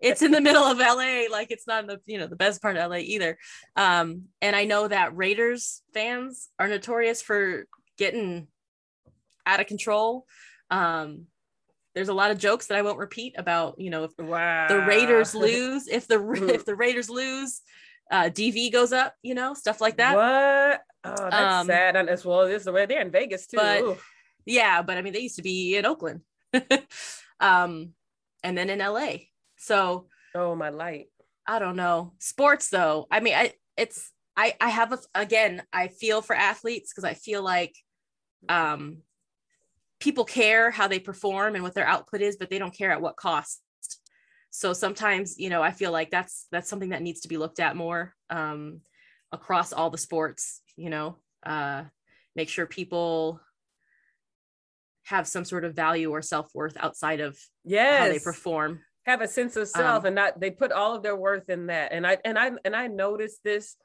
it's 0.00 0.22
in 0.22 0.30
the 0.30 0.40
middle 0.40 0.62
of 0.62 0.78
LA. 0.78 1.24
Like 1.30 1.50
it's 1.50 1.66
not 1.66 1.82
in 1.82 1.88
the 1.88 2.00
you 2.06 2.18
know 2.18 2.26
the 2.26 2.36
best 2.36 2.62
part 2.62 2.76
of 2.76 2.90
LA 2.90 2.98
either. 2.98 3.36
Um, 3.76 4.22
and 4.40 4.56
I 4.56 4.64
know 4.64 4.88
that 4.88 5.16
Raiders 5.16 5.82
fans 5.92 6.48
are 6.58 6.68
notorious 6.68 7.20
for 7.20 7.66
getting 7.98 8.46
out 9.44 9.60
of 9.60 9.66
control. 9.66 10.24
Um, 10.70 11.26
there's 11.94 12.08
a 12.08 12.14
lot 12.14 12.30
of 12.30 12.38
jokes 12.38 12.66
that 12.66 12.78
I 12.78 12.82
won't 12.82 12.98
repeat 12.98 13.34
about 13.36 13.74
you 13.78 13.90
know 13.90 14.04
if 14.04 14.12
wow. 14.18 14.68
the 14.68 14.80
Raiders 14.80 15.34
lose, 15.34 15.88
if 15.88 16.06
the 16.06 16.20
if 16.54 16.64
the 16.64 16.76
Raiders 16.76 17.10
lose, 17.10 17.60
uh, 18.10 18.30
DV 18.32 18.72
goes 18.72 18.92
up, 18.92 19.14
you 19.22 19.34
know 19.34 19.54
stuff 19.54 19.80
like 19.80 19.96
that. 19.96 20.14
What? 20.14 20.80
Oh, 21.04 21.28
that's 21.30 21.54
Um, 21.60 21.66
sad. 21.66 21.96
And 21.96 22.08
as 22.08 22.24
well, 22.24 22.42
is 22.42 22.64
the 22.64 22.72
way 22.72 22.86
they're 22.86 23.00
in 23.02 23.10
Vegas 23.10 23.46
too. 23.46 23.56
but- 23.58 23.98
Yeah, 24.46 24.82
but 24.82 24.98
I 24.98 25.02
mean 25.02 25.12
they 25.12 25.20
used 25.20 25.36
to 25.36 25.42
be 25.42 25.76
in 25.76 25.86
Oakland, 25.86 26.20
um, 27.40 27.94
and 28.42 28.56
then 28.58 28.70
in 28.70 28.78
LA. 28.80 29.16
So 29.56 30.08
oh, 30.34 30.54
my 30.54 30.68
light. 30.70 31.06
I 31.46 31.58
don't 31.58 31.76
know. 31.76 32.12
Sports 32.18 32.68
though. 32.68 33.06
I 33.10 33.20
mean, 33.20 33.34
I 33.34 33.52
it's 33.76 34.10
I 34.36 34.54
I 34.60 34.68
have 34.68 34.92
a 34.92 34.98
again, 35.14 35.62
I 35.72 35.88
feel 35.88 36.20
for 36.22 36.34
athletes 36.36 36.92
because 36.92 37.04
I 37.04 37.14
feel 37.14 37.42
like 37.42 37.74
um 38.48 38.98
people 40.00 40.24
care 40.24 40.70
how 40.70 40.88
they 40.88 40.98
perform 40.98 41.54
and 41.54 41.62
what 41.64 41.74
their 41.74 41.86
output 41.86 42.20
is, 42.20 42.36
but 42.36 42.50
they 42.50 42.58
don't 42.58 42.76
care 42.76 42.90
at 42.92 43.00
what 43.00 43.16
cost. 43.16 43.62
So 44.50 44.72
sometimes, 44.72 45.38
you 45.38 45.48
know, 45.50 45.62
I 45.62 45.70
feel 45.72 45.90
like 45.92 46.10
that's 46.10 46.46
that's 46.52 46.68
something 46.68 46.90
that 46.90 47.02
needs 47.02 47.22
to 47.22 47.28
be 47.28 47.38
looked 47.38 47.60
at 47.60 47.76
more 47.76 48.14
um 48.30 48.80
across 49.32 49.72
all 49.72 49.90
the 49.90 49.98
sports, 49.98 50.60
you 50.76 50.90
know. 50.90 51.16
Uh 51.44 51.84
make 52.36 52.48
sure 52.48 52.66
people 52.66 53.40
have 55.04 55.26
some 55.28 55.44
sort 55.44 55.64
of 55.64 55.74
value 55.76 56.10
or 56.10 56.22
self-worth 56.22 56.76
outside 56.80 57.20
of 57.20 57.38
Yes. 57.64 57.98
how 58.00 58.08
they 58.08 58.18
perform. 58.18 58.80
have 59.06 59.20
a 59.20 59.28
sense 59.28 59.54
of 59.56 59.68
self 59.68 60.00
Um, 60.00 60.06
and 60.06 60.14
not 60.14 60.40
they 60.40 60.50
put 60.50 60.72
all 60.72 60.94
of 60.96 61.02
their 61.02 61.14
worth 61.16 61.48
in 61.50 61.66
that 61.66 61.92
and 61.92 62.06
i 62.06 62.16
and 62.24 62.38
i 62.38 62.50
and 62.64 62.74
i 62.74 62.86
noticed 62.86 63.40
this 63.44 63.76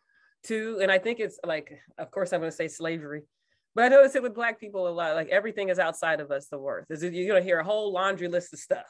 too 0.43 0.79
and 0.81 0.89
i 0.89 0.97
think 0.97 1.19
it's 1.19 1.37
like 1.45 1.77
of 1.97 2.09
course 2.11 2.31
i'm 2.31 2.39
going 2.39 2.49
to 2.51 2.55
say 2.55 2.69
slavery 2.69 3.23
but 3.75 3.83
i 3.83 3.87
notice 3.89 4.15
it 4.15 4.23
with 4.23 4.33
black 4.33 4.59
people 4.59 4.87
a 4.87 4.89
lot 4.89 5.13
like 5.15 5.27
everything 5.27 5.67
is 5.67 5.77
outside 5.77 6.21
of 6.21 6.31
us 6.31 6.47
the 6.47 6.57
worth 6.57 6.85
is 6.89 7.03
you're 7.03 7.27
going 7.27 7.41
to 7.41 7.45
hear 7.45 7.59
a 7.59 7.63
whole 7.65 7.91
laundry 7.91 8.29
list 8.29 8.53
of 8.53 8.59
stuff 8.59 8.85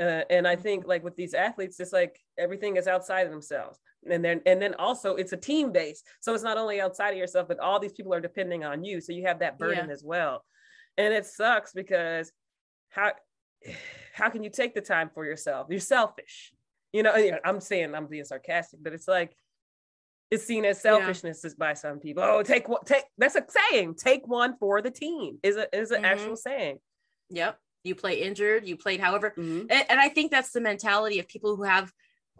uh, 0.00 0.22
and 0.30 0.46
i 0.46 0.54
think 0.56 0.86
like 0.86 1.02
with 1.02 1.16
these 1.16 1.34
athletes 1.34 1.80
it's 1.80 1.92
like 1.92 2.20
everything 2.38 2.76
is 2.76 2.86
outside 2.86 3.26
of 3.26 3.30
themselves. 3.30 3.78
And 4.10 4.24
then 4.24 4.40
and 4.46 4.62
then 4.62 4.74
also 4.74 5.16
it's 5.16 5.32
a 5.34 5.36
team 5.36 5.72
base. 5.72 6.02
So 6.20 6.32
it's 6.32 6.42
not 6.42 6.56
only 6.56 6.80
outside 6.80 7.10
of 7.10 7.18
yourself 7.18 7.48
but 7.48 7.58
all 7.58 7.78
these 7.78 7.92
people 7.92 8.14
are 8.14 8.20
depending 8.20 8.64
on 8.64 8.82
you. 8.82 9.00
So 9.02 9.12
you 9.12 9.26
have 9.26 9.40
that 9.40 9.58
burden 9.58 9.90
as 9.90 10.02
well. 10.02 10.42
And 10.96 11.12
it 11.12 11.26
sucks 11.26 11.72
because 11.74 12.32
how 12.88 13.12
how 14.14 14.30
can 14.30 14.42
you 14.42 14.48
take 14.48 14.74
the 14.74 14.80
time 14.80 15.10
for 15.12 15.26
yourself? 15.26 15.66
You're 15.68 15.80
selfish. 15.80 16.52
You 16.92 17.02
know 17.02 17.12
i'm 17.44 17.60
saying 17.60 17.94
i'm 17.94 18.06
being 18.06 18.24
sarcastic 18.24 18.82
but 18.82 18.92
it's 18.94 19.06
like 19.06 19.36
it's 20.30 20.44
seen 20.44 20.64
as 20.64 20.80
selfishness 20.80 21.44
is 21.44 21.54
by 21.54 21.74
some 21.74 21.98
people. 22.00 22.22
Oh 22.24 22.42
take 22.42 22.68
one 22.68 22.82
take 22.86 23.04
that's 23.18 23.36
a 23.36 23.44
saying 23.48 23.96
take 23.96 24.26
one 24.26 24.56
for 24.58 24.80
the 24.80 24.90
team 24.90 25.38
is 25.42 25.56
a 25.56 25.66
is 25.76 25.90
an 25.90 26.02
Mhm. 26.02 26.06
actual 26.06 26.36
saying. 26.36 26.78
Yep. 27.28 27.58
You 27.84 27.94
play 27.94 28.20
injured, 28.22 28.66
you 28.66 28.76
played 28.76 29.00
however 29.00 29.32
Mhm. 29.36 29.66
and, 29.70 30.00
I 30.00 30.08
think 30.10 30.30
that's 30.30 30.50
the 30.52 30.60
mentality 30.60 31.18
of 31.18 31.28
people 31.28 31.56
who 31.56 31.62
have 31.64 31.92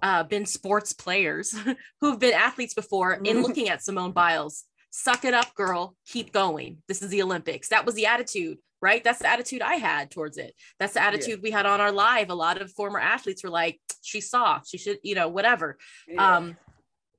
uh, 0.02 0.22
been 0.24 0.46
sports 0.46 0.92
players 0.94 1.54
who've 2.00 2.18
been 2.18 2.32
athletes 2.32 2.72
before 2.72 3.12
in 3.14 3.36
Mhm. 3.36 3.42
looking 3.42 3.68
at 3.68 3.82
Simone 3.82 4.12
Biles. 4.12 4.64
Suck 4.90 5.24
it 5.26 5.34
up, 5.34 5.54
girl. 5.54 5.94
Keep 6.06 6.32
going. 6.32 6.82
This 6.88 7.02
is 7.02 7.10
the 7.10 7.22
Olympics. 7.22 7.68
That 7.68 7.84
was 7.84 7.94
the 7.94 8.06
attitude, 8.06 8.58
right? 8.80 9.04
That's 9.04 9.18
the 9.18 9.28
attitude 9.28 9.60
I 9.60 9.74
had 9.74 10.10
towards 10.10 10.38
it. 10.38 10.54
That's 10.78 10.94
the 10.94 11.02
attitude 11.02 11.42
we 11.42 11.50
had 11.50 11.66
on 11.66 11.80
our 11.82 11.92
live. 11.92 12.30
A 12.30 12.34
lot 12.34 12.60
of 12.62 12.72
former 12.72 12.98
athletes 12.98 13.44
were 13.44 13.50
like, 13.50 13.78
she's 14.00 14.30
soft. 14.30 14.68
She 14.68 14.78
should, 14.78 14.98
you 15.02 15.14
know, 15.14 15.28
whatever. 15.28 15.76
Yeah. 16.08 16.36
Um, 16.36 16.56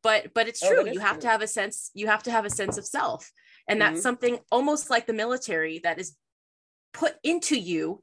but 0.02 0.34
but 0.34 0.48
it's 0.48 0.64
Oh, 0.64 0.74
true. 0.74 0.84
that 0.86 0.94
you 0.96 1.00
have 1.02 1.18
true. 1.18 1.22
to 1.22 1.28
have 1.30 1.42
a 1.44 1.48
sense. 1.48 1.92
You 1.94 2.08
have 2.08 2.24
to 2.24 2.32
have 2.32 2.46
a 2.46 2.50
sense 2.50 2.78
of 2.80 2.86
self, 2.88 3.32
and 3.68 3.80
that's 3.80 4.00
Mhm. 4.00 4.04
something 4.04 4.40
almost 4.52 4.90
like 4.90 5.06
the 5.06 5.14
military 5.14 5.78
that 5.84 6.00
is 6.00 6.16
put 6.94 7.16
into 7.24 7.56
you 7.56 8.02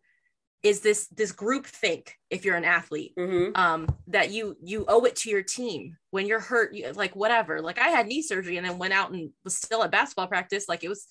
is 0.62 0.80
this 0.80 1.06
this 1.08 1.30
group 1.32 1.66
think 1.66 2.16
if 2.30 2.44
you're 2.44 2.56
an 2.56 2.64
athlete 2.64 3.12
Mhm. 3.16 3.56
um 3.56 3.88
that 4.08 4.30
you 4.30 4.56
you 4.62 4.84
owe 4.88 5.04
it 5.04 5.16
to 5.16 5.30
your 5.30 5.42
team. 5.42 5.96
When 6.10 6.26
you're 6.26 6.40
hurt 6.40 6.74
you, 6.74 6.90
like 6.92 7.14
whatever. 7.14 7.60
Like 7.60 7.78
i 7.78 7.88
had 7.88 8.06
knee 8.06 8.22
surgery 8.22 8.56
and 8.56 8.66
then 8.66 8.78
went 8.78 8.92
out 8.92 9.12
and 9.12 9.30
was 9.44 9.56
still 9.56 9.82
at 9.84 9.90
basketball 9.92 10.26
practice. 10.26 10.68
Like 10.68 10.82
it 10.82 10.88
was 10.88 11.06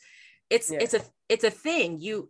it's 0.49 0.69
Yeah. 0.71 0.79
it's 0.81 0.93
a 0.93 1.01
it's 1.29 1.43
a 1.45 1.51
thing. 1.51 1.99
You 1.99 2.29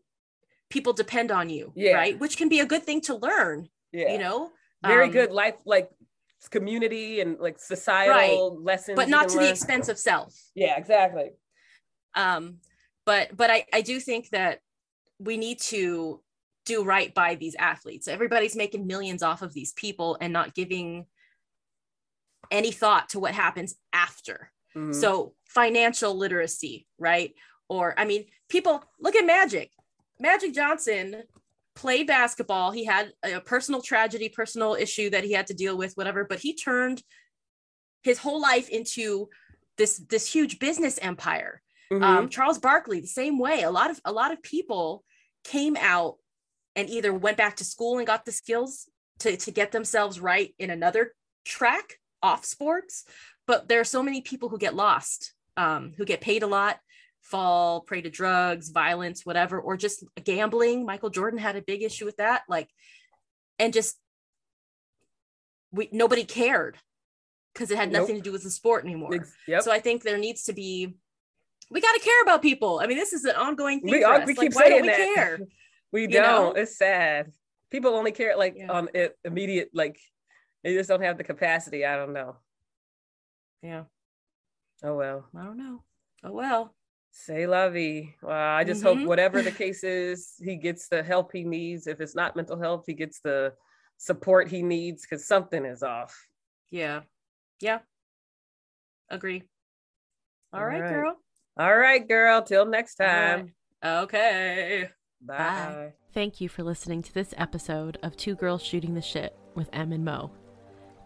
people 0.69 0.93
depend 0.93 1.31
on 1.31 1.49
you 1.49 1.71
Yeah. 1.75 1.93
right? 1.93 2.19
Which 2.19 2.37
can 2.37 2.49
be 2.49 2.59
a 2.59 2.65
good 2.65 2.83
thing 2.83 3.01
to 3.01 3.15
learn 3.15 3.69
yeah. 3.91 4.11
you 4.11 4.19
know? 4.19 4.51
Very 4.85 5.05
Um, 5.05 5.11
good 5.11 5.31
life 5.31 5.55
like 5.65 5.89
community 6.51 7.19
and 7.19 7.39
like 7.39 7.57
societal 7.57 8.61
lessons 8.61 8.95
but 8.95 9.09
not 9.09 9.27
to 9.29 9.39
the 9.39 9.49
expense 9.49 9.89
of 9.89 9.97
self. 9.97 10.35
Yeah 10.53 10.77
exactly. 10.77 11.31
Um, 12.13 12.59
but 13.05 13.35
but 13.35 13.49
I, 13.49 13.65
I 13.73 13.81
do 13.81 13.99
think 13.99 14.29
that 14.29 14.59
we 15.19 15.37
need 15.37 15.59
to 15.61 16.21
do 16.67 16.83
right 16.83 17.13
by 17.13 17.35
these 17.35 17.55
athletes. 17.55 18.07
Everybody's 18.07 18.55
making 18.55 18.85
millions 18.85 19.23
off 19.23 19.41
of 19.41 19.53
these 19.53 19.73
people 19.73 20.17
and 20.21 20.31
not 20.31 20.53
giving 20.53 21.05
any 22.51 22.71
thought 22.71 23.09
to 23.09 23.19
what 23.19 23.33
happens 23.33 23.75
after. 23.93 24.51
Mhm. 24.75 24.93
So 24.93 25.33
financial 25.45 26.15
literacy, 26.15 26.87
right? 26.99 27.33
Or 27.67 27.93
I 27.99 28.05
mean, 28.05 28.25
people 28.49 28.83
look 28.99 29.15
at 29.15 29.25
Magic. 29.25 29.71
Magic 30.19 30.53
Johnson 30.53 31.23
played 31.75 32.07
basketball. 32.07 32.71
He 32.71 32.85
had 32.85 33.13
a 33.23 33.39
personal 33.39 33.81
tragedy, 33.81 34.29
personal 34.29 34.75
issue 34.75 35.09
that 35.09 35.23
he 35.23 35.33
had 35.33 35.47
to 35.47 35.53
deal 35.53 35.77
with, 35.77 35.95
whatever, 35.95 36.23
but 36.23 36.39
he 36.39 36.53
turned 36.53 37.03
his 38.03 38.19
whole 38.19 38.41
life 38.41 38.69
into 38.69 39.29
this 39.77 39.97
this 39.97 40.31
huge 40.31 40.59
business 40.59 40.97
empire. 40.99 41.61
Mhm. 41.91 42.03
Um, 42.03 42.29
Charles 42.29 42.59
Barkley, 42.59 42.99
the 42.99 43.07
same 43.07 43.37
way. 43.39 43.61
A 43.63 43.71
lot 43.71 43.89
of 43.91 43.99
a 44.05 44.11
lot 44.11 44.31
of 44.31 44.41
people 44.41 45.03
came 45.43 45.75
out 45.77 46.17
and 46.77 46.89
either 46.89 47.11
went 47.13 47.35
back 47.37 47.57
to 47.57 47.65
school 47.65 47.97
and 47.97 48.07
got 48.07 48.23
the 48.23 48.31
skills 48.31 48.87
to, 49.19 49.35
to 49.35 49.51
get 49.51 49.71
themselves 49.71 50.19
right 50.19 50.53
in 50.59 50.69
another 50.69 51.13
track 51.43 51.95
off 52.21 52.45
sports. 52.45 53.03
But 53.47 53.67
there 53.67 53.79
are 53.81 53.83
so 53.85 54.03
many 54.03 54.21
people 54.21 54.47
who 54.49 54.57
get 54.59 54.75
lost, 54.75 55.33
um, 55.57 55.93
who 55.97 56.05
get 56.05 56.21
paid 56.21 56.43
a 56.43 56.47
lot, 56.47 56.77
fall 57.21 57.81
prey 57.81 58.01
to 58.01 58.09
drugs, 58.09 58.69
violence, 58.69 59.25
whatever, 59.25 59.59
or 59.59 59.75
just 59.75 60.03
gambling. 60.23 60.85
Michael 60.85 61.09
Jordan 61.09 61.39
had 61.39 61.55
a 61.55 61.61
big 61.61 61.81
issue 61.81 62.05
with 62.05 62.17
that. 62.17 62.43
Like, 62.47 62.69
and 63.57 63.73
just 63.73 63.97
we 65.71 65.89
nobody 65.91 66.23
cared 66.23 66.77
because 67.53 67.71
it 67.71 67.77
had 67.77 67.91
Nope. 67.91 68.01
nothing 68.03 68.15
to 68.17 68.21
do 68.21 68.31
with 68.31 68.43
the 68.43 68.51
sport 68.51 68.83
anymore. 68.85 69.25
Yep. 69.47 69.63
So 69.63 69.71
I 69.71 69.79
think 69.79 70.03
there 70.03 70.17
needs 70.19 70.43
to 70.43 70.53
be 70.53 70.95
we 71.71 71.81
got 71.81 71.93
to 71.93 71.99
care 71.99 72.21
about 72.21 72.41
people. 72.41 72.79
I 72.81 72.87
mean, 72.87 72.97
this 72.97 73.13
is 73.13 73.25
an 73.25 73.35
ongoing 73.35 73.81
thing. 73.81 73.91
we, 73.91 74.01
for 74.01 74.07
us. 74.09 74.25
we 74.27 74.33
Like, 74.35 74.47
keep 74.47 74.55
why 74.55 74.61
saying 74.63 74.73
don't 74.73 74.81
we 74.83 74.87
that. 74.89 75.15
care? 75.15 75.39
we 76.05 76.13
don't. 76.13 76.23
know? 76.55 76.61
It's 76.61 76.77
sad. 76.77 77.31
People 77.71 77.95
only 77.95 78.11
care 78.11 78.37
like 78.37 78.53
Yeah. 78.55 78.71
on 78.71 78.89
it 78.93 79.17
immediate, 79.25 79.69
like 79.73 79.97
they 80.63 80.73
just 80.75 80.89
don't 80.89 81.01
have 81.01 81.17
the 81.17 81.23
capacity. 81.23 81.85
I 81.85 81.95
don't 81.95 82.13
know. 82.13 82.37
Yeah, 83.63 83.85
Oh 84.83 84.95
well. 84.95 85.27
I 85.35 85.43
don't 85.43 85.57
know. 85.57 85.83
Oh 86.23 86.31
well. 86.31 86.75
Say 87.11 87.47
la 87.47 87.69
vie. 87.69 88.13
Well, 88.21 88.31
I 88.37 88.63
just 88.63 88.83
hope 88.83 88.99
Mhm. 88.99 89.07
whatever 89.07 89.41
the 89.41 89.51
case 89.51 89.83
is, 89.83 90.35
he 90.39 90.55
gets 90.55 90.87
the 90.87 91.01
help 91.01 91.31
he 91.33 91.43
needs. 91.43 91.87
If 91.87 91.99
it's 91.99 92.13
not 92.15 92.35
mental 92.35 92.59
health, 92.59 92.83
he 92.85 92.93
gets 92.93 93.19
the 93.21 93.55
support 93.97 94.49
he 94.49 94.61
needs 94.61 95.01
because 95.01 95.25
something 95.25 95.65
is 95.65 95.81
off. 95.81 96.27
Yeah, 96.69 97.01
yeah. 97.59 97.79
Agree. 99.09 99.43
All 100.53 100.59
All 100.59 100.65
right, 100.65 100.81
right. 100.81 100.89
girl. 100.89 101.15
All 101.57 101.75
right, 101.77 102.07
girl. 102.07 102.41
Till 102.43 102.65
next 102.67 102.95
time. 102.95 103.53
right. 103.83 104.03
Okay. 104.03 104.89
Bye. 105.21 105.37
Bye. 105.37 105.93
Thank 106.13 106.39
you 106.41 106.49
for 106.49 106.63
listening 106.63 107.01
to 107.03 107.13
this 107.13 107.33
episode 107.37 107.97
of 108.03 108.15
Two 108.15 108.35
Girls 108.35 108.61
Shooting 108.63 108.93
the 108.93 109.01
Shit 109.01 109.37
with 109.55 109.69
Em 109.73 109.91
and 109.91 110.05
Mo. 110.05 110.31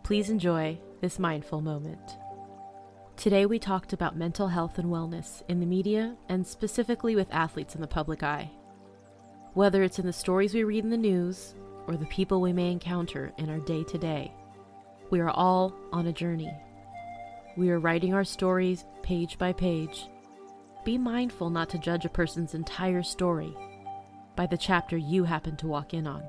Please 0.03 0.29
enjoy 0.29 0.79
this 0.99 1.19
mindful 1.19 1.61
moment. 1.61 2.17
Today 3.15 3.45
we 3.45 3.59
talked 3.59 3.93
about 3.93 4.17
mental 4.17 4.47
health 4.47 4.77
and 4.77 4.89
wellness 4.89 5.43
in 5.47 5.59
the 5.59 5.65
media 5.65 6.15
and 6.27 6.45
specifically 6.45 7.15
with 7.15 7.33
athletes 7.33 7.75
in 7.75 7.81
the 7.81 7.87
public 7.87 8.23
eye. 8.23 8.51
Whether 9.53 9.83
it's 9.83 9.99
in 9.99 10.05
the 10.05 10.13
stories 10.13 10.53
we 10.53 10.63
read 10.63 10.83
in 10.83 10.89
the 10.89 10.97
news 10.97 11.55
or 11.87 11.97
the 11.97 12.05
people 12.07 12.41
we 12.41 12.53
may 12.53 12.71
encounter 12.71 13.31
in 13.37 13.49
our 13.49 13.59
day 13.59 13.83
to 13.83 13.97
day, 13.97 14.33
we 15.09 15.19
are 15.19 15.29
all 15.29 15.73
on 15.91 16.07
a 16.07 16.13
journey. 16.13 16.51
We 17.57 17.69
are 17.69 17.79
writing 17.79 18.13
our 18.13 18.23
stories 18.23 18.85
page 19.03 19.37
by 19.37 19.53
page. 19.53 20.07
Be 20.83 20.97
mindful 20.97 21.49
not 21.49 21.69
to 21.69 21.77
judge 21.77 22.05
a 22.05 22.09
person's 22.09 22.55
entire 22.55 23.03
story 23.03 23.55
by 24.35 24.45
the 24.47 24.57
chapter 24.57 24.97
you 24.97 25.23
happen 25.23 25.55
to 25.57 25.67
walk 25.67 25.93
in 25.93 26.07
on. 26.07 26.23